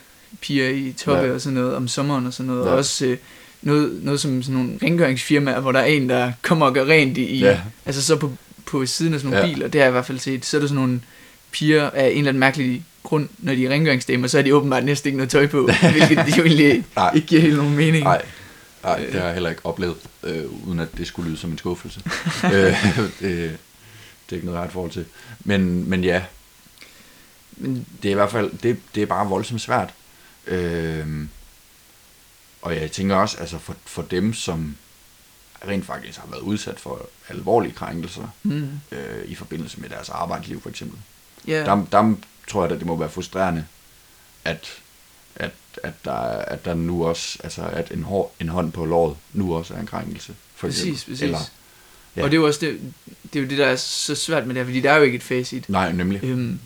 piger 0.41 0.69
i 0.69 0.95
toppe 0.99 1.23
Ja. 1.27 1.33
og 1.33 1.41
sådan 1.41 1.55
noget 1.55 1.75
om 1.75 1.89
sommeren 1.89 2.27
og 2.27 2.33
sådan 2.33 2.47
noget. 2.53 2.65
Ja. 2.65 2.71
Og 2.71 2.77
også 2.77 3.07
øh, 3.07 3.17
noget, 3.63 3.99
noget 4.05 4.21
som 4.21 4.43
sådan 4.43 4.57
nogle 4.61 4.79
rengøringsfirmaer, 4.83 5.61
hvor 5.61 5.73
der 5.73 5.81
er 5.81 5.85
en, 5.85 6.09
der 6.09 6.33
kommer 6.43 6.67
og 6.67 6.75
gør 6.75 6.85
rent 6.85 7.19
i, 7.19 7.39
Ja. 7.39 7.61
altså 7.87 8.03
så 8.03 8.17
på, 8.17 8.33
på 8.67 8.87
siden 8.87 9.15
af 9.15 9.21
sådan 9.21 9.31
nogle 9.31 9.45
Ja. 9.45 9.49
ja. 9.51 9.55
biler, 9.55 9.69
det 9.69 9.81
har 9.81 9.85
jeg 9.85 9.91
i 9.91 9.93
hvert 9.93 10.07
fald 10.07 10.19
set, 10.19 10.45
så 10.45 10.57
er 10.57 10.61
der 10.61 10.69
sådan 10.69 10.81
nogle 10.81 11.01
piger 11.51 11.91
af 11.91 12.07
en 12.11 12.19
eller 12.19 12.29
anden 12.29 12.41
mærkelig 12.41 12.85
grund, 13.03 13.29
når 13.39 13.55
de 13.55 13.67
er 13.67 13.71
rengøringsdamer, 13.71 14.29
så 14.29 14.39
er 14.39 14.43
de 14.43 14.55
åbenbart 14.55 14.85
næsten 14.85 15.09
ikke 15.09 15.17
noget 15.17 15.31
tøj 15.31 15.47
på, 15.47 15.71
hvilket 15.93 16.39
jo 16.39 16.43
egentlig 16.45 16.85
Nej. 16.97 17.13
ikke 17.15 17.27
giver 17.27 17.41
helt 17.43 17.57
nogen 17.57 17.77
mening. 17.77 18.05
Nej, 18.05 18.23
nej, 18.83 18.97
det 18.99 19.15
har 19.15 19.25
jeg 19.25 19.33
heller 19.33 19.51
ikke 19.51 19.67
oplevet, 19.67 19.97
øh, 20.25 20.45
uden 20.69 20.81
at 20.81 20.89
det 20.99 21.07
skulle 21.07 21.29
lyde 21.31 21.41
som 21.41 21.51
en 21.51 21.59
skuffelse. 21.59 22.01
øh, 22.45 22.51
det, 22.53 23.21
det 23.21 23.51
er 24.31 24.35
ikke 24.35 24.47
noget, 24.47 24.57
jeg 24.57 24.61
har 24.61 24.65
et 24.67 24.73
forhold 24.73 24.93
til. 24.93 25.05
Men, 25.45 25.91
men 25.91 26.05
ja, 26.05 26.23
Men, 27.57 27.87
det 28.03 28.09
er 28.09 28.13
i 28.13 28.15
hvert 28.15 28.31
fald, 28.31 28.51
det, 28.63 28.77
det 28.95 29.03
er 29.03 29.07
bare 29.07 29.29
voldsomt 29.29 29.61
svært. 29.61 29.91
Øh, 30.47 31.07
og 32.63 32.77
jeg 32.77 32.93
tænker 32.93 33.17
også, 33.17 33.37
altså 33.39 33.59
for, 33.59 33.77
for 33.87 34.03
dem, 34.03 34.35
som 34.35 34.77
rent 35.69 35.87
faktisk 35.87 36.19
har 36.19 36.27
været 36.31 36.41
udsat 36.41 36.81
for 36.81 37.09
alvorlige 37.29 37.73
krænkelser 37.73 38.29
mm, 38.43 38.69
øh, 38.93 39.25
i 39.25 39.35
forbindelse 39.35 39.81
med 39.81 39.89
deres 39.89 40.09
arbejdsliv 40.09 40.61
for 40.63 40.69
eksempel, 40.71 40.99
ja, 41.47 41.65
der, 41.65 41.85
der 41.93 42.15
tror 42.49 42.65
jeg, 42.65 42.73
at 42.73 42.79
det 42.79 42.87
må 42.87 42.97
være 42.97 43.11
frustrerende, 43.11 43.65
at, 44.45 44.69
at, 45.37 45.51
at, 45.83 45.93
der, 46.05 46.13
er- 46.13 46.45
at 46.45 46.65
der 46.65 46.75
nu 46.75 47.07
også, 47.07 47.39
altså 47.45 47.63
at 47.63 47.91
en, 47.91 48.03
hår, 48.03 48.35
en 48.41 48.49
hånd 48.49 48.73
på 48.73 48.85
låret 48.85 49.17
nu 49.33 49.55
også 49.57 49.75
er 49.75 49.79
en 49.81 49.87
krænkelse. 49.87 50.35
For 50.55 50.67
præcis, 50.67 50.83
eksempel. 50.83 51.11
præcis. 51.13 51.23
Eller, 51.23 51.39
ja. 52.17 52.23
Og 52.23 52.31
det 52.31 52.37
er 52.37 52.41
jo 52.41 52.47
også 52.47 52.61
det, 52.61 52.81
det, 53.33 53.39
er 53.39 53.43
jo 53.43 53.49
det, 53.49 53.59
der 53.59 53.67
er 53.67 53.77
så 53.77 54.15
svært 54.15 54.47
med 54.47 54.55
det 54.55 54.61
her, 54.61 54.65
fordi 54.65 54.81
der 54.81 54.93
er 54.93 54.97
jo 54.97 55.03
ikke 55.03 55.17
et 55.17 55.23
facit. 55.23 55.69
nej, 55.69 55.93
nemlig. 55.93 56.25
Øhm, 56.25 56.59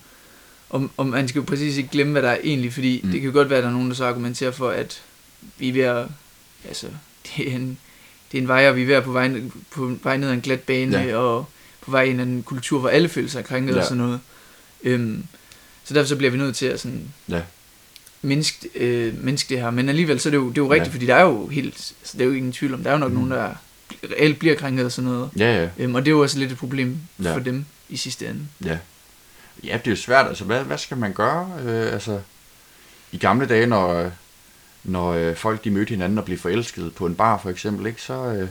og, 0.71 0.91
og 0.97 1.07
man 1.07 1.29
skal 1.29 1.39
jo 1.39 1.45
præcis 1.45 1.77
ikke 1.77 1.89
glemme, 1.89 2.13
hvad 2.13 2.23
der 2.23 2.31
er 2.31 2.39
egentlig, 2.43 2.73
fordi 2.73 3.01
mm. 3.05 3.11
det 3.11 3.21
kan 3.21 3.31
jo 3.31 3.37
godt 3.37 3.51
være, 3.51 3.59
at 3.59 3.63
der 3.63 3.69
er 3.69 3.73
nogen, 3.73 3.89
der 3.89 3.95
så 3.97 4.07
argumenterer 4.07 4.51
for, 4.51 4.71
at 4.71 5.03
vi 5.59 5.69
er 5.69 5.73
ved 5.73 5.83
at, 5.83 6.07
altså, 6.69 6.87
det 7.27 7.53
er 7.53 7.57
en, 7.57 7.79
det 8.33 8.39
er 8.39 8.43
en 8.43 8.49
vej, 8.49 8.69
og 8.69 8.77
vi 8.77 8.83
er 8.83 8.87
ved 8.87 8.95
at 8.95 9.05
på 9.05 9.13
vej, 9.13 9.41
på 9.71 9.97
vej 10.03 10.17
ned 10.17 10.29
ad 10.29 10.35
en 10.35 10.41
glat 10.41 10.61
bane, 10.61 10.99
Ja. 10.99 11.17
og 11.17 11.47
på 11.81 11.91
vej 11.91 12.03
ind 12.03 12.21
i 12.21 12.23
en 12.23 12.43
kultur, 12.43 12.79
hvor 12.81 12.89
alle 12.89 13.09
føler 13.09 13.29
sig 13.29 13.45
krænket 13.45 13.75
Ja. 13.75 13.79
og 13.81 13.85
sådan 13.85 13.97
noget. 13.97 14.21
Øhm, 14.83 15.27
så 15.85 15.95
derfor 15.95 16.09
så 16.09 16.17
bliver 16.17 16.31
vi 16.31 16.39
nødt 16.39 16.57
til 16.57 16.67
at 16.67 16.81
sådan 16.81 17.09
Ja. 17.29 17.41
mindske, 18.23 18.69
øh, 18.75 19.25
mindske 19.25 19.49
det 19.55 19.63
her. 19.63 19.71
Men 19.71 19.89
alligevel 19.89 20.21
så 20.21 20.29
er 20.29 20.31
det 20.31 20.37
jo, 20.39 20.49
det 20.49 20.59
er 20.59 20.63
jo 20.63 20.73
rigtigt, 20.73 20.89
Ja. 20.89 20.95
fordi 20.95 21.07
der 21.07 21.15
er 21.15 21.23
jo 21.23 21.47
helt, 21.47 21.75
altså, 22.01 22.13
det 22.13 22.21
er 22.21 22.25
jo 22.25 22.33
ingen 22.33 22.53
tvivl 22.53 22.75
om, 22.75 22.83
der 22.83 22.91
er 22.91 22.95
jo 22.95 22.99
nok 23.01 23.11
Mm. 23.11 23.15
nogen, 23.17 23.31
der 23.31 23.55
reelt 24.11 24.39
bliver 24.39 24.55
krænket 24.55 24.85
og 24.85 24.93
sådan 24.93 25.11
noget. 25.11 25.31
Ja, 25.37 25.63
ja, 25.63 25.69
Øhm, 25.79 25.95
og 25.95 26.03
det 26.03 26.09
er 26.09 26.13
jo 26.15 26.21
også 26.23 26.39
lidt 26.39 26.53
et 26.53 26.59
problem 26.59 26.97
Ja. 27.23 27.35
for 27.35 27.41
dem 27.41 27.65
i 27.89 27.97
sidste 27.97 28.27
ende. 28.27 28.41
ja. 28.65 28.79
Ja, 29.65 29.73
det 29.79 29.87
er 29.87 29.91
jo 29.91 29.97
svært. 29.97 30.27
Altså, 30.29 30.45
hvad, 30.45 30.65
hvad 30.65 30.79
skal 30.79 30.97
man 30.97 31.13
gøre? 31.13 31.51
Øh, 31.65 31.93
altså, 31.93 32.21
i 33.13 33.19
gamle 33.19 33.47
dage, 33.47 33.67
når, 33.67 34.11
når 34.85 35.13
øh, 35.13 35.37
folk 35.37 35.65
de 35.65 35.71
mødte 35.71 35.91
hinanden 35.91 36.19
og 36.19 36.25
blev 36.25 36.39
forelsket 36.39 36.95
på 36.95 37.07
en 37.07 37.15
bar 37.15 37.39
for 37.43 37.51
eksempel, 37.51 37.87
ikke, 37.87 38.03
så, 38.03 38.15
øh, 38.15 38.49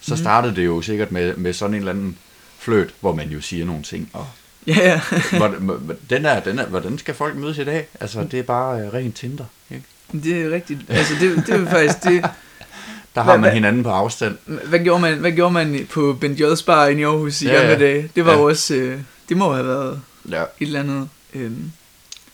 så 0.00 0.14
Mhm. 0.14 0.22
startede 0.22 0.56
det 0.56 0.64
jo 0.64 0.82
sikkert 0.82 1.12
med, 1.12 1.36
med 1.36 1.52
sådan 1.52 1.74
en 1.74 1.78
eller 1.78 1.92
anden 1.92 2.18
fløt, 2.58 2.90
hvor 3.00 3.14
man 3.14 3.28
jo 3.28 3.40
siger 3.40 3.64
nogle 3.66 3.82
ting. 3.82 4.10
Og, 4.12 4.26
Ja, 4.66 4.72
ja. 4.78 5.00
hvordan, 5.38 5.80
den 6.10 6.26
er, 6.26 6.40
den 6.40 6.58
er, 6.58 6.66
hvordan 6.66 6.98
skal 6.98 7.14
folk 7.14 7.36
mødes 7.36 7.58
i 7.58 7.64
dag? 7.64 7.86
Altså, 8.00 8.24
det 8.30 8.38
er 8.38 8.42
bare 8.42 8.80
øh, 8.80 8.92
rent 8.92 9.14
Tinder. 9.16 9.44
Ikke? 9.70 9.84
Det 10.12 10.42
er 10.42 10.50
rigtigt. 10.50 10.80
Altså, 10.88 11.14
det, 11.20 11.46
det 11.46 11.54
er 11.54 11.70
faktisk 11.70 12.02
det. 12.04 12.24
Der 13.14 13.20
har 13.22 13.30
Hvad- 13.32 13.38
man 13.38 13.52
hinanden 13.54 13.82
på 13.82 13.88
afstand. 13.90 14.38
Hvad 14.64 14.78
gjorde 14.78 15.00
man, 15.00 15.18
hvad 15.18 15.32
gjorde 15.32 15.52
man 15.52 15.86
på 15.90 16.16
Ben 16.20 16.32
J's 16.34 16.64
bar 16.64 16.86
i 16.86 17.02
Aarhus 17.02 17.42
i 17.42 17.46
Ja, 17.46 17.52
gamle 17.54 17.84
dage? 17.86 18.10
Det 18.16 18.24
var 18.26 18.32
Ja. 18.32 18.38
også, 18.38 18.74
øh, 18.74 19.00
det 19.28 19.36
må 19.36 19.52
have 19.52 19.66
været 19.66 20.00
Ja, 20.30 20.42
et 20.42 20.46
eller 20.60 20.80
andet, 20.80 21.08
øh, 21.34 21.50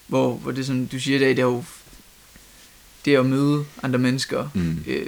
hvor, 0.07 0.33
hvor 0.33 0.51
det 0.53 0.67
som 0.67 0.87
du 0.87 1.01
siger 1.01 1.17
i 1.17 1.21
dag, 1.21 1.29
det 1.29 1.39
er 1.39 1.43
jo 1.43 1.65
det 3.07 3.17
at 3.17 3.27
møde 3.27 3.65
andre 3.83 3.99
mennesker 3.99 4.49
mm. 4.55 4.85
øh, 4.87 5.07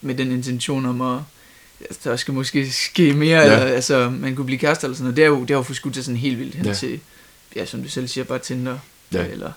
med 0.00 0.14
den 0.14 0.32
intention 0.32 0.86
om 0.86 1.00
at 1.00 1.20
altså, 1.80 2.10
der 2.10 2.16
skal 2.16 2.34
måske 2.34 2.72
ske 2.72 3.12
mere, 3.12 3.40
Ja. 3.40 3.46
ja. 3.46 3.60
eller 3.60 3.74
altså, 3.74 4.10
man 4.10 4.36
kunne 4.36 4.46
blive 4.46 4.58
kærester 4.58 4.84
eller 4.84 4.96
sådan 4.96 5.04
noget. 5.04 5.16
Det 5.16 5.24
er 5.24 5.28
jo, 5.28 5.40
det 5.42 5.50
er 5.50 5.54
jo 5.54 5.62
forskudt 5.62 5.94
til 5.94 6.04
sådan 6.04 6.18
helt 6.18 6.38
vildt 6.38 6.54
hen 6.54 6.64
Ja. 6.64 6.70
ja. 6.70 6.76
til, 6.76 7.00
ja, 7.56 7.64
som 7.66 7.82
du 7.82 7.88
selv 7.88 8.08
siger, 8.08 8.24
bare 8.24 8.38
Tinder, 8.38 8.78
Ja. 9.12 9.26
eller 9.26 9.52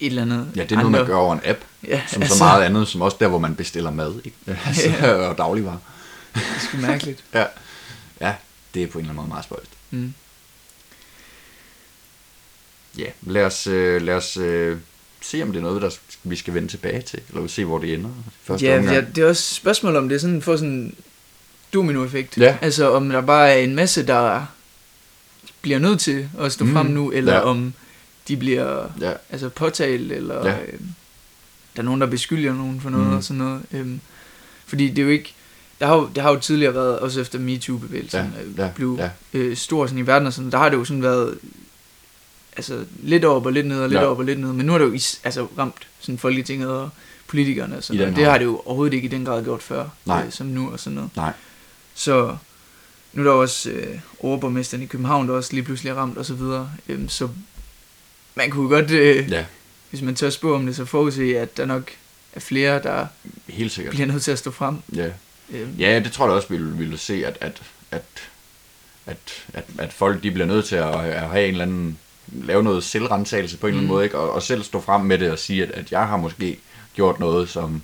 et 0.00 0.06
eller 0.06 0.22
andet. 0.22 0.52
ja, 0.56 0.62
det 0.62 0.72
er 0.72 0.76
noget, 0.76 0.90
man 0.92 1.06
gør 1.06 1.16
over 1.16 1.34
en 1.34 1.40
app, 1.44 1.58
Ja, 1.86 2.02
som 2.08 2.22
altså, 2.22 2.38
så 2.38 2.44
meget 2.44 2.62
andet, 2.64 2.88
som 2.88 3.02
også 3.02 3.16
der, 3.20 3.28
hvor 3.28 3.38
man 3.38 3.54
bestiller 3.54 3.90
mad 3.90 4.20
ikke? 4.24 4.36
Altså, 4.66 5.06
og 5.28 5.38
dagligvarer. 5.38 5.78
Det 6.34 6.42
er 6.56 6.60
sgu 6.68 6.76
mærkeligt. 6.76 7.24
Ja. 7.34 7.44
ja, 8.20 8.34
det 8.74 8.82
er 8.82 8.86
på 8.86 8.98
en 8.98 9.04
eller 9.04 9.10
anden 9.10 9.16
måde 9.16 9.28
meget 9.28 9.44
spøjst. 9.44 9.70
Mm. 9.90 10.14
Ja, 12.98 13.06
lad 13.22 13.44
os, 13.44 13.66
øh, 13.66 14.02
lad 14.02 14.14
os 14.14 14.36
øh, 14.36 14.78
se, 15.20 15.42
om 15.42 15.48
det 15.52 15.56
er 15.58 15.62
noget, 15.62 15.82
der 15.82 15.90
vi 16.24 16.36
skal 16.36 16.54
vende 16.54 16.68
tilbage 16.68 17.02
til, 17.02 17.20
eller 17.28 17.46
se, 17.46 17.64
hvor 17.64 17.78
det 17.78 17.94
ender. 17.94 18.10
Første 18.42 18.66
Ja, 18.66 18.78
omgang. 18.78 18.94
ja, 18.96 19.00
det 19.14 19.24
er 19.24 19.28
også 19.28 19.40
et 19.40 19.56
spørgsmål 19.56 19.96
om 19.96 20.08
det 20.08 20.16
er 20.16 20.20
sådan 20.20 20.42
for 20.42 20.56
sådan 20.56 20.72
en 20.72 20.94
dominoeffekt. 21.74 22.38
Ja. 22.38 22.56
Altså 22.60 22.90
om 22.92 23.08
der 23.08 23.20
bare 23.20 23.50
er 23.50 23.58
en 23.58 23.74
masse, 23.74 24.06
der 24.06 24.46
bliver 25.62 25.78
nødt 25.78 26.00
til 26.00 26.28
at 26.40 26.52
stå 26.52 26.64
Mm, 26.64 26.70
mm, 26.70 26.76
frem 26.76 26.86
nu, 26.86 27.10
eller 27.12 27.34
ja. 27.34 27.40
om 27.40 27.72
de 28.28 28.36
bliver 28.36 28.86
ja. 29.00 29.12
altså 29.30 29.48
påtalt, 29.48 30.12
eller 30.12 30.46
Ja. 30.48 30.56
øh, 30.62 30.72
der 31.76 31.82
er 31.82 31.82
nogen, 31.82 32.00
der 32.00 32.06
beskylder 32.06 32.54
nogen 32.54 32.80
for 32.80 32.90
noget 32.90 33.06
Mhm. 33.06 33.16
og 33.16 33.24
sådan 33.24 33.38
noget. 33.38 33.62
Øhm, 33.72 34.00
fordi 34.66 34.88
det 34.88 34.98
er 34.98 35.02
jo 35.02 35.08
ikke, 35.08 35.34
der 35.80 35.86
har, 35.86 35.94
jo, 35.96 36.10
der 36.14 36.22
har 36.22 36.30
jo 36.30 36.38
tidligere 36.40 36.74
været, 36.74 36.98
også 36.98 37.20
efter 37.20 37.38
MeToo-bevægelsen 37.38 38.20
Ja, 38.20 38.62
ja, 38.62 38.66
ja, 38.66 38.72
blev 38.74 38.96
ja. 38.98 39.10
øh, 39.34 39.56
stor 39.56 39.86
sådan 39.86 39.98
i 39.98 40.06
verden 40.06 40.26
og 40.26 40.32
sådan, 40.32 40.50
der 40.50 40.58
har 40.58 40.68
det 40.68 40.76
jo 40.76 40.84
sådan 40.84 41.02
været 41.02 41.38
altså 42.56 42.84
lidt 43.02 43.24
op 43.24 43.46
og 43.46 43.52
lidt 43.52 43.66
ned 43.66 43.80
og 43.82 43.88
lidt 43.88 44.00
Ja. 44.00 44.06
op 44.06 44.18
og 44.18 44.24
lidt 44.24 44.40
ned, 44.40 44.52
men 44.52 44.66
nu 44.66 44.72
har 44.72 44.78
det 44.78 44.86
jo 44.86 44.92
is, 44.92 45.20
altså 45.24 45.46
ramt 45.58 45.86
sådan 46.00 46.18
Folketinget 46.18 46.68
og 46.70 46.90
politikerne 47.26 47.76
og 47.76 47.84
sådan 47.84 48.00
noget. 48.00 48.16
Det 48.16 48.24
har 48.24 48.38
det 48.38 48.44
jo 48.44 48.62
overhovedet 48.64 48.94
ikke 48.94 49.06
i 49.06 49.10
den 49.10 49.24
grad 49.24 49.44
gjort 49.44 49.62
før, 49.62 49.88
Nej. 50.04 50.24
Øh, 50.26 50.32
som 50.32 50.46
nu 50.46 50.70
og 50.72 50.80
sådan 50.80 50.94
noget. 50.94 51.10
Nej. 51.16 51.32
Så 51.94 52.36
nu 53.12 53.22
er 53.22 53.26
der 53.26 53.32
også 53.32 53.70
øh, 53.70 53.98
overborgmesteren 54.20 54.82
i 54.82 54.86
København, 54.86 55.28
der 55.28 55.34
også 55.34 55.52
lige 55.52 55.62
pludselig 55.62 55.90
er 55.90 55.94
ramt 55.94 56.18
og 56.18 56.24
så 56.26 56.34
videre. 56.34 56.70
Øhm, 56.88 57.08
så 57.08 57.28
man 58.34 58.50
kunne 58.50 58.68
godt, 58.68 58.90
øh, 58.90 59.30
Ja, 59.30 59.44
hvis 59.90 60.02
man 60.02 60.14
tør 60.14 60.30
spå 60.30 60.54
om 60.54 60.66
det, 60.66 60.76
så 60.76 60.84
forudse, 60.84 61.38
at 61.38 61.56
der 61.56 61.64
nok 61.66 61.90
er 62.32 62.40
flere, 62.40 62.82
der 62.82 63.06
helt 63.48 63.72
sikkert. 63.72 63.94
bliver 63.94 64.06
nødt 64.06 64.22
til 64.22 64.30
at 64.30 64.38
stå 64.38 64.50
frem. 64.50 64.76
Ja. 64.94 65.10
Øhm, 65.50 65.74
Ja, 65.78 65.98
det 66.04 66.12
tror 66.12 66.24
jeg 66.26 66.34
også, 66.34 66.48
vi 66.50 66.56
vil, 66.56 66.78
vil 66.90 66.98
se, 66.98 67.26
at, 67.26 67.36
at, 67.40 67.62
at, 67.90 68.02
at, 69.06 69.16
at, 69.54 69.64
at 69.78 69.92
folk 69.92 70.22
de 70.22 70.30
bliver 70.30 70.46
nødt 70.46 70.64
til 70.64 70.76
at, 70.76 70.94
at 71.04 71.28
have 71.28 71.44
en 71.44 71.50
eller 71.50 71.64
anden, 71.64 71.98
lave 72.32 72.62
noget 72.62 72.84
selvrensagelse 72.84 73.56
på 73.56 73.66
en 73.66 73.70
eller 73.70 73.78
anden 73.78 73.86
Mm. 73.88 73.94
måde, 73.94 74.04
ikke? 74.04 74.18
Og, 74.18 74.32
og 74.32 74.42
selv 74.42 74.62
stå 74.62 74.80
frem 74.80 75.00
med 75.00 75.18
det 75.18 75.30
og 75.30 75.38
sige, 75.38 75.62
at, 75.62 75.70
at 75.70 75.92
jeg 75.92 76.06
har 76.08 76.16
måske 76.16 76.58
gjort 76.94 77.20
noget, 77.20 77.48
som 77.48 77.82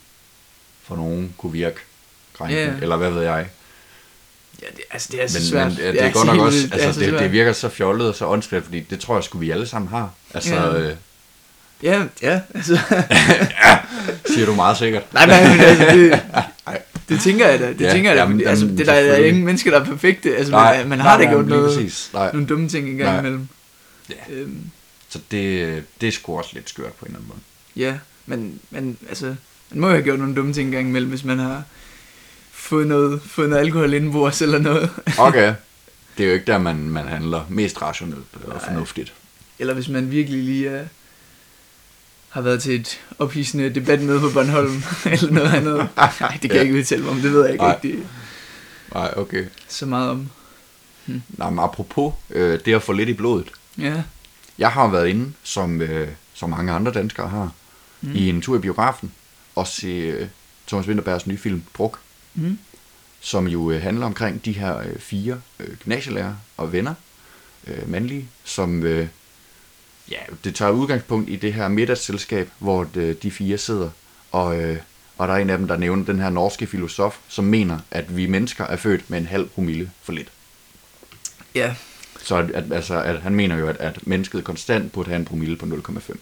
for 0.85 0.97
nogen 0.97 1.35
kunne 1.39 1.53
virke 1.53 1.77
krænkende, 2.39 2.63
Ja, 2.63 2.69
ja. 2.69 2.75
eller 2.83 2.97
hvad 2.97 3.11
ved 3.11 3.23
jeg. 3.23 3.47
Ja, 4.63 4.67
det, 4.77 4.81
altså 4.91 5.09
det 5.13 5.23
er 5.23 5.27
så 5.29 5.39
Men, 5.39 5.43
svært. 5.47 5.67
men 5.69 5.77
ja, 5.79 5.93
det 5.93 6.03
er 6.03 6.09
så 6.13 6.19
godt 6.19 6.27
nok 6.27 6.47
også, 6.47 6.59
altså, 6.73 6.93
så 6.93 7.01
det, 7.01 7.09
svært. 7.09 7.23
det 7.23 7.33
virker 7.33 7.53
så 7.53 7.69
fjollet 7.69 8.09
og 8.09 8.15
så 8.15 8.27
åndssvagt, 8.27 8.65
fordi 8.65 8.81
det 8.81 9.01
tror 9.01 9.15
jeg 9.17 9.25
sgu 9.25 9.39
vi 9.39 9.51
alle 9.51 9.67
sammen 9.67 9.89
har. 9.89 10.11
Altså, 10.35 10.55
Ja. 10.55 10.79
øh, 10.79 10.93
Ja, 11.83 12.03
ja, 12.23 12.41
altså... 12.55 12.79
siger 14.35 14.47
du 14.47 14.55
meget 14.55 14.77
sikkert. 14.77 15.15
nej, 15.15 15.27
nej, 15.27 15.49
men 15.57 15.61
altså, 15.61 15.85
det, 15.87 16.21
det 17.09 17.21
tænker 17.21 17.47
jeg 17.49 17.61
da. 17.61 17.69
Det 17.69 17.81
Ja, 17.81 17.93
tænker 17.93 18.11
jeg 18.11 18.17
da. 18.17 18.23
jamen, 18.23 18.47
altså, 18.47 18.67
det 18.67 18.87
der 18.87 18.93
er 18.93 19.17
ingen 19.25 19.45
mennesker, 19.45 19.71
der 19.71 19.81
er 19.81 19.85
perfekte. 19.85 20.37
Altså, 20.37 20.51
Nej, 20.53 20.79
man, 20.79 20.89
man 20.89 20.99
nej, 20.99 21.07
har 21.09 21.19
da 21.19 21.25
nej, 21.25 21.33
gjort 21.33 21.47
lige 21.47 21.57
noget, 21.57 21.77
Præcis. 21.79 22.11
Nej. 22.13 22.31
nogle 22.33 22.47
dumme 22.47 22.69
ting 22.69 22.89
en 22.89 22.97
gang 22.97 23.11
Nej. 23.11 23.19
imellem. 23.21 23.49
Ja. 24.11 24.35
Øhm, 24.35 24.71
Så 25.09 25.19
det, 25.31 25.85
det 26.01 26.07
er 26.07 26.13
sgu 26.13 26.39
også 26.39 26.51
lidt 26.55 26.69
skørt 26.71 26.93
på 26.93 27.05
en 27.07 27.11
eller 27.11 27.19
anden 27.19 27.29
måde. 27.29 27.41
ja, 27.87 27.99
men, 28.27 28.61
men 28.71 28.99
altså, 29.09 29.27
man 29.71 29.81
må 29.81 29.87
jo 29.87 29.93
have 29.93 30.03
gjort 30.05 30.19
nogle 30.19 30.35
dumme 30.35 30.53
ting 30.53 30.67
en 30.67 30.73
gang 30.73 30.89
imellem, 30.89 31.11
hvis 31.11 31.25
man 31.25 31.39
har 31.39 31.63
fået 32.53 32.87
noget, 32.87 33.23
fået 33.23 33.49
noget 33.49 33.63
alkohol 33.63 33.95
indenbords 33.95 34.43
eller 34.43 34.59
noget. 34.59 34.91
Okay. 35.19 35.55
Det 36.19 36.25
er 36.25 36.29
jo 36.29 36.35
ikke 36.35 36.47
der, 36.47 36.59
man, 36.59 36.77
man 36.77 37.07
handler 37.09 37.47
mest 37.49 37.83
rationelt 37.83 38.25
og 38.45 38.49
Nej. 38.49 38.65
fornuftigt. 38.65 39.13
Eller 39.59 39.75
hvis 39.75 39.89
man 39.89 40.11
virkelig 40.11 40.43
lige 40.45 40.81
uh, 40.81 40.87
har 42.29 42.41
været 42.41 42.63
til 42.63 42.81
et 42.81 43.01
ophidsende 43.19 43.71
debatmøde 43.75 44.21
på 44.21 44.31
Bornholm, 44.35 44.83
eller 45.13 45.31
noget 45.31 45.55
andet. 45.55 45.89
Nej, 45.97 46.13
det 46.33 46.41
kan 46.41 46.51
Ja. 46.51 46.57
jeg 46.57 46.63
ikke 46.63 46.79
udtale 46.79 47.03
mig 47.03 47.11
om, 47.11 47.21
det 47.21 47.33
ved 47.33 47.43
jeg 47.43 47.53
ikke 47.53 47.65
Nej. 47.65 47.75
rigtig 47.75 47.99
Nej, 48.95 49.15
okay. 49.17 49.45
så 49.69 49.87
meget 49.87 50.11
om. 50.11 50.31
Nå, 51.29 51.51
men 51.51 51.59
apropos 51.59 52.15
øh, 52.31 52.61
det 52.65 52.75
at 52.75 52.83
få 52.83 52.93
lidt 52.93 53.09
i 53.09 53.13
blodet. 53.15 53.51
Ja, 53.79 54.03
Jeg 54.59 54.73
har 54.73 54.89
været 54.89 55.09
inde, 55.09 55.33
som, 55.43 55.81
øh, 55.81 56.09
som 56.35 56.51
mange 56.51 56.73
andre 56.73 56.93
danskere 56.93 57.29
har, 57.29 57.53
mm. 58.01 58.15
i 58.15 58.29
en 58.29 58.43
tur 58.43 58.57
i 58.57 58.61
biografen, 58.61 59.13
og 59.55 59.67
se 59.67 59.87
øh, 59.89 60.29
Thomas 60.67 60.87
Winterbergs 60.87 61.27
nye 61.27 61.39
film, 61.39 61.63
Druk, 61.79 61.99
mm. 62.35 62.59
som 63.21 63.47
jo 63.49 63.71
øh, 63.71 63.83
handler 63.83 64.07
omkring 64.07 64.45
de 64.45 64.53
her 64.53 64.79
øh, 64.79 64.99
fire 64.99 65.41
øh, 65.59 65.77
gymnasielærer 65.77 66.35
og 66.57 66.73
venner, 66.73 66.95
øh, 67.67 67.91
mandlige, 67.91 68.29
som 68.45 68.83
øh, 68.83 69.09
ja, 70.11 70.19
det 70.45 70.55
tager 70.55 70.71
udgangspunkt 70.71 71.29
i 71.31 71.37
det 71.37 71.53
her 71.55 71.69
middagsselskab, 71.69 72.51
hvor 72.59 72.87
øh, 72.95 73.15
de 73.23 73.31
fire 73.31 73.59
sidder, 73.59 73.91
og, 74.33 74.61
øh, 74.63 74.79
og 75.19 75.29
der 75.29 75.35
er 75.35 75.39
en 75.39 75.51
af 75.51 75.59
dem, 75.59 75.69
der 75.69 75.77
nævner 75.77 76.05
den 76.05 76.19
her 76.21 76.31
norske 76.31 76.67
filosof, 76.67 77.19
som 77.29 77.45
mener, 77.45 77.79
at 77.91 78.17
vi 78.17 78.27
mennesker 78.27 78.65
er 78.65 78.77
født 78.77 79.11
med 79.11 79.19
en 79.19 79.27
halv 79.27 79.47
promille 79.49 79.91
for 80.03 80.13
lidt. 80.13 80.29
ja, 81.55 81.75
Så 82.25 82.37
at, 82.37 82.51
at, 82.51 82.65
altså, 82.73 83.03
at 83.03 83.21
han 83.21 83.35
mener 83.35 83.57
jo, 83.57 83.69
at, 83.69 83.77
at 83.81 83.99
mennesket 84.07 84.45
konstant 84.45 84.93
burde 84.93 85.09
have 85.09 85.19
en 85.19 85.25
promille 85.25 85.57
på 85.57 85.67
0,5. 85.67 86.17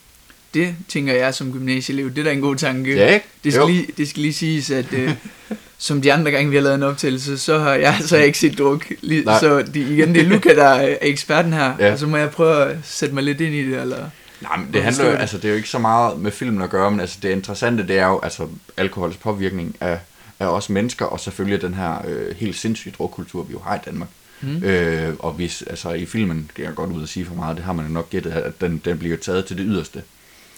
det 0.55 0.75
tænker 0.89 1.13
jeg 1.15 1.35
som 1.35 1.53
gymnasieelev, 1.53 2.11
det 2.11 2.19
er 2.19 2.23
da 2.25 2.33
en 2.33 2.41
god 2.41 2.57
tanke. 2.57 2.95
Ja, 2.97 3.15
ikke? 3.15 3.27
Det 3.45 3.53
skal, 3.53 3.61
Jo. 3.63 3.67
lige, 3.69 3.87
det 3.97 4.09
skal 4.09 4.23
lige 4.23 4.33
siges, 4.35 4.71
at 4.71 4.93
øh, 4.93 5.15
som 5.79 6.03
de 6.03 6.13
andre 6.13 6.31
gange, 6.31 6.51
vi 6.51 6.57
har 6.57 6.63
lavet 6.63 6.75
en 6.75 6.83
optagelse, 6.83 7.39
så 7.39 7.59
har 7.59 7.75
jeg, 7.75 7.97
så 8.01 8.15
har 8.15 8.19
jeg 8.19 8.27
ikke 8.27 8.39
set 8.39 8.59
druk. 8.59 8.87
Lige, 9.01 9.25
Nej. 9.25 9.41
så 9.41 9.59
det, 9.63 9.77
igen, 9.77 10.15
det 10.15 10.23
er 10.23 10.27
Luca, 10.29 10.55
der 10.55 10.65
er 10.69 10.97
eksperten 11.03 11.53
her, 11.53 11.75
Ja. 11.79 11.93
og 11.93 11.99
så 11.99 12.07
må 12.07 12.17
jeg 12.17 12.31
prøve 12.31 12.65
at 12.65 12.77
sætte 12.85 13.15
mig 13.15 13.25
lidt 13.25 13.41
ind 13.41 13.55
i 13.55 13.71
det. 13.71 13.81
Eller... 13.81 14.09
Nej, 14.41 14.57
men 14.57 14.69
det 14.73 14.83
handler 14.83 15.05
jo, 15.11 15.17
altså 15.17 15.37
det 15.37 15.45
er 15.45 15.49
jo 15.49 15.57
ikke 15.57 15.69
så 15.69 15.79
meget 15.79 16.19
med 16.21 16.31
filmen 16.31 16.63
at 16.63 16.71
gøre, 16.71 16.91
men 16.91 17.01
altså 17.01 17.19
det 17.23 17.31
interessante, 17.31 17.87
det 17.89 17.99
er 17.99 18.07
jo 18.07 18.21
altså 18.23 18.49
alkohols 18.77 19.17
påvirkning 19.17 19.77
af, 19.81 19.99
af 20.41 20.47
os 20.47 20.71
mennesker, 20.71 21.05
og 21.05 21.21
selvfølgelig 21.21 21.63
den 21.63 21.75
her 21.75 22.05
øh, 22.09 22.37
helt 22.37 22.57
sindssyge 22.57 22.95
drukkultur, 22.99 23.43
vi 23.43 23.53
jo 23.53 23.59
har 23.59 23.75
i 23.77 23.79
Danmark. 23.87 24.09
Mm. 24.47 24.63
Øh, 24.65 25.15
og 25.19 25.33
hvis, 25.33 25.63
altså 25.63 25.91
i 25.93 26.07
filmen, 26.07 26.51
kan 26.57 26.65
jeg 26.65 26.75
godt 26.75 26.91
ud 26.91 27.03
at 27.03 27.09
sige 27.09 27.25
for 27.27 27.35
meget, 27.35 27.57
det 27.57 27.65
har 27.65 27.73
man 27.73 27.87
jo 27.87 27.93
nok 27.93 28.11
gættet, 28.11 28.31
at 28.31 28.61
den, 28.61 28.83
den 28.85 28.99
bliver 28.99 29.17
taget 29.17 29.47
til 29.47 29.57
det 29.59 29.65
yderste. 29.69 30.03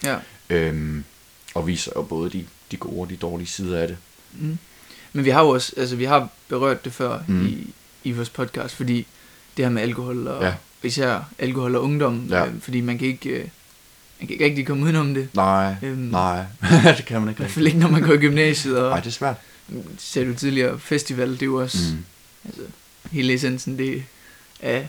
Ja. 0.04 0.16
Øhm, 0.50 1.04
og 1.54 1.66
viser 1.66 1.92
jo 1.96 2.02
både 2.02 2.30
de, 2.30 2.44
de 2.70 2.76
gode 2.76 3.00
og 3.00 3.10
de 3.10 3.16
dårlige 3.16 3.46
sider 3.48 3.78
af 3.80 3.88
det. 3.88 3.96
Mm. 4.32 4.58
Men 5.12 5.24
vi 5.24 5.30
har 5.30 5.42
jo 5.42 5.48
også, 5.48 5.72
altså 5.76 5.96
vi 5.96 6.04
har 6.04 6.28
berørt 6.48 6.84
det 6.84 6.92
før 6.92 7.18
Mm. 7.28 7.46
i, 7.46 7.70
i 8.04 8.12
vores 8.12 8.28
podcast, 8.30 8.74
fordi 8.74 9.06
det 9.56 9.64
her 9.64 9.72
med 9.72 9.82
alkohol 9.82 10.28
og 10.28 10.42
Ja. 10.42 10.54
især 10.82 11.28
alkohol 11.38 11.76
og 11.76 11.82
ungdom, 11.82 12.26
Ja. 12.30 12.46
øh, 12.46 12.52
fordi 12.60 12.80
man 12.80 12.98
kan 12.98 13.06
ikke, 13.08 13.28
øh, 13.30 13.40
man 14.20 14.26
kan 14.26 14.30
ikke 14.30 14.44
rigtig 14.44 14.66
komme 14.66 14.84
udenom 14.84 15.14
det. 15.14 15.28
Nej, 15.34 15.74
Øhm, 15.82 15.98
nej, 15.98 16.44
det 16.96 17.04
kan 17.06 17.20
man 17.20 17.28
I 17.28 17.30
ikke 17.30 17.38
hvert 17.38 17.40
rigtig. 17.40 17.50
fald 17.50 17.66
ikke, 17.66 17.78
når 17.78 17.88
man 17.90 18.02
går 18.02 18.12
i 18.12 18.16
gymnasiet, 18.16 18.78
og 18.78 18.90
Nej, 18.90 19.00
det 19.00 19.06
er 19.06 19.10
svært. 19.10 19.36
sagde 19.98 20.28
du 20.28 20.34
tidligere, 20.34 20.78
festival, 20.78 21.30
det 21.32 21.42
er 21.42 21.46
jo 21.46 21.60
også, 21.62 21.78
mm. 21.92 22.04
altså 22.44 22.62
hele 23.12 23.34
essensen, 23.34 23.78
det 23.78 24.02
er, 24.60 24.82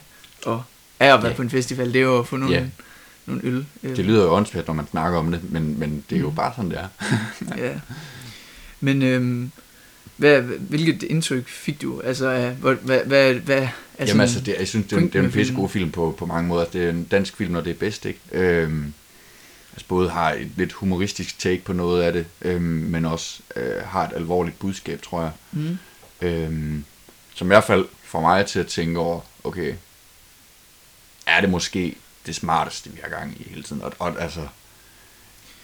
og 0.46 0.64
er 1.00 1.14
at 1.14 1.22
være 1.24 1.32
Ja. 1.32 1.36
på 1.36 1.42
en 1.42 1.50
festival, 1.50 1.88
det 1.88 1.96
er 1.96 2.06
jo 2.06 2.20
at 2.20 2.28
få 2.28 2.38
nogle, 2.38 2.56
Ja. 2.56 2.64
nogle 3.26 3.42
øl. 3.46 3.66
Øh, 3.84 3.96
Det 3.98 4.06
lyder 4.06 4.24
jo 4.24 4.32
åndssvagt, 4.34 4.68
når 4.68 4.74
man 4.74 4.88
snakker 4.92 5.20
om 5.20 5.32
det, 5.32 5.52
men, 5.52 5.80
men 5.80 6.04
det 6.10 6.16
er 6.16 6.20
jo 6.20 6.30
Mm. 6.30 6.36
bare 6.36 6.54
sådan, 6.56 6.72
det 6.72 6.80
er. 6.80 6.88
Ja. 7.66 7.74
Men 8.80 9.02
øhm, 9.02 9.52
hvad, 10.18 10.42
hvilket 10.42 11.04
indtryk 11.04 11.48
fik 11.48 11.82
du? 11.82 12.02
Altså, 12.02 12.30
af, 12.30 12.52
hvad, 12.52 12.76
hvad, 12.76 13.00
hvad, 13.06 13.34
hvad 13.34 13.68
Altså, 14.00 14.14
Jamen 14.14 14.22
altså, 14.22 14.40
det, 14.40 14.56
jeg 14.60 14.68
synes, 14.68 14.88
det 14.88 14.94
er, 14.96 14.98
en- 15.02 15.08
det 15.08 15.16
er 15.16 15.24
en 15.24 15.32
pissegod 15.32 15.70
film 15.70 15.92
på, 15.92 16.16
på 16.18 16.26
mange 16.26 16.48
måder. 16.48 16.66
Det 16.66 16.84
er 16.84 16.90
en 16.90 17.04
dansk 17.04 17.38
film, 17.38 17.52
når 17.54 17.62
det 17.62 17.70
er 17.70 17.74
bedst, 17.76 18.06
ikke? 18.06 18.20
Øhm, 18.32 18.94
altså 19.74 19.88
både 19.88 20.10
har 20.10 20.32
et 20.32 20.52
lidt 20.58 20.74
humoristisk 20.74 21.40
take 21.40 21.62
på 21.64 21.74
noget 21.74 22.02
af 22.04 22.14
det, 22.14 22.26
øhm, 22.42 22.62
men 22.64 23.06
også 23.06 23.40
øh, 23.56 23.72
har 23.86 24.04
et 24.08 24.12
alvorligt 24.16 24.60
budskab, 24.60 25.02
tror 25.02 25.22
jeg. 25.22 25.32
Mm, 25.52 25.78
Øhm, 26.22 26.84
som 27.36 27.48
i 27.48 27.50
hvert 27.50 27.64
fald 27.64 27.86
får 28.08 28.22
mig 28.22 28.46
til 28.46 28.60
at 28.60 28.68
tænke 28.68 29.00
over, 29.00 29.22
okay, 29.44 29.74
er 31.26 31.42
det 31.42 31.50
måske 31.50 31.96
det 32.26 32.36
smarteste, 32.36 32.90
vi 32.90 33.00
har 33.04 33.10
gang 33.10 33.38
i 33.40 33.50
hele 33.50 33.64
tiden? 33.64 33.82
Og, 33.82 33.94
og 34.00 34.22
altså, 34.22 34.48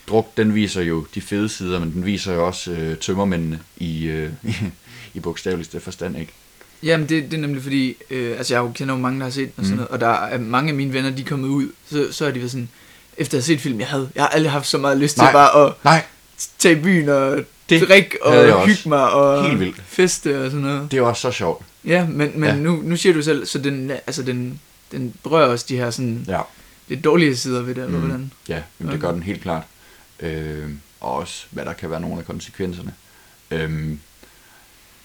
druk, 0.10 0.38
den 0.38 0.56
viser 0.56 0.82
jo 0.82 1.06
de 1.16 1.22
fede 1.22 1.50
sider, 1.50 1.80
men 1.80 1.92
den 1.94 2.06
viser 2.06 2.34
jo 2.34 2.48
også 2.48 2.72
øh, 2.72 2.98
tømmermændene 2.98 3.60
i, 3.78 4.04
øh, 4.06 4.32
i 5.14 5.20
bogstaveligste 5.20 5.80
forstand, 5.80 6.18
ikke? 6.18 6.34
Jamen, 6.84 7.10
det, 7.10 7.24
det 7.24 7.34
er 7.38 7.42
nemlig 7.42 7.64
fordi, 7.64 7.96
øh, 8.10 8.38
altså 8.38 8.54
jeg 8.54 8.60
jo 8.62 8.72
kender 8.72 8.94
jo 8.96 9.00
mange, 9.02 9.20
der 9.20 9.26
har 9.26 9.32
set 9.32 9.56
den 9.56 9.60
og 9.62 9.66
sådan 9.66 9.72
Mm. 9.74 9.78
noget, 9.78 9.90
og 9.92 10.00
der 10.00 10.08
er 10.26 10.38
mange 10.38 10.70
af 10.70 10.76
mine 10.76 10.94
venner, 10.94 11.10
de 11.10 11.22
er 11.22 11.26
kommet 11.26 11.48
ud, 11.48 11.72
så, 11.92 12.08
så 12.12 12.26
er 12.26 12.32
de 12.32 12.40
været 12.40 12.52
sådan, 12.52 12.70
efter 13.18 13.38
at 13.38 13.44
have 13.44 13.56
set 13.56 13.62
film, 13.62 13.80
jeg 13.80 13.88
havde, 13.88 14.10
jeg 14.16 14.24
har 14.24 14.28
aldrig 14.30 14.52
haft 14.52 14.68
så 14.68 14.78
meget 14.78 14.98
lyst 14.98 15.18
Nej. 15.18 15.28
til 15.28 15.34
bare 15.34 15.66
at 15.68 15.74
Nej, 15.84 16.04
tage 16.60 16.78
i 16.80 16.82
byen 16.82 17.10
og 17.10 17.44
Det 17.70 17.88
drikke 17.88 18.24
og 18.26 18.66
hygge 18.68 18.90
mig 18.90 19.12
og 19.12 19.46
Helt 19.48 19.60
vildt. 19.60 19.82
feste 19.86 20.46
og 20.46 20.52
sådan 20.52 20.66
noget. 20.66 20.92
det 20.92 21.02
også 21.02 21.22
så 21.22 21.32
sjovt. 21.32 21.66
Ja, 21.86 22.06
men, 22.06 22.32
men 22.40 22.50
Ja. 22.50 22.56
Nu, 22.56 22.82
nu 22.84 22.96
siger 22.98 23.14
du 23.14 23.22
selv, 23.22 23.46
så 23.46 23.60
den, 23.60 23.92
altså 23.92 24.24
den, 24.24 24.60
den 24.92 25.14
berører 25.24 25.48
også 25.48 25.66
de 25.70 25.78
her 25.78 25.90
sådan 25.92 26.26
Ja. 26.28 26.42
lidt 26.88 27.04
dårlige 27.04 27.36
sider 27.38 27.62
ved 27.62 27.76
det, 27.76 27.84
eller 27.84 28.00
Mm. 28.00 28.06
hvordan? 28.06 28.32
Ja, 28.50 28.62
jamen, 28.80 28.94
det 28.94 29.02
gør 29.02 29.12
den 29.12 29.24
helt 29.24 29.42
klart. 29.42 29.64
Øh, 30.20 30.70
og 31.02 31.12
også, 31.16 31.46
hvad 31.52 31.66
der 31.66 31.74
kan 31.74 31.90
være 31.90 32.02
nogle 32.02 32.20
af 32.20 32.26
konsekvenserne. 32.26 32.94
Øhm, 33.52 34.00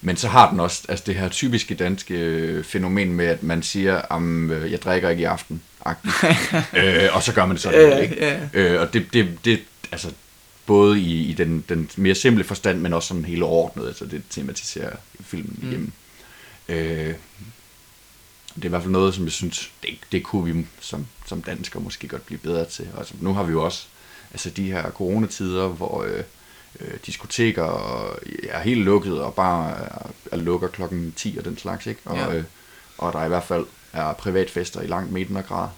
men 0.00 0.16
så 0.16 0.28
har 0.28 0.50
den 0.50 0.60
også 0.60 0.82
altså 0.88 1.04
det 1.06 1.14
her 1.14 1.28
typiske 1.28 1.74
danske 1.74 2.14
øh, 2.14 2.64
fænomen 2.64 3.12
med, 3.12 3.26
at 3.26 3.42
man 3.42 3.62
siger, 3.62 4.12
at 4.16 4.22
øh, 4.22 4.72
jeg 4.72 4.82
drikker 4.82 5.08
ikke 5.08 5.20
i 5.20 5.24
aften. 5.24 5.62
øh, 6.76 7.08
og 7.12 7.22
så 7.22 7.32
gør 7.34 7.46
man 7.46 7.56
det 7.56 7.62
sådan, 7.62 7.80
Ja, 7.80 7.98
ikke? 7.98 8.48
Øh, 8.54 8.80
og 8.80 8.92
det, 8.92 9.06
det, 9.12 9.38
det, 9.44 9.60
altså, 9.92 10.08
både 10.68 11.00
i, 11.00 11.22
i 11.30 11.32
den, 11.32 11.64
den 11.68 11.90
mere 11.96 12.14
simple 12.14 12.44
forstand, 12.44 12.80
men 12.80 12.92
også 12.92 13.08
sådan 13.08 13.24
hele 13.24 13.44
ordnet, 13.44 13.86
altså 13.86 14.06
det 14.06 14.22
tematiserer 14.30 14.96
filmen 15.20 15.58
Mm. 15.62 15.68
igennem. 15.68 15.92
Øh, 16.68 17.14
det 18.54 18.64
er 18.64 18.68
i 18.68 18.68
hvert 18.68 18.82
fald 18.82 18.92
noget, 18.92 19.14
som 19.14 19.24
jeg 19.24 19.32
synes, 19.32 19.72
det, 19.82 19.90
det 20.12 20.22
kunne 20.24 20.54
vi 20.54 20.66
som, 20.80 21.06
som 21.26 21.42
danskere 21.42 21.82
måske 21.82 22.08
godt 22.08 22.26
blive 22.26 22.38
bedre 22.38 22.64
til. 22.64 22.88
Altså, 22.98 23.14
nu 23.20 23.34
har 23.34 23.42
vi 23.42 23.52
jo 23.52 23.64
også 23.64 23.86
altså 24.32 24.50
de 24.50 24.72
her 24.72 24.90
coronatider, 24.90 25.66
hvor 25.68 26.02
øh, 26.04 26.22
øh, 26.80 26.98
diskoteker 27.06 27.62
og, 27.62 28.18
er 28.42 28.60
helt 28.60 28.80
lukket, 28.80 29.20
og 29.22 29.34
bare 29.34 29.70
er, 29.70 30.10
er 30.32 30.36
lukker 30.36 30.68
klokken 30.68 31.12
10 31.16 31.36
og 31.38 31.44
den 31.44 31.58
slags, 31.58 31.86
ikke? 31.86 32.00
Og, 32.04 32.16
Ja. 32.16 32.34
øh, 32.34 32.44
og 32.98 33.12
der 33.12 33.24
i 33.24 33.28
hvert 33.28 33.44
fald 33.44 33.66
er 33.92 34.12
privatfester 34.12 34.80
i 34.80 34.86
langt 34.86 35.12
mindre 35.12 35.42
grad. 35.42 35.68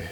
Øh, 0.00 0.06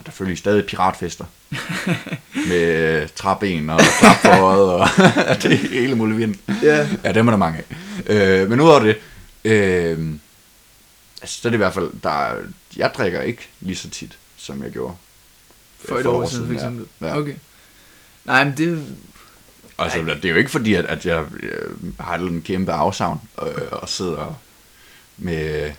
Og 0.00 0.06
der 0.06 0.12
følger 0.12 0.36
stadig 0.36 0.66
piratfester. 0.66 1.24
med 2.48 3.02
øh, 3.02 3.08
træben 3.16 3.70
og 3.70 3.80
klap 4.00 4.16
for 4.16 4.28
øjet 4.30 4.70
og 4.72 4.88
det 5.42 5.58
hele 5.58 5.94
mulige 5.94 6.16
vind. 6.16 6.34
Ja. 6.62 6.88
Ja, 7.04 7.12
dem 7.12 7.26
er 7.28 7.30
der 7.32 7.38
mange 7.38 7.58
af. 7.58 7.64
Øh, 8.06 8.50
men 8.50 8.60
udover 8.60 8.80
det, 8.80 8.96
øh, 9.44 9.98
altså, 11.22 11.40
så 11.40 11.48
er 11.48 11.50
det 11.50 11.56
i 11.56 11.64
hvert 11.64 11.74
fald, 11.74 11.90
der, 12.02 12.10
er- 12.10 12.36
jeg 12.76 12.90
drikker 12.96 13.20
ikke 13.20 13.48
lige 13.60 13.76
så 13.76 13.90
tit, 13.90 14.18
som 14.36 14.62
jeg 14.62 14.70
gjorde. 14.70 14.94
For 15.88 15.98
et 15.98 16.06
år 16.06 16.26
siden, 16.28 16.46
for 16.46 16.54
eksempel. 16.54 16.86
Ja. 17.00 17.06
ja. 17.06 17.18
Okay. 17.18 17.34
Nej, 18.24 18.44
men 18.44 18.54
det... 18.56 18.84
Altså, 19.78 19.98
det 19.98 20.24
er 20.24 20.28
jo 20.30 20.36
ikke 20.36 20.50
fordi, 20.50 20.74
at, 20.74 20.84
at 20.84 21.06
jeg 21.06 21.24
øh, 21.42 21.70
har 22.00 22.14
en 22.14 22.42
kæmpe 22.42 22.72
afsavn 22.72 23.20
øh, 23.42 23.48
og 23.72 23.88
sidder 23.88 24.38
med 25.18 25.72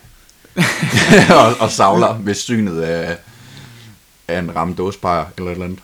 og, 1.40 1.56
og 1.60 1.72
savler 1.72 2.18
ved 2.18 2.34
synet 2.34 2.82
af, 2.82 3.18
af 4.32 4.40
en 4.40 4.56
ramt 4.56 4.78
dåsebajer 4.78 5.26
eller 5.38 5.52
et 5.52 5.56
eller 5.56 5.66
andet. 5.66 5.80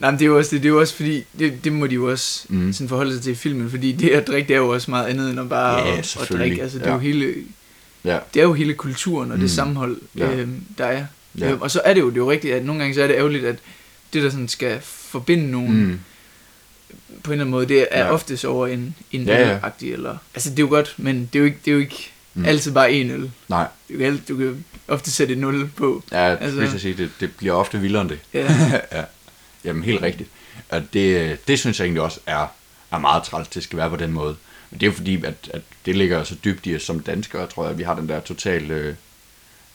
Nej, 0.00 0.10
men 0.10 0.18
det 0.18 0.24
er 0.24 0.28
jo 0.28 0.38
også, 0.38 0.50
det, 0.56 0.62
det 0.62 0.68
er 0.68 0.72
jo 0.72 0.80
også 0.80 0.94
fordi, 0.94 1.24
det, 1.38 1.64
det 1.64 1.72
må 1.72 1.86
de 1.86 1.94
jo 1.94 2.10
også 2.10 2.44
Mm. 2.48 2.56
mm. 2.58 2.72
sådan 2.72 2.88
forholde 2.88 3.12
sig 3.14 3.22
til 3.22 3.32
i 3.32 3.34
filmen, 3.34 3.70
fordi 3.70 3.92
det 3.92 4.08
at 4.10 4.26
drikke, 4.26 4.48
det 4.48 4.54
er 4.54 4.58
jo 4.60 4.68
også 4.68 4.90
meget 4.90 5.06
andet 5.06 5.30
end 5.30 5.40
at 5.40 5.48
bare 5.48 5.78
Ja, 5.88 5.98
at, 5.98 6.16
at 6.22 6.28
drikke. 6.38 6.62
Altså, 6.62 6.78
det, 6.78 6.84
er 6.86 6.88
Ja. 6.90 6.94
jo 6.94 7.00
hele, 7.00 7.34
Ja, 8.04 8.18
det 8.34 8.40
er 8.40 8.44
jo 8.44 8.52
hele 8.52 8.74
kulturen 8.74 9.30
og 9.30 9.36
det 9.36 9.42
Mm. 9.42 9.48
sammenhold, 9.48 9.96
Ja. 10.16 10.32
øhm, 10.34 10.60
der 10.78 10.84
er. 10.84 11.06
Ja. 11.38 11.50
Øhm, 11.50 11.60
og 11.62 11.70
så 11.70 11.80
er 11.84 11.94
det 11.94 12.00
jo, 12.00 12.08
det 12.08 12.14
er 12.16 12.20
jo 12.20 12.30
rigtigt, 12.30 12.54
at 12.54 12.64
nogle 12.64 12.80
gange 12.80 12.94
så 12.94 13.02
er 13.02 13.06
det 13.06 13.14
ærgerligt, 13.14 13.44
at 13.44 13.56
det, 14.12 14.22
der 14.22 14.30
sådan 14.30 14.48
skal 14.48 14.78
forbinde 14.82 15.50
nogen 15.50 15.72
mm. 15.76 15.82
mm, 15.86 15.98
på 17.22 17.30
en 17.30 17.32
eller 17.32 17.44
anden 17.44 17.50
måde, 17.50 17.66
det 17.66 17.86
er 17.90 18.04
Ja. 18.04 18.12
oftest 18.12 18.44
over 18.44 18.66
en, 18.66 18.94
en 19.12 19.22
Ja, 19.22 19.48
ja. 19.50 19.58
eller... 19.92 20.16
Altså, 20.34 20.50
det 20.50 20.58
er 20.58 20.62
jo 20.62 20.68
godt, 20.68 20.94
men 20.96 21.28
det 21.32 21.38
er 21.38 21.40
jo 21.40 21.44
ikke, 21.44 21.58
det 21.64 21.70
er 21.70 21.74
jo 21.74 21.80
ikke 21.80 22.10
Mm. 22.36 22.44
altid 22.44 22.72
bare 22.72 22.92
en 22.92 23.10
øl. 23.10 23.30
nej, 23.48 23.68
Du 23.92 23.98
kan, 23.98 24.22
du 24.28 24.36
kan 24.36 24.64
ofte 24.88 25.10
sætte 25.10 25.32
et 25.32 25.38
nul 25.38 25.68
på. 25.76 26.02
ja, 26.12 26.36
Altså- 26.36 26.58
hvis 26.60 26.72
jeg 26.72 26.80
sige, 26.80 26.94
det, 26.94 27.10
det 27.20 27.36
bliver 27.36 27.54
ofte 27.54 27.78
vildere 27.80 28.02
end 28.02 28.10
det. 28.10 28.18
Ja. 28.34 28.52
ja. 28.98 29.04
Jamen, 29.64 29.82
helt 29.82 30.02
rigtigt. 30.02 30.30
Og 30.68 30.82
det, 30.92 31.38
det 31.48 31.58
synes 31.58 31.78
jeg 31.80 31.84
egentlig 31.84 32.02
også 32.02 32.20
er, 32.26 32.46
er 32.92 32.98
meget 32.98 33.22
træls, 33.22 33.48
det 33.48 33.62
skal 33.62 33.78
være 33.78 33.90
på 33.90 33.96
den 33.96 34.12
måde. 34.12 34.36
Men 34.70 34.80
det 34.80 34.86
er 34.86 34.90
jo 34.90 34.96
fordi, 34.96 35.24
at, 35.24 35.34
at 35.54 35.62
det 35.86 35.96
ligger 35.96 36.24
så 36.24 36.36
dybt 36.44 36.66
i 36.66 36.76
os 36.76 36.82
som 36.82 37.00
danskere, 37.00 37.46
tror 37.46 37.62
jeg, 37.64 37.70
at 37.72 37.78
vi 37.78 37.82
har 37.82 37.94
den 37.94 38.08
der 38.08 38.20
totalt 38.20 38.70
øh, 38.70 38.94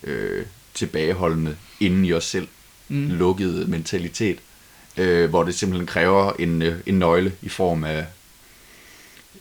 øh, 0.04 0.46
tilbageholdende 0.74 1.56
inden 1.80 2.04
i 2.04 2.12
os 2.12 2.24
selv. 2.24 2.48
Mm. 2.88 3.08
lukkede 3.10 3.66
mentalitet, 3.70 4.38
øh, 4.96 5.30
hvor 5.30 5.44
det 5.44 5.54
simpelthen 5.54 5.86
kræver 5.86 6.32
en, 6.38 6.62
øh, 6.62 6.76
en 6.86 6.98
nøgle 6.98 7.32
i 7.42 7.48
form 7.48 7.84
af 7.84 8.06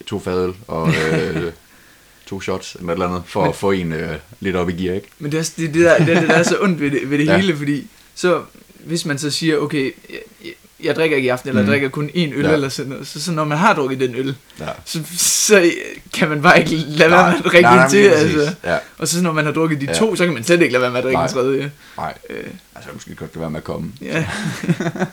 to 0.08 0.20
fadøl 0.20 0.54
og 0.68 0.90
øh, 1.04 1.52
to 2.32 2.42
shots 2.42 2.76
eller 2.80 2.94
eller 2.94 3.08
andet, 3.08 3.24
for 3.26 3.42
Men- 3.42 3.50
at 3.50 3.56
få 3.56 3.72
en 3.72 3.94
øh, 3.94 4.16
lidt 4.40 4.56
op 4.56 4.70
i 4.70 4.74
gear, 4.74 4.96
ikke? 4.96 5.08
Men 5.20 5.32
det 5.32 5.38
er 5.38 5.42
også 5.42 5.54
det, 5.58 5.74
det, 5.74 5.86
der, 5.86 5.98
det, 5.98 6.08
det 6.08 6.30
der 6.30 6.34
er 6.36 6.44
så 6.44 6.58
ondt 6.62 6.80
ved 6.82 6.92
det, 6.92 7.10
ved 7.10 7.18
det 7.18 7.26
Ja. 7.26 7.38
hele, 7.38 7.58
fordi 7.58 7.88
så 8.16 8.42
hvis 8.80 9.06
man 9.06 9.18
så 9.18 9.30
siger, 9.32 9.58
okay, 9.58 9.94
jeg, 10.10 10.20
jeg, 10.46 10.52
jeg 10.84 10.96
drikker 10.96 11.18
ikke 11.18 11.26
i 11.26 11.30
aften, 11.30 11.50
eller 11.50 11.62
Mhm. 11.62 11.68
jeg 11.70 11.74
drikker 11.74 11.90
kun 11.90 12.10
én 12.10 12.34
øl, 12.34 12.46
Ja. 12.46 12.54
eller 12.54 12.70
sådan 12.70 12.92
noget, 12.92 13.08
så, 13.08 13.22
så 13.22 13.32
når 13.32 13.44
man 13.44 13.58
har 13.58 13.74
drukket 13.74 14.00
den 14.00 14.16
øl, 14.16 14.36
Ja. 14.60 14.66
så, 14.86 15.00
så 15.18 15.72
kan 16.14 16.30
man 16.30 16.42
bare 16.42 16.60
ikke 16.60 16.76
lade 16.76 17.12
være 17.12 17.30
med 17.32 17.38
at 17.40 17.46
drikke 17.46 17.62
nej, 17.70 17.84
en 17.86 17.90
til, 17.92 17.98
altså. 18.08 18.56
Ja, 18.64 18.78
Og 18.98 19.08
så 19.08 19.24
når 19.24 19.32
man 19.32 19.46
har 19.46 19.52
drukket 19.52 19.82
de 19.82 19.86
Ja. 19.86 19.94
to, 19.94 20.16
så 20.16 20.26
kan 20.26 20.34
man 20.34 20.44
slet 20.44 20.62
ikke 20.62 20.72
lade 20.74 20.82
være 20.82 20.92
med 20.92 20.98
at 20.98 21.04
drikke 21.04 21.18
Nej. 21.18 21.26
en 21.26 21.32
tredje. 21.34 21.72
nej, 21.98 22.14
Øh, 22.30 22.44
altså 22.76 22.90
måske 22.94 23.16
godt 23.16 23.34
det 23.34 23.42
være 23.42 23.50
med 23.50 23.58
at 23.60 23.64
komme. 23.64 23.92
ja. 24.02 24.26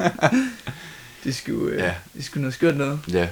det 1.25 1.35
skulle, 1.35 1.73
øh, 1.75 1.79
ja. 1.81 1.93
det 2.17 2.25
skulle 2.25 2.43
noget 2.43 2.55
skørt 2.55 2.77
noget. 2.77 2.99
Ja, 3.13 3.29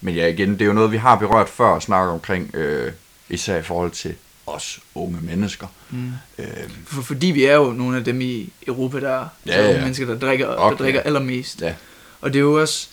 men 0.00 0.14
ja 0.14 0.26
igen, 0.26 0.52
det 0.52 0.62
er 0.62 0.66
jo 0.66 0.72
noget, 0.72 0.92
vi 0.92 0.96
har 0.96 1.16
berørt 1.16 1.48
før 1.48 1.64
og 1.64 1.82
snakket 1.82 2.12
omkring, 2.12 2.54
øh, 2.54 2.92
især 3.30 3.56
i 3.58 3.62
forhold 3.62 3.90
til 3.90 4.14
os 4.46 4.80
unge 4.94 5.18
mennesker. 5.22 5.66
Mm. 5.90 6.12
Øh, 6.38 6.46
For, 6.86 7.02
fordi 7.02 7.26
vi 7.26 7.44
er 7.44 7.54
jo 7.56 7.72
nogle 7.72 7.96
af 7.96 8.04
dem 8.04 8.20
i 8.20 8.52
Europa, 8.66 9.00
der 9.00 9.28
Ja, 9.46 9.62
ja. 9.62 9.70
ja. 9.72 9.80
mennesker, 9.80 10.06
der 10.06 10.18
drikker, 10.18 10.46
Okay. 10.46 10.70
der 10.76 10.82
drikker 10.84 11.00
allermest. 11.00 11.60
ja, 11.60 11.74
Og 12.20 12.32
det 12.32 12.38
er 12.38 12.42
jo 12.42 12.60
også, 12.60 12.88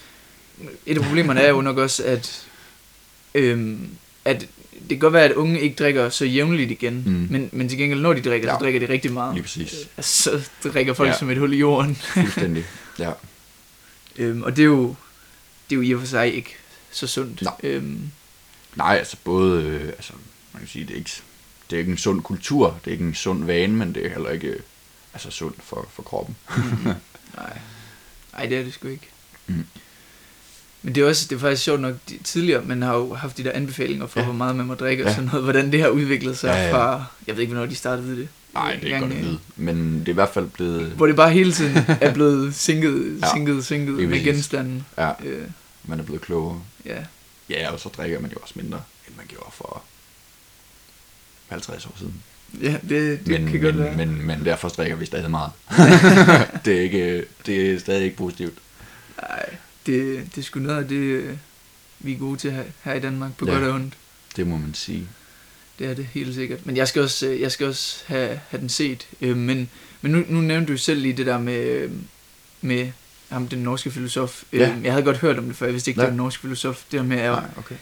et 0.85 0.97
af 0.97 1.03
problemerne 1.03 1.41
er 1.41 1.49
jo 1.49 1.61
nok 1.61 1.77
også, 1.77 2.03
at, 2.03 2.45
øhm, 3.35 3.89
at 4.25 4.39
det 4.79 4.89
kan 4.89 4.99
godt 4.99 5.13
være, 5.13 5.23
at 5.25 5.31
unge 5.31 5.59
ikke 5.61 5.75
drikker 5.75 6.09
så 6.09 6.25
jævnligt 6.25 6.71
igen, 6.71 7.03
Mm. 7.05 7.27
men, 7.31 7.49
men 7.51 7.69
til 7.69 7.77
gengæld, 7.77 8.01
når 8.01 8.13
de 8.13 8.21
drikker, 8.21 8.47
ja. 8.51 8.55
Så 8.55 8.59
drikker 8.63 8.79
de 8.79 8.89
rigtig 8.93 9.11
meget. 9.13 9.33
lige 9.33 9.43
præcis. 9.43 9.75
Altså, 9.97 10.39
så 10.61 10.69
drikker 10.69 10.93
folk 10.93 11.09
ja. 11.09 11.17
som 11.17 11.29
et 11.29 11.37
hul 11.37 11.53
i 11.53 11.57
jorden. 11.57 11.95
Fuldstændig. 11.95 12.65
Ja. 12.99 13.11
øhm, 14.17 14.41
og 14.43 14.55
det 14.55 14.61
er, 14.61 14.65
jo, 14.65 14.95
det 15.69 15.75
er 15.75 15.77
jo 15.77 15.81
i 15.81 15.93
og 15.93 15.99
for 15.99 16.07
sig 16.07 16.33
ikke 16.35 16.55
så 16.91 17.07
sundt. 17.07 17.41
Nej. 17.41 17.53
Øhm, 17.63 17.99
Nej, 18.75 18.95
altså 18.97 19.17
både, 19.23 19.63
øh, 19.63 19.87
altså 19.87 20.13
man 20.57 20.65
kan 20.65 20.67
sige, 20.71 20.85
det 20.85 20.93
er 20.93 20.97
ikke, 20.97 21.11
det 21.69 21.75
er 21.75 21.79
ikke 21.79 21.91
en 21.91 21.97
sund 21.97 22.21
kultur, 22.21 22.79
det 22.85 22.91
er 22.91 22.91
ikke 22.91 23.05
en 23.05 23.15
sund 23.15 23.45
vane, 23.45 23.73
men 23.73 23.95
det 23.95 24.05
er 24.05 24.09
heller 24.09 24.29
ikke 24.29 24.47
øh, 24.47 24.59
altså 25.13 25.31
sundt 25.31 25.63
for, 25.63 25.87
for 25.93 26.03
kroppen. 26.03 26.35
nej. 27.37 27.59
nej, 28.33 28.45
det 28.45 28.57
er 28.57 28.63
det 28.63 28.73
sgu 28.73 28.87
ikke. 28.87 29.07
Mm. 29.47 29.65
Men 30.81 30.95
det 30.95 31.03
er 31.03 31.07
også, 31.07 31.27
det 31.29 31.35
er 31.35 31.39
faktisk 31.39 31.63
sjovt 31.63 31.81
nok, 31.81 31.95
de, 32.09 32.17
tidligere, 32.23 32.61
man 32.65 32.81
har 32.81 32.95
jo 32.95 33.13
haft 33.13 33.37
de 33.37 33.43
der 33.43 33.51
anbefalinger 33.51 34.07
for, 34.07 34.19
Ja. 34.19 34.25
hvor 34.25 34.33
meget 34.33 34.55
man 34.55 34.65
må 34.65 34.73
drikke 34.73 35.03
og 35.03 35.07
Ja. 35.09 35.15
sådan 35.15 35.29
noget, 35.29 35.43
hvordan 35.43 35.71
det 35.71 35.81
har 35.81 35.87
udviklet 35.89 36.37
sig 36.37 36.47
Ja, 36.47 36.65
ja, 36.67 36.73
fra, 36.73 37.05
jeg 37.27 37.35
ved 37.35 37.41
ikke, 37.41 37.53
hvornår 37.53 37.69
de 37.69 37.75
startede 37.75 38.17
det. 38.17 38.27
Nej, 38.53 38.75
det 38.81 38.93
er 38.93 38.99
godt 38.99 39.11
at 39.11 39.17
øh, 39.17 39.23
vide. 39.25 39.39
Men 39.55 39.99
det 39.99 40.07
er 40.07 40.11
i 40.11 40.13
hvert 40.13 40.29
fald 40.33 40.47
blevet, 40.47 40.87
Hvor 40.91 41.07
det 41.07 41.15
bare 41.15 41.31
hele 41.31 41.53
tiden 41.53 41.77
er 42.01 42.13
blevet 42.13 42.47
Ja, 42.47 42.51
sænket, 42.51 43.65
sænket 43.65 43.95
lige 43.95 44.07
med 44.07 44.17
præcis. 44.19 44.25
genstanden. 44.33 44.85
ja, 44.97 45.11
Øh, 45.23 45.47
man 45.83 45.99
er 45.99 46.03
blevet 46.03 46.21
klogere. 46.21 46.61
ja. 46.85 47.03
Ja, 47.49 47.71
og 47.71 47.79
så 47.79 47.89
drikker 47.89 48.19
man 48.19 48.31
jo 48.31 48.37
også 48.41 48.53
mindre, 48.57 48.81
end 49.07 49.15
man 49.17 49.25
gjorde 49.27 49.49
for 49.53 49.83
50 51.49 51.85
år 51.85 51.95
siden. 51.97 52.13
ja, 52.61 52.77
det, 52.89 53.19
det 53.19 53.27
men, 53.27 53.51
kan 53.51 53.61
godt 53.61 53.75
men, 53.75 53.83
være. 53.83 53.95
men, 53.95 54.25
men 54.27 54.45
derfor 54.45 54.69
drikker 54.69 54.95
vi 54.95 55.05
stadig 55.05 55.31
meget. 55.31 55.51
det, 56.65 56.77
er 56.77 56.81
ikke, 56.81 57.25
det 57.45 57.71
er 57.73 57.79
stadig 57.79 58.03
ikke 58.05 58.17
positivt. 58.17 58.53
Nej, 59.21 59.45
det, 59.85 60.23
det 60.35 60.37
er 60.41 60.45
sgu 60.45 60.59
noget 60.59 60.77
af 60.83 60.87
det, 60.87 61.39
vi 61.99 62.13
er 62.13 62.17
gode 62.17 62.37
til 62.37 62.51
her, 62.51 62.63
her 62.83 62.93
i 62.93 62.99
Danmark, 62.99 63.37
på 63.37 63.45
Ja. 63.45 63.51
godt 63.51 63.63
og 63.63 63.73
ondt. 63.75 63.93
Det 64.35 64.47
må 64.47 64.57
man 64.57 64.73
sige. 64.73 65.07
Det 65.79 65.87
er 65.87 65.93
det 65.93 66.05
helt 66.05 66.35
sikkert. 66.35 66.65
Men 66.65 66.77
jeg 66.77 66.87
skal 66.87 67.01
også, 67.01 67.27
øh, 67.27 67.41
jeg 67.41 67.51
skal 67.51 67.67
også 67.67 68.03
have, 68.07 68.39
have 68.49 68.61
den 68.61 68.69
set. 68.69 69.07
Øh, 69.21 69.37
men 69.37 69.69
men 70.01 70.11
nu, 70.11 70.23
nu 70.29 70.41
nævnte 70.41 70.73
du 70.73 70.77
selv 70.77 71.01
lige 71.01 71.17
det 71.17 71.25
der 71.25 71.37
med, 71.39 71.57
øh, 71.65 71.91
med 72.61 72.91
ham, 73.29 73.47
den 73.47 73.59
norske 73.59 73.91
filosof. 73.91 74.43
Ja. 74.53 74.75
Jeg 74.83 74.91
havde 74.91 75.03
godt 75.05 75.17
hørt 75.17 75.37
om 75.37 75.45
det 75.45 75.55
før, 75.55 75.65
jeg 75.65 75.73
vidste 75.73 75.91
ikke, 75.91 76.01
Ja. 76.01 76.05
det 76.05 76.11
var 76.11 76.13
en 76.13 76.17
norsk 76.17 76.39
filosof. 76.41 76.83
Det 76.91 76.97
der 76.97 77.03
med, 77.05 77.17
at, 77.17 77.31
Nej, 77.31 77.43
okay. 77.57 77.75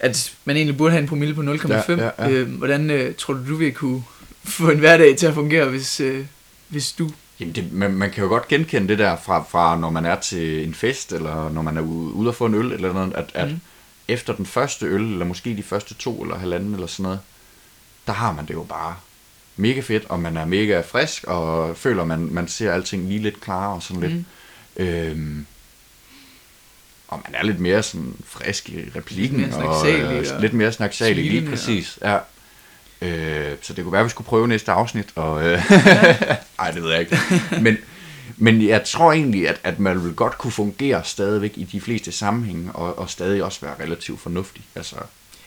At 0.00 0.34
man 0.44 0.56
egentlig 0.56 0.76
burde 0.76 0.90
have 0.90 1.02
en 1.02 1.08
promille 1.08 1.34
på 1.34 1.40
0,5. 1.42 1.72
Ja, 1.72 1.82
ja, 1.88 2.10
ja. 2.18 2.30
Øh, 2.30 2.48
hvordan 2.48 2.90
øh, 2.90 3.14
tror 3.14 3.34
du, 3.34 3.48
du 3.48 3.54
vil 3.56 3.74
kunne 3.74 4.02
få 4.44 4.70
en 4.70 4.78
hverdag 4.78 5.16
til 5.16 5.26
at 5.26 5.34
fungere, 5.34 5.64
hvis, 5.68 6.00
øh, 6.00 6.24
hvis 6.68 6.92
du... 6.92 7.10
Jamen 7.40 7.54
det, 7.54 7.72
man, 7.72 7.90
man 7.92 8.10
kan 8.10 8.22
jo 8.22 8.28
godt 8.28 8.48
genkende 8.48 8.88
det 8.88 8.98
der 8.98 9.16
fra, 9.16 9.44
fra 9.50 9.78
når 9.78 9.90
man 9.90 10.04
er 10.06 10.16
til 10.20 10.64
en 10.64 10.74
fest, 10.74 11.12
eller 11.12 11.50
når 11.50 11.62
man 11.62 11.76
er 11.76 11.80
ude, 11.80 12.12
ude 12.12 12.28
at 12.28 12.34
få 12.34 12.46
en 12.46 12.54
øl, 12.54 12.72
eller 12.72 12.92
noget, 12.92 13.12
at, 13.14 13.30
at 13.34 13.48
Mm. 13.48 13.60
efter 14.08 14.32
den 14.34 14.46
første 14.46 14.86
øl, 14.86 15.02
eller 15.12 15.24
måske 15.26 15.56
de 15.56 15.62
første 15.62 15.94
to 15.94 16.22
eller 16.22 16.38
halvanden 16.38 16.74
eller 16.74 16.86
sådan 16.86 17.02
noget, 17.02 17.20
der 18.06 18.12
har 18.12 18.32
man 18.32 18.46
det 18.46 18.54
jo 18.54 18.62
bare 18.62 18.94
mega 19.56 19.80
fedt, 19.80 20.04
og 20.08 20.20
man 20.20 20.36
er 20.36 20.44
mega 20.44 20.80
frisk, 20.80 21.24
og 21.24 21.76
føler, 21.76 22.04
man, 22.04 22.28
man 22.30 22.48
ser 22.48 22.72
alting 22.72 23.08
lige 23.08 23.22
lidt 23.22 23.40
klarere 23.40 23.74
og 23.74 23.82
sådan 23.82 24.00
lidt. 24.02 24.12
Mm. 24.14 24.24
Øhm, 24.76 25.46
og 27.10 27.20
man 27.26 27.34
er 27.40 27.44
lidt 27.44 27.60
mere 27.60 27.82
sådan 27.82 28.14
frisk 28.26 28.68
i 28.68 28.84
replikken, 28.96 29.40
Lidt 29.40 29.56
mere 29.58 29.68
og, 29.68 29.80
snaksalig 29.80 30.26
øh, 30.28 30.34
og 30.34 30.40
lidt 30.40 30.52
mere 30.52 30.72
snaksalig, 30.72 31.24
lige 31.30 31.50
præcis. 31.50 31.98
Ja. 32.02 32.18
Øh, 33.02 33.52
så 33.62 33.72
det 33.72 33.84
kunne 33.84 33.92
være, 33.92 34.00
at 34.00 34.04
vi 34.04 34.10
skulle 34.10 34.26
prøve 34.28 34.48
næste 34.48 34.72
afsnit. 34.72 35.06
Og, 35.14 35.44
øh, 35.46 35.72
ej, 36.58 36.70
det 36.70 36.82
ved 36.82 36.90
jeg 36.90 37.00
ikke. 37.00 37.18
Men, 37.60 37.76
men 38.36 38.66
jeg 38.68 38.84
tror 38.84 39.12
egentlig, 39.12 39.48
at, 39.48 39.60
at 39.64 39.78
man 39.80 40.04
vil 40.04 40.12
godt 40.14 40.38
kunne 40.38 40.52
fungere 40.52 41.00
stadigvæk 41.04 41.52
i 41.56 41.64
de 41.64 41.80
fleste 41.80 42.12
sammenhænge, 42.12 42.72
og, 42.72 42.98
og 42.98 43.10
stadig 43.10 43.44
også 43.44 43.58
være 43.62 43.74
relativt 43.80 44.20
fornuftig. 44.20 44.62
Altså, 44.74 44.96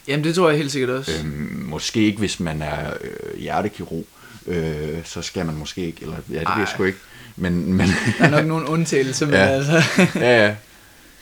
Jamen, 0.07 0.23
det 0.23 0.35
tror 0.35 0.49
jeg 0.49 0.57
helt 0.57 0.71
sikkert 0.71 0.89
også. 0.89 1.11
øhm, 1.19 1.63
måske 1.69 1.99
ikke, 2.05 2.19
hvis 2.19 2.39
man 2.39 2.61
er 2.61 2.93
øh, 3.01 3.39
hjertekirurg, 3.39 4.05
øh, 4.47 4.97
så 5.03 5.21
skal 5.21 5.45
man 5.45 5.55
måske 5.55 5.85
ikke, 5.85 5.97
eller 6.01 6.15
ja, 6.15 6.21
det 6.33 6.33
ved 6.33 6.55
jeg 6.55 6.63
Ej. 6.63 6.73
sgu 6.73 6.83
ikke. 6.83 6.99
Men, 7.35 7.73
men, 7.73 7.87
Der 8.19 8.25
er 8.25 8.29
nok 8.29 8.45
nogle 8.45 8.69
undtagelser, 8.69 9.25
men 9.35 9.35
Ja. 9.35 9.45
altså... 9.45 9.83
ja, 10.15 10.45
ja. 10.45 10.55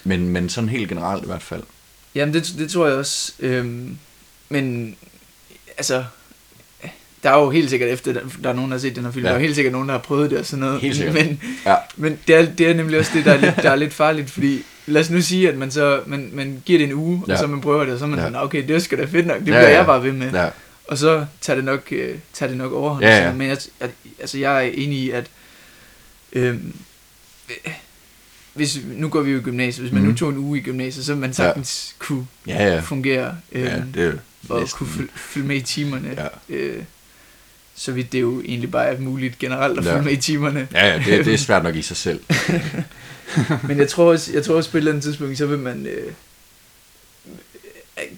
Men, 0.04 0.30
men 0.30 0.50
sådan 0.50 0.70
helt 0.70 0.90
generelt 0.90 1.24
i 1.24 1.28
hvert 1.28 1.44
fald. 1.44 1.64
Jamen, 2.16 2.34
det, 2.34 2.54
det 2.58 2.70
tror 2.72 2.88
jeg 2.88 2.96
også. 2.96 3.32
Øhm, 3.40 3.98
men, 4.50 4.96
altså... 5.78 6.04
Der 7.24 7.30
er 7.32 7.40
jo 7.40 7.50
helt 7.50 7.70
sikkert, 7.70 7.90
efter 7.90 8.14
der, 8.14 8.50
er 8.50 8.54
nogen, 8.54 8.72
der 8.72 8.78
har 8.78 8.82
set 8.82 8.96
den 8.96 9.04
her 9.06 9.12
film, 9.12 9.26
Ja. 9.26 9.30
der 9.30 9.36
er 9.36 9.40
jo 9.40 9.44
helt 9.44 9.56
sikkert 9.56 9.72
nogen, 9.72 9.88
der 9.88 9.94
har 9.94 10.02
prøvet 10.02 10.32
det 10.32 10.40
og 10.40 10.46
sådan 10.46 10.66
noget. 10.66 10.82
Helt 10.82 10.96
sikkert. 10.96 11.14
Men, 11.16 11.42
Ja. 11.66 11.76
men 11.96 12.20
det, 12.28 12.36
er, 12.36 12.46
det 12.46 12.70
er 12.70 12.74
nemlig 12.74 13.00
også 13.00 13.12
det, 13.14 13.26
der 13.26 13.34
er 13.34 13.38
lidt, 13.38 13.56
der 13.56 13.70
er 13.72 13.76
lidt 13.76 13.94
farligt, 13.94 14.30
fordi 14.30 14.62
lad 14.86 15.02
os 15.02 15.10
nu 15.10 15.22
sige, 15.22 15.50
at 15.50 15.58
man 15.58 15.72
så 15.72 16.02
man, 16.06 16.30
man 16.34 16.62
giver 16.66 16.80
det 16.80 16.86
en 16.88 16.94
uge, 16.94 17.24
ja. 17.28 17.34
Og 17.34 17.40
så 17.40 17.48
man 17.48 17.62
prøver 17.62 17.84
det, 17.84 17.94
og 17.94 18.00
så 18.00 18.06
er 18.06 18.10
man 18.10 18.20
Ja. 18.20 18.26
sådan, 18.26 18.40
okay, 18.40 18.68
det 18.68 18.84
sgu 18.84 18.96
da 18.96 19.06
fedt 19.06 19.28
nok, 19.28 19.36
det 19.40 19.42
Ja, 19.48 19.52
bliver 19.52 19.62
ja. 19.70 19.78
jeg 19.78 19.86
bare 19.86 20.04
ved 20.04 20.12
med. 20.12 20.32
Ja, 20.32 20.50
Og 20.88 20.98
så 20.98 21.26
tager 21.42 21.56
det 21.56 21.66
nok, 21.66 21.88
øh, 21.92 22.16
tager 22.34 22.48
det 22.50 22.58
nok 22.58 22.72
overhånd. 22.74 23.04
Ja, 23.04 23.18
ja. 23.26 23.34
Men 23.34 23.48
jeg, 23.50 23.58
jeg, 23.80 23.90
altså, 24.20 24.38
jeg 24.38 24.56
er 24.66 24.72
enig 24.74 24.98
i, 24.98 25.10
at 25.12 25.26
øh, 26.34 26.58
hvis, 28.54 28.80
nu 28.86 29.10
går 29.10 29.22
vi 29.22 29.32
jo 29.32 29.38
i 29.38 29.42
gymnasiet, 29.42 29.84
hvis 29.84 29.94
man 29.94 30.02
Mhm. 30.02 30.12
nu 30.12 30.18
tog 30.18 30.30
en 30.30 30.38
uge 30.38 30.58
i 30.60 30.62
gymnasiet, 30.62 31.06
så 31.06 31.16
man 31.16 31.34
sagtens 31.34 31.96
ja. 32.02 32.06
kunne 32.06 32.28
ja, 32.48 32.74
ja. 32.74 32.80
fungere, 32.80 33.36
øhm, 33.52 33.66
ja 33.66 33.82
det 33.94 34.04
er 34.08 34.14
og 34.50 34.60
næsten- 34.60 34.78
kunne 34.78 34.90
føl- 34.90 35.10
følge 35.16 35.48
med 35.48 35.56
i 35.56 35.62
timerne. 35.62 36.10
Ja. 36.50 36.56
Øh, 36.56 36.84
så 37.76 37.92
vidt 37.92 38.12
det 38.12 38.22
jo 38.22 38.42
egentlig 38.42 38.72
bare 38.72 38.86
er 38.86 39.00
muligt 39.00 39.40
generelt 39.40 39.80
at 39.80 39.86
Ja. 39.86 39.92
følge 39.94 40.04
med 40.04 40.12
i 40.12 40.16
timerne. 40.16 40.68
Ja, 40.74 40.88
ja 40.88 40.98
det, 41.18 41.26
det 41.26 41.34
er 41.34 41.38
svært 41.38 41.64
nok 41.64 41.76
i 41.76 41.82
sig 41.82 41.98
selv. 41.98 42.20
Men 43.68 43.78
jeg 43.78 43.88
tror 43.90 44.12
også, 44.12 44.34
jeg 44.34 44.44
tror 44.44 44.56
også 44.56 44.72
på 44.72 44.78
et 44.78 44.80
eller 44.80 44.92
andet 44.92 45.04
tidspunkt, 45.04 45.38
så 45.38 45.46
vil 45.46 45.60
man 45.60 45.86
øh, 45.86 46.12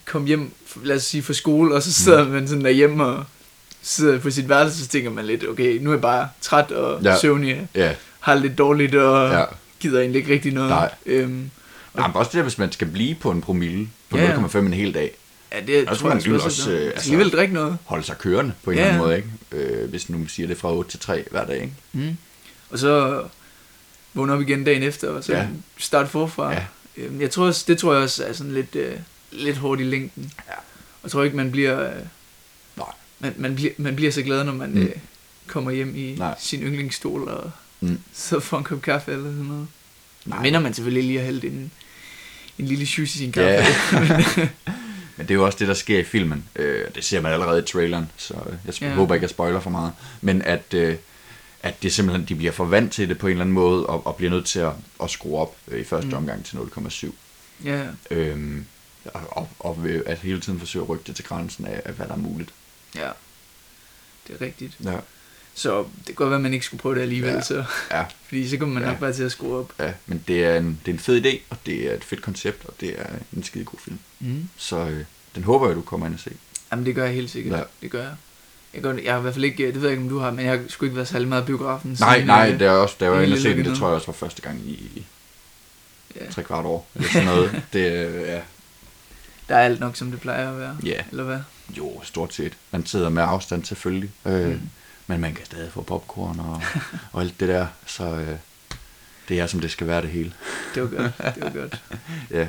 komme 0.05 0.27
hjem, 0.27 0.51
lad 0.83 0.95
os 0.95 1.03
sige 1.03 1.23
fra 1.23 1.33
skole, 1.33 1.75
og 1.75 1.83
så 1.83 1.93
sidder 1.93 2.27
man 2.29 2.47
sådan 2.47 2.63
derhjemme 2.63 3.05
og 3.05 3.23
sidder 3.81 4.19
på 4.19 4.29
sit 4.29 4.49
værelse, 4.49 4.83
så 4.83 4.87
tænker 4.89 5.09
man 5.09 5.25
lidt, 5.25 5.47
okay, 5.47 5.77
nu 5.81 5.89
er 5.89 5.93
jeg 5.93 6.01
bare 6.01 6.29
træt 6.41 6.71
og 6.71 7.03
Ja. 7.03 7.17
søvnig, 7.19 7.67
Ja, 7.75 7.95
har 8.19 8.35
lidt 8.35 8.57
dårligt 8.57 8.95
og 8.95 9.31
ja. 9.33 9.43
Gider 9.83 9.99
egentlig 9.99 10.19
ikke 10.19 10.33
rigtig 10.33 10.53
noget. 10.53 10.69
Nej. 10.69 10.91
Øhm, 11.05 11.49
Nej, 11.95 12.07
men 12.07 12.15
også 12.15 12.29
det 12.29 12.35
der, 12.37 12.41
hvis 12.41 12.57
man 12.57 12.71
skal 12.71 12.87
blive 12.87 13.15
på 13.15 13.31
en 13.31 13.41
promille 13.41 13.89
på 14.09 14.17
Ja, 14.17 14.23
ja. 14.23 14.35
0,5 14.35 14.57
en 14.57 14.73
hel 14.73 14.93
dag, 14.93 15.11
ja, 15.53 15.59
det 15.67 15.87
Og 15.89 15.95
så 15.95 16.01
tror 16.01 16.09
man 16.09 16.21
jeg 16.25 16.33
også, 16.33 16.45
også, 16.45 16.71
øh, 16.71 16.85
altså- 16.85 16.99
alligevel 17.11 17.29
drikke 17.31 17.53
noget. 17.53 17.77
holde 17.85 18.03
sig 18.03 18.17
kørende 18.17 18.53
på 18.63 18.71
en 18.71 18.77
Ja, 18.77 18.81
eller 18.83 18.93
anden 18.93 19.07
måde, 19.07 19.17
ikke? 19.61 19.73
Øh, 19.81 19.89
hvis 19.89 20.09
nu 20.09 20.17
man 20.17 20.27
siger 20.27 20.47
det 20.47 20.57
fra 20.57 20.73
8 20.73 20.91
til 20.91 20.99
3 20.99 21.23
hver 21.31 21.45
dag, 21.45 21.55
ikke? 21.61 21.73
Mm. 21.93 22.17
Og 22.69 22.79
så 22.79 23.23
vågne 24.13 24.33
op 24.33 24.41
igen 24.41 24.63
dagen 24.63 24.83
efter, 24.83 25.09
og 25.09 25.23
så 25.23 25.33
Ja. 25.33 25.47
starte 25.77 26.09
forfra. 26.09 26.51
Ja. 26.51 26.65
Øhm, 26.97 27.21
jeg 27.21 27.31
tror 27.31 27.45
også, 27.45 27.65
det 27.67 27.77
tror 27.77 27.93
jeg 27.93 28.03
også 28.03 28.25
er 28.25 28.33
sådan 28.33 28.53
lidt, 28.53 28.75
øh, 28.75 28.93
lidt 29.31 29.57
hårdt 29.57 29.81
i 29.81 29.83
længden. 29.83 30.31
Ja. 30.47 30.53
Og 30.53 30.99
jeg 31.03 31.11
tror 31.11 31.23
ikke, 31.23 31.37
man 31.37 31.51
bliver... 31.51 31.89
Øh, 31.89 31.95
Nej. 32.77 32.85
man, 33.19 33.33
man, 33.37 33.55
bliver, 33.55 33.71
man 33.77 33.95
bliver 33.95 34.11
så 34.11 34.21
glad, 34.21 34.43
når 34.43 34.53
man 34.53 34.69
Mm. 34.71 34.81
øh, 34.81 34.91
kommer 35.47 35.71
hjem 35.71 35.95
i. 35.95 36.15
Nej. 36.17 36.35
sin 36.39 36.61
yndlingsstol 36.61 37.27
og 37.27 37.51
Mm. 37.83 37.99
så 38.13 38.39
får 38.39 38.57
en 38.57 38.63
kop 38.63 38.81
kaffe 38.81 39.11
eller 39.11 39.31
sådan 39.31 39.45
noget. 39.45 39.67
Nej. 40.25 40.41
Minder 40.41 40.59
man 40.59 40.73
selvfølgelig 40.73 41.03
lige 41.03 41.19
at 41.19 41.25
hælde 41.25 41.47
en, 41.47 41.71
en 42.59 42.65
lille 42.65 42.85
shoes 42.85 43.15
i 43.15 43.17
sin 43.17 43.31
kaffe. 43.31 43.49
Ja. 43.49 44.47
Men 45.17 45.27
det 45.27 45.31
er 45.31 45.35
jo 45.35 45.45
også 45.45 45.59
det, 45.59 45.67
der 45.67 45.73
sker 45.73 45.99
i 45.99 46.03
filmen. 46.03 46.45
Øh, 46.55 46.85
det 46.95 47.03
ser 47.03 47.21
man 47.21 47.31
allerede 47.33 47.59
i 47.59 47.65
traileren, 47.65 48.11
så 48.17 48.33
jeg. 48.65 48.81
Ja. 48.81 48.93
håber 48.93 49.13
ikke, 49.13 49.23
jeg 49.23 49.29
spoiler 49.29 49.59
for 49.59 49.69
meget. 49.69 49.93
Men 50.21 50.41
at, 50.41 50.73
øh, 50.73 50.95
at 51.63 51.83
det 51.83 51.93
simpelthen, 51.93 52.27
de 52.27 52.35
bliver 52.35 52.51
for 52.51 52.65
vant 52.65 52.91
til 52.93 53.09
det 53.09 53.17
på 53.17 53.27
en 53.27 53.31
eller 53.31 53.41
anden 53.41 53.53
måde, 53.53 53.85
og, 53.85 54.07
og 54.07 54.15
bliver 54.15 54.29
nødt 54.29 54.45
til 54.45 54.59
at, 54.59 54.73
at 55.03 55.09
skrue 55.09 55.39
op 55.39 55.55
øh, 55.67 55.81
i 55.81 55.83
første 55.83 56.07
mm. 56.07 56.13
Omgang 56.13 56.45
til 56.45 56.57
0,7. 56.57 57.11
ja. 57.63 57.85
Øhm, 58.11 58.65
og, 59.05 59.21
og, 59.29 59.49
og 59.59 59.87
at 60.05 60.19
hele 60.19 60.39
tiden 60.39 60.59
forsøge 60.59 60.83
at 60.83 60.89
rykke 60.89 61.03
det 61.07 61.15
til 61.15 61.25
grænsen 61.25 61.65
af, 61.65 61.81
af 61.85 61.93
hvad 61.93 62.07
der 62.07 62.13
er 62.13 62.17
muligt. 62.17 62.53
ja, 62.95 63.09
det 64.27 64.35
er 64.35 64.41
rigtigt. 64.45 64.77
Ja, 64.83 64.97
Så 65.55 65.79
det 65.97 66.05
kan 66.05 66.15
godt 66.15 66.29
være, 66.29 66.37
at 66.37 66.41
man 66.41 66.53
ikke 66.53 66.65
skulle 66.65 66.81
prøve 66.81 66.95
det 66.95 67.01
alligevel, 67.01 67.33
Ja. 67.33 67.41
så, 67.41 67.63
ja, 67.91 68.05
fordi 68.27 68.49
så 68.49 68.57
kommer 68.57 68.73
man 68.73 68.83
Ja. 68.83 68.89
nok 68.89 68.99
bare 68.99 69.13
til 69.13 69.23
at 69.23 69.31
skrue 69.31 69.57
op. 69.57 69.73
ja. 69.79 69.91
men 70.05 70.23
det 70.27 70.45
er, 70.45 70.57
en, 70.57 70.79
det 70.85 70.91
er 70.91 70.93
en 70.93 70.99
fed 70.99 71.25
idé, 71.25 71.37
og 71.49 71.57
det 71.65 71.91
er 71.91 71.95
et 71.95 72.03
fedt 72.03 72.21
koncept, 72.21 72.65
og 72.65 72.73
det 72.79 72.99
er 72.99 73.05
en 73.35 73.43
skide 73.43 73.63
god 73.63 73.79
film. 73.79 73.99
Mm. 74.19 74.49
Så 74.57 74.77
øh, 74.77 75.03
den 75.35 75.43
håber 75.43 75.67
jeg, 75.67 75.75
du 75.75 75.81
kommer 75.81 76.05
ind 76.05 76.13
og 76.13 76.19
se. 76.19 76.31
Jamen 76.71 76.85
det 76.85 76.95
gør 76.95 77.05
jeg 77.05 77.13
helt 77.13 77.29
sikkert. 77.29 77.59
Ja. 77.59 77.63
Det 77.81 77.91
gør 77.91 78.01
jeg. 78.03 78.13
Jeg, 78.73 78.81
gør, 78.81 78.93
jeg 79.03 79.11
har 79.13 79.19
i 79.19 79.21
hvert 79.21 79.33
fald 79.33 79.45
ikke, 79.45 79.65
det 79.67 79.75
ved 79.75 79.81
jeg 79.81 79.91
ikke 79.91 80.03
om 80.03 80.09
du 80.09 80.19
har, 80.19 80.31
men 80.31 80.45
jeg 80.45 80.53
har 80.53 80.63
sgu 80.67 80.85
ikke 80.85 80.95
været 80.95 81.07
særlig 81.07 81.27
meget 81.27 81.45
biografen. 81.45 81.97
Nej, 81.99 82.15
siden, 82.15 82.27
nej, 82.27 82.49
øh, 82.53 82.59
det 82.59 82.67
er 82.67 82.71
også, 82.71 82.95
der 82.99 83.09
var 83.09 83.21
inde 83.21 83.33
og 83.33 83.39
se 83.39 83.49
den, 83.57 83.65
det 83.65 83.77
tror 83.77 83.87
jeg 83.87 83.95
også 83.95 84.07
var 84.07 84.13
første 84.13 84.41
gang 84.41 84.59
i, 84.65 84.69
i 84.71 85.05
ja. 86.21 86.31
tre 86.31 86.43
kvart 86.43 86.65
år, 86.65 86.87
eller 86.95 87.09
sådan 87.09 87.25
noget. 87.27 87.61
det, 87.73 87.79
øh, 88.07 88.21
ja, 88.21 88.39
Der 89.49 89.55
er 89.55 89.59
alt 89.65 89.79
nok, 89.79 89.95
som 89.95 90.11
det 90.11 90.21
plejer 90.21 90.51
at 90.51 90.59
være. 90.59 90.77
Ja. 90.83 91.01
Eller 91.11 91.23
hvad? 91.23 91.39
jo, 91.77 92.01
stort 92.03 92.33
set. 92.33 92.53
Man 92.71 92.85
sidder 92.85 93.09
med 93.09 93.23
afstand 93.23 93.65
selvfølgelig, 93.65 94.09
øh, 94.25 94.49
Mm. 94.49 94.59
Men 95.07 95.21
man 95.21 95.33
kan 95.33 95.45
stadig 95.45 95.71
få 95.71 95.81
popcorn 95.81 96.39
og, 96.39 96.61
og 97.11 97.21
alt 97.21 97.39
det 97.39 97.49
der, 97.49 97.67
så 97.85 98.03
øh, 98.03 98.27
det 99.29 99.39
er 99.39 99.47
som 99.47 99.59
det 99.59 99.71
skal 99.71 99.87
være 99.87 100.01
det 100.01 100.09
hele. 100.09 100.33
Det 100.75 100.81
var 100.83 100.87
godt. 100.89 101.35
Det 101.35 101.43
var 101.43 101.49
godt. 101.61 101.81
Ja. 102.31 102.47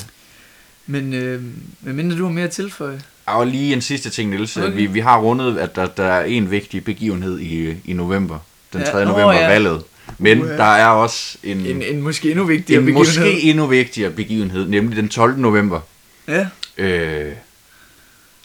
Men 0.86 1.12
øh, 1.12 1.42
men 1.80 1.96
mindre 1.96 2.18
du 2.18 2.24
har 2.24 2.32
mere 2.32 2.44
at 2.44 2.50
tilføje. 2.50 3.00
Og 3.26 3.46
lige 3.46 3.72
en 3.72 3.82
sidste 3.82 4.10
ting, 4.10 4.30
Niels. 4.30 4.56
Okay. 4.56 4.72
Vi, 4.76 4.86
vi 4.86 5.00
har 5.00 5.18
rundet, 5.20 5.58
at 5.58 5.76
der, 5.76 5.86
der 5.86 6.04
er 6.04 6.24
en 6.24 6.50
vigtig 6.50 6.84
begivenhed 6.84 7.40
i, 7.40 7.76
i 7.84 7.92
november. 7.92 8.38
Den 8.72 8.80
Ja, 8.80 8.90
3. 8.90 9.04
nå, 9.04 9.10
november, 9.10 9.32
ja. 9.32 9.48
valget. 9.48 9.82
Men 10.18 10.42
Uha. 10.42 10.56
der 10.56 10.64
er 10.64 10.86
også 10.86 11.38
en, 11.42 11.66
En, 11.66 11.82
en 11.82 12.02
måske 12.02 12.30
endnu 12.30 12.44
vigtigere 12.44 12.80
en 12.80 12.86
begivenhed. 12.86 13.22
måske 13.24 13.40
endnu 13.42 13.66
vigtigere 13.66 14.10
begivenhed, 14.10 14.68
nemlig 14.68 14.96
den 14.96 15.08
12. 15.08 15.38
november. 15.38 15.80
Ja. 16.28 16.46
Øh, 16.76 17.32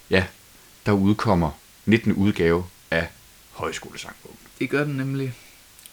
ja, 0.09 0.23
der 0.85 0.91
udkommer 0.91 1.51
19. 1.85 2.13
udgave 2.13 2.63
Højskolesangbogen. 3.59 4.37
Det 4.59 4.69
gør 4.69 4.83
den 4.83 4.93
nemlig. 4.93 5.33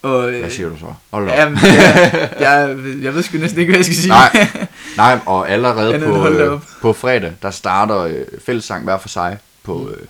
Og, 0.03 0.33
øh, 0.33 0.41
Hvad 0.41 0.51
siger 0.51 0.69
du 0.69 0.77
så? 0.79 0.95
Hold 1.11 1.29
op. 1.29 1.35
Jamen, 1.37 1.59
jeg, 1.63 2.35
jeg, 2.41 2.79
jeg 3.03 3.15
ved 3.15 3.23
sgu 3.23 3.39
næsten 3.39 3.61
ikke, 3.61 3.71
hvad 3.71 3.79
jeg 3.79 3.85
skal 3.85 3.97
sige. 3.97 4.09
Nej, 4.09 4.49
nej, 4.97 5.19
og 5.27 5.51
allerede 5.51 5.99
på, 5.99 6.29
øh, 6.29 6.61
på 6.81 6.93
fredag, 6.93 7.33
der 7.43 7.51
starter 7.51 7.99
øh, 8.01 8.25
fællessang 8.45 8.85
hver 8.85 8.99
for 8.99 9.09
sig 9.09 9.39
på, 9.63 9.91
øh, 9.91 10.07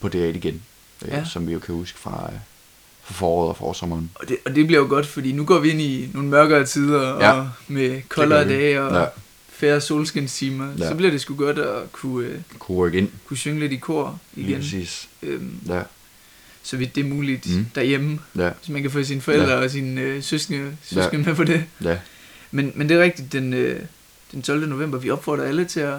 på 0.00 0.08
D8 0.14 0.16
igen. 0.18 0.62
Øh, 1.04 1.08
Ja. 1.12 1.24
Som 1.24 1.46
vi 1.46 1.52
jo 1.52 1.58
kan 1.58 1.74
huske 1.74 1.98
fra, 1.98 2.28
øh, 2.32 2.38
fra 3.04 3.14
foråret 3.14 3.48
og 3.48 3.56
forsommeren. 3.56 4.10
Og 4.14 4.28
det, 4.28 4.36
og 4.46 4.54
det 4.54 4.66
bliver 4.66 4.82
jo 4.82 4.88
godt, 4.88 5.06
fordi 5.06 5.32
nu 5.32 5.44
går 5.44 5.58
vi 5.58 5.70
ind 5.70 5.80
i 5.80 6.10
nogle 6.14 6.28
mørkere 6.28 6.64
tider, 6.66 7.16
Ja. 7.20 7.32
og 7.32 7.50
med 7.68 8.02
koldere 8.08 8.48
dage 8.48 8.82
og 8.82 9.00
Ja. 9.00 9.06
færre 9.52 9.80
solskinstimer, 9.80 10.68
Ja. 10.78 10.88
så 10.88 10.94
bliver 10.94 11.10
det 11.10 11.20
sgu 11.20 11.34
godt 11.36 11.58
at 11.58 11.92
kunne, 11.92 12.26
øh, 12.26 12.38
Kunne 12.58 12.78
rykke 12.78 12.98
ind, 12.98 13.08
kunne 13.26 13.36
synge 13.36 13.60
lidt 13.60 13.72
i 13.72 13.76
kor 13.76 14.18
lige 14.34 14.48
igen. 14.48 14.60
præcis. 14.60 15.08
Øhm, 15.22 15.54
Ja, 15.68 15.80
så 16.62 16.76
vidt 16.76 16.94
det 16.94 17.04
er 17.04 17.08
muligt 17.08 17.46
Mm. 17.50 17.56
mm. 17.56 17.66
derhjemme, 17.74 18.18
ja, 18.36 18.50
hvis 18.60 18.68
man 18.68 18.82
kan 18.82 18.90
få 18.90 19.02
sine 19.02 19.20
forældre 19.20 19.52
ja. 19.52 19.56
og 19.64 19.70
sine 19.70 20.00
øh, 20.00 20.22
søskende, 20.22 20.76
søskende 20.82 21.22
ja. 21.22 21.28
med 21.28 21.34
på 21.34 21.44
det. 21.44 21.64
ja. 21.84 21.96
Men, 22.50 22.72
men 22.74 22.88
det 22.88 22.96
er 22.96 23.02
rigtigt, 23.02 23.32
den, 23.32 23.52
øh, 23.54 23.80
den 24.32 24.42
12. 24.42 24.68
november, 24.68 24.98
vi 24.98 25.10
opfordrer 25.10 25.44
alle 25.44 25.64
til 25.64 25.80
at 25.80 25.94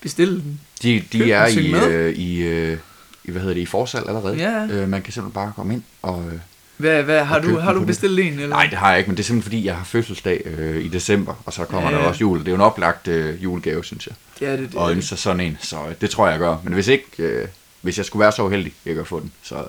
bestille 0.00 0.34
den. 0.34 0.60
De, 0.82 1.00
Køb 1.00 1.12
de 1.12 1.32
er 1.32 1.46
den, 1.48 1.58
i, 1.58 1.74
øh, 1.74 2.14
i, 2.14 2.38
øh, 2.42 2.78
i, 3.24 3.30
hvad 3.30 3.40
hedder 3.40 3.54
det, 3.54 3.60
i 3.60 3.66
forsalg 3.66 4.08
allerede. 4.08 4.36
Ja. 4.36 4.66
Øh, 4.74 4.88
man 4.88 5.02
kan 5.02 5.12
simpelthen 5.12 5.34
bare 5.34 5.52
komme 5.56 5.74
ind 5.74 5.82
og... 6.02 6.24
Øh, 6.32 6.38
Hvad, 6.76 7.02
hvad, 7.02 7.24
har, 7.24 7.38
du, 7.38 7.58
har 7.58 7.72
du 7.72 7.84
bestilt 7.84 8.20
en? 8.20 8.32
Eller? 8.32 8.48
nej, 8.48 8.66
det 8.66 8.78
har 8.78 8.90
jeg 8.90 8.98
ikke, 8.98 9.10
men 9.10 9.16
det 9.16 9.22
er 9.22 9.26
simpelthen 9.26 9.50
fordi, 9.50 9.64
jeg 9.66 9.76
har 9.76 9.84
fødselsdag 9.84 10.42
øh, 10.46 10.84
i 10.84 10.88
december, 10.88 11.42
og 11.46 11.52
så 11.52 11.64
kommer 11.64 11.90
Ja, 11.90 11.96
der 11.96 12.02
også 12.02 12.20
jul. 12.20 12.38
Det 12.38 12.46
er 12.48 12.50
jo 12.52 12.54
en 12.54 12.60
oplagt 12.60 13.08
øh, 13.08 13.42
julegave, 13.44 13.84
synes 13.84 14.06
jeg. 14.06 14.14
Ja, 14.40 14.52
det, 14.52 14.58
det, 14.68 14.74
og 14.74 14.92
ønske 14.92 15.08
sig 15.08 15.18
sådan 15.18 15.40
en, 15.40 15.58
så 15.60 15.76
øh, 15.88 15.94
det 16.00 16.10
tror 16.10 16.26
jeg, 16.26 16.32
jeg 16.32 16.40
gør. 16.40 16.56
Men 16.64 16.72
hvis 16.72 16.86
ikke, 16.88 17.04
øh, 17.18 17.48
hvis 17.82 17.96
jeg 17.98 18.04
skulle 18.06 18.20
være 18.20 18.32
så 18.32 18.42
uheldig, 18.42 18.72
ikke 18.86 19.00
at 19.00 19.06
få 19.06 19.20
den, 19.20 19.32
så, 19.42 19.54
øh, 19.56 19.62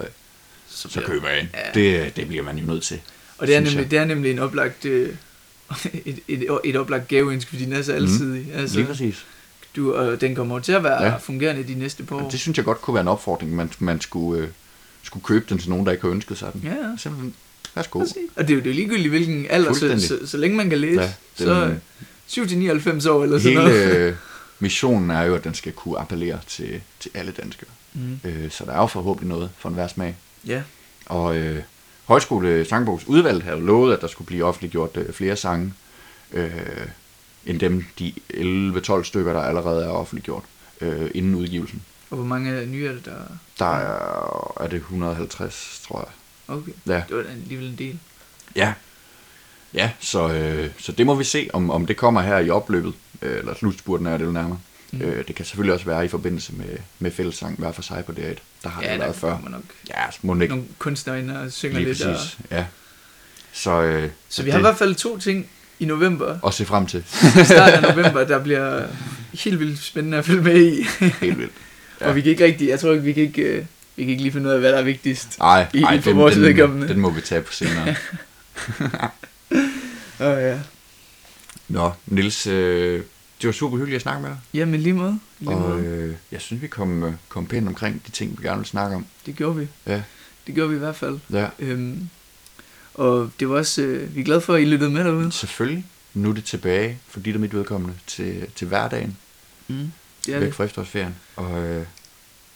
så 0.70 0.88
bliver- 0.88 1.05
køber 1.07 1.28
jeg. 1.30 1.47
Ja. 1.53 1.80
Det, 1.82 2.15
det 2.15 2.28
bliver 2.28 2.43
man 2.43 2.57
jo 2.57 2.65
nødt 2.65 2.84
til. 2.84 2.99
Og 3.38 3.47
det 3.47 3.55
er, 3.55 3.59
nemlig, 3.59 3.78
jeg. 3.78 3.91
det 3.91 3.99
er 3.99 4.05
nemlig 4.05 4.32
en 4.32 4.39
oplagt, 4.39 4.86
øh, 4.86 5.09
et, 6.05 6.20
et, 6.28 6.47
et 6.63 6.76
oplagt 6.76 7.07
gaveønske, 7.07 7.49
fordi 7.49 7.65
den 7.65 7.74
er 7.74 7.82
så 7.82 7.93
alsidig. 7.93 8.41
Mm. 8.41 8.45
Lige 8.47 8.55
Altså, 8.57 8.84
præcis. 8.84 9.26
du, 9.76 9.93
og 9.93 10.22
den 10.22 10.36
kommer 10.36 10.59
til 10.59 10.72
at 10.72 10.84
være 10.84 11.03
Ja. 11.03 11.09
ja. 11.09 11.17
fungerende 11.17 11.63
de 11.63 11.74
næste 11.76 12.03
par 12.03 12.15
år. 12.15 12.30
Det 12.30 12.39
synes 12.39 12.57
jeg 12.57 12.65
godt 12.65 12.82
kunne 12.82 12.93
være 12.93 13.01
en 13.01 13.07
opfordring, 13.07 13.55
man, 13.55 13.72
man 13.80 14.01
skulle, 14.01 14.43
øh, 14.43 14.49
skulle 15.03 15.24
købe 15.24 15.45
den 15.49 15.57
til 15.57 15.70
nogen, 15.70 15.86
der 15.86 15.91
ikke 15.91 16.01
har 16.01 16.09
ønsket 16.11 16.38
sig 16.38 16.53
den. 16.53 16.61
Ja, 16.63 16.70
ja. 16.70 16.97
Simpelthen, 16.97 17.34
værsgo. 17.76 17.99
Og 17.99 18.07
det 18.47 18.49
er 18.49 18.53
jo 18.55 18.59
det 18.63 18.70
er 18.70 18.74
ligegyldigt, 18.74 19.09
hvilken 19.09 19.45
alder, 19.49 19.74
så, 19.74 19.99
så, 20.07 20.28
så, 20.28 20.38
længe 20.38 20.57
man 20.57 20.70
kan 20.70 20.80
læse. 20.80 21.01
Ja, 21.01 21.11
Ja, 21.39 21.76
så 22.28 22.41
7-99 22.41 23.09
år 23.09 23.24
eller 23.24 23.39
sådan 23.39 23.53
noget. 23.57 23.82
Hele 23.88 23.95
øh, 23.95 24.13
missionen 24.59 25.11
er 25.11 25.22
jo, 25.24 25.36
at 25.36 25.43
den 25.43 25.53
skal 25.53 25.72
kunne 25.72 25.99
appellere 25.99 26.39
til, 26.47 26.82
til 26.99 27.11
alle 27.13 27.32
danskere. 27.32 27.70
Mm. 27.93 28.20
Øh, 28.24 28.51
så 28.51 28.65
der 28.65 28.72
er 28.72 28.78
jo 28.78 28.88
forhåbentlig 28.88 29.30
noget 29.30 29.49
for 29.57 29.70
enhver 29.70 29.88
smag. 29.88 30.15
Ja, 30.48 30.62
Og 31.06 31.38
øh, 31.38 31.64
Højskole 32.06 32.66
Sangbogs 32.66 33.08
udvalg 33.08 33.44
havde 33.44 33.60
lovet, 33.60 33.94
at 33.94 34.02
der 34.02 34.08
skulle 34.08 34.26
blive 34.26 34.46
offentliggjort 34.46 34.98
øh, 34.98 35.14
flere 35.14 35.36
sange, 35.36 35.74
øh, 36.32 36.52
end 37.46 37.60
dem 37.60 37.86
de 38.00 38.14
11-12 38.34 39.04
stykker, 39.04 39.34
der 39.34 39.42
allerede 39.42 39.86
er 39.86 39.90
offentliggjort 39.90 40.44
øh, 40.82 41.12
inden 41.16 41.36
udgivelsen. 41.36 41.82
og 42.10 42.18
hvor 42.18 42.26
mange 42.26 42.66
nye 42.66 42.88
er 42.88 42.92
det, 42.94 43.06
der... 43.06 43.18
Der 43.60 43.66
er, 43.66 44.62
er 44.64 44.68
det 44.68 44.78
150, 44.78 45.82
tror 45.88 46.00
jeg. 46.00 46.56
Okay, 46.56 46.72
Ja, 46.88 47.04
det 47.10 47.18
var 47.18 47.24
alligevel 47.24 47.68
en 47.70 47.76
del. 47.78 48.00
ja. 48.56 48.74
ja 49.74 49.92
så, 50.00 50.30
øh, 50.34 50.70
så 50.80 50.92
det 50.92 51.06
må 51.06 51.16
vi 51.16 51.24
se, 51.24 51.50
om, 51.54 51.70
om 51.70 51.86
det 51.86 51.98
kommer 51.98 52.22
her 52.22 52.38
i 52.40 52.50
opløbet, 52.50 52.94
øh, 53.22 53.38
eller 53.40 53.56
slutspurten 53.56 54.08
er 54.08 54.18
det 54.18 54.26
jo 54.26 54.32
nærmere. 54.32 54.60
Mm. 54.92 55.02
Øh, 55.02 55.28
det 55.28 55.36
kan 55.36 55.46
selvfølgelig 55.46 55.74
også 55.74 55.86
være 55.86 56.06
i 56.06 56.08
forbindelse 56.08 56.54
med, 56.54 56.66
med 57.00 57.12
fællessang 57.12 57.58
hver 57.60 57.72
for 57.72 57.82
sig 57.82 58.04
på 58.06 58.12
D1. 58.12 58.36
Der 58.64 58.70
har 58.70 58.82
ja, 58.84 58.92
det 58.92 59.00
der 59.00 59.06
været 59.06 59.16
før. 59.16 59.32
kommer 59.32 59.50
nok 59.50 59.62
Ja, 59.90 59.94
må 60.22 60.34
ikke 60.36 60.48
nogle 60.48 60.64
kunstnere 60.78 61.20
ind 61.20 61.32
og 61.32 61.52
synger 61.52 61.78
lige 61.80 61.88
lidt. 61.90 62.02
Og, 62.06 62.16
præcis. 62.16 62.38
Ja. 62.52 62.66
Så, 63.54 63.82
øh, 63.82 64.10
så 64.30 64.44
vi 64.44 64.50
har 64.50 64.58
i 64.58 64.62
hvert 64.62 64.78
fald 64.78 64.96
to 64.96 65.18
ting 65.18 65.48
i 65.80 65.86
november, 65.86 66.48
at 66.48 66.54
se 66.54 66.66
frem 66.66 66.86
til. 66.86 67.00
i 67.42 67.44
starten 67.46 67.86
af 67.86 67.96
november, 67.96 68.24
der 68.24 68.44
bliver 68.44 68.88
helt 69.34 69.60
vildt 69.60 69.80
spændende 69.84 70.18
at 70.18 70.26
følge 70.26 70.42
med 70.42 70.66
i. 70.66 70.84
Helt 71.22 71.38
vildt. 71.38 71.54
Ja. 72.02 72.08
Og 72.08 72.16
vi 72.16 72.22
kan 72.22 72.32
ikke 72.32 72.44
rigtig, 72.46 72.68
jeg 72.68 72.80
tror 72.80 72.92
ikke, 72.92 73.04
vi 73.04 73.14
kan 73.14 73.24
ikke, 73.24 73.42
øh, 73.42 73.66
vi 73.96 74.04
kan 74.04 74.10
ikke 74.10 74.22
lige 74.24 74.32
finde 74.32 74.48
ud 74.50 74.54
af, 74.54 74.60
hvad 74.60 74.72
der 74.72 74.78
er 74.78 74.82
vigtigst. 74.84 75.40
Nej, 75.40 75.66
I- 75.74 75.84
ej, 75.84 76.02
for 76.02 76.10
den, 76.10 76.20
vores 76.20 76.36
den, 76.36 76.82
den 76.82 77.00
må 77.00 77.10
vi 77.10 77.22
tage 77.22 77.42
på 77.42 77.54
senere. 77.54 77.88
Åh 80.20 80.28
oh, 80.28 80.42
ja. 80.42 80.60
Nå, 81.68 81.92
Nils, 82.06 82.48
øh, 82.48 83.04
det 83.42 83.48
var 83.48 83.52
super 83.52 83.78
hyggeligt 83.78 83.96
at 83.96 84.02
snakke 84.02 84.22
med 84.22 84.30
dig. 84.30 84.38
Jamen 84.54 84.80
lige 84.80 84.94
måde. 84.94 85.20
Lige 85.40 85.50
Og 85.52 85.62
måde. 85.70 85.86
øh, 85.86 86.16
jeg 86.32 86.42
synes, 86.42 86.62
vi 86.62 86.68
kom, 86.68 87.04
øh, 87.04 87.14
kom 87.30 87.46
pænt 87.46 87.68
omkring 87.68 88.02
de 88.06 88.12
ting, 88.12 88.38
vi 88.42 88.48
gerne 88.48 88.58
vil 88.58 88.68
snakke 88.68 88.96
om. 88.96 89.06
Det 89.26 89.36
gjorde 89.36 89.56
vi. 89.60 89.68
Ja, 89.88 90.02
Det 90.48 90.56
gjorde 90.56 90.70
vi 90.70 90.76
i 90.76 90.80
hvert 90.80 90.96
fald. 90.96 91.20
ja. 91.34 91.48
Øhm, 91.60 92.10
og 92.94 93.32
det 93.40 93.50
var 93.50 93.56
også, 93.58 93.82
øh, 93.82 94.16
vi 94.16 94.20
er 94.22 94.26
glade 94.26 94.42
for, 94.42 94.54
at 94.54 94.62
I 94.62 94.66
lyttede 94.66 94.90
med 94.92 95.04
derude. 95.04 95.32
Selvfølgelig. 95.32 95.86
Nu 96.14 96.30
er 96.30 96.34
det 96.34 96.44
tilbage, 96.44 96.98
for 97.08 97.20
dit 97.20 97.36
og 97.36 97.42
mit 97.42 97.54
vedkommende, 97.54 97.96
til, 98.08 98.46
til 98.56 98.68
hverdagen. 98.68 99.18
Mm. 99.68 99.92
Det 100.26 100.36
er 100.36 100.40
væk 100.40 100.48
det. 100.48 100.56
fra 100.56 100.64
efterårsferien. 100.64 101.16
Og 101.36 101.60
øh, 101.68 101.86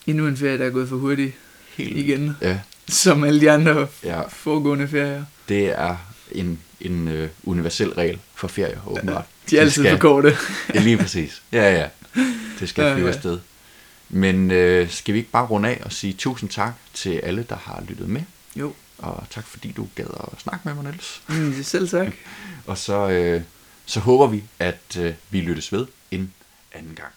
Endnu 0.07 0.27
en 0.27 0.37
ferie, 0.37 0.57
der 0.57 0.65
er 0.65 0.69
gået 0.69 0.89
for 0.89 0.95
hurtigt 0.97 1.33
helt 1.77 1.97
igen. 1.97 2.31
Ja, 2.41 2.59
Som 2.87 3.23
alle 3.23 3.41
de 3.41 3.51
andre 3.51 3.87
Ja. 4.03 4.21
foregående 4.27 4.87
ferier. 4.87 5.23
Det 5.49 5.79
er 5.79 5.95
en, 6.31 6.59
en 6.81 7.07
øh, 7.07 7.29
universel 7.43 7.89
regel 7.89 8.19
for 8.35 8.47
ferie, 8.47 8.79
åbenbart. 8.87 9.25
De 9.49 9.55
er 9.57 9.59
Det 9.59 9.65
altid 9.67 9.83
skal- 9.83 9.91
for 9.91 9.99
korte. 10.01 10.37
Ja, 10.73 10.79
lige 10.79 10.97
præcis. 10.97 11.41
Ja, 11.51 11.71
ja. 11.79 11.87
Det 12.59 12.69
skal 12.69 12.83
Ja, 12.83 12.93
flyve 12.95 13.07
ja. 13.07 13.13
afsted. 13.13 13.39
Men 14.09 14.51
øh, 14.51 14.89
skal 14.89 15.13
vi 15.13 15.19
ikke 15.19 15.31
bare 15.31 15.45
runde 15.45 15.69
af 15.69 15.81
og 15.85 15.91
sige 15.91 16.13
tusind 16.13 16.49
tak 16.49 16.73
til 16.93 17.09
alle, 17.17 17.45
der 17.49 17.55
har 17.55 17.83
lyttet 17.87 18.09
med? 18.09 18.21
Jo. 18.55 18.73
Og 18.97 19.23
tak 19.29 19.47
fordi 19.47 19.71
du 19.71 19.87
gad 19.95 20.05
at 20.33 20.41
snakke 20.41 20.59
med 20.63 20.73
mig, 20.73 20.83
Niels. 20.83 21.21
Mm, 21.27 21.63
selv 21.63 21.89
tak. 21.89 22.07
Og 22.65 22.77
så, 22.77 23.09
øh, 23.09 23.41
så 23.85 23.99
håber 23.99 24.27
vi, 24.27 24.43
at 24.59 24.97
øh, 24.99 25.13
vi 25.29 25.41
lyttes 25.41 25.71
ved 25.71 25.85
en 26.11 26.33
anden 26.73 26.95
gang. 26.95 27.11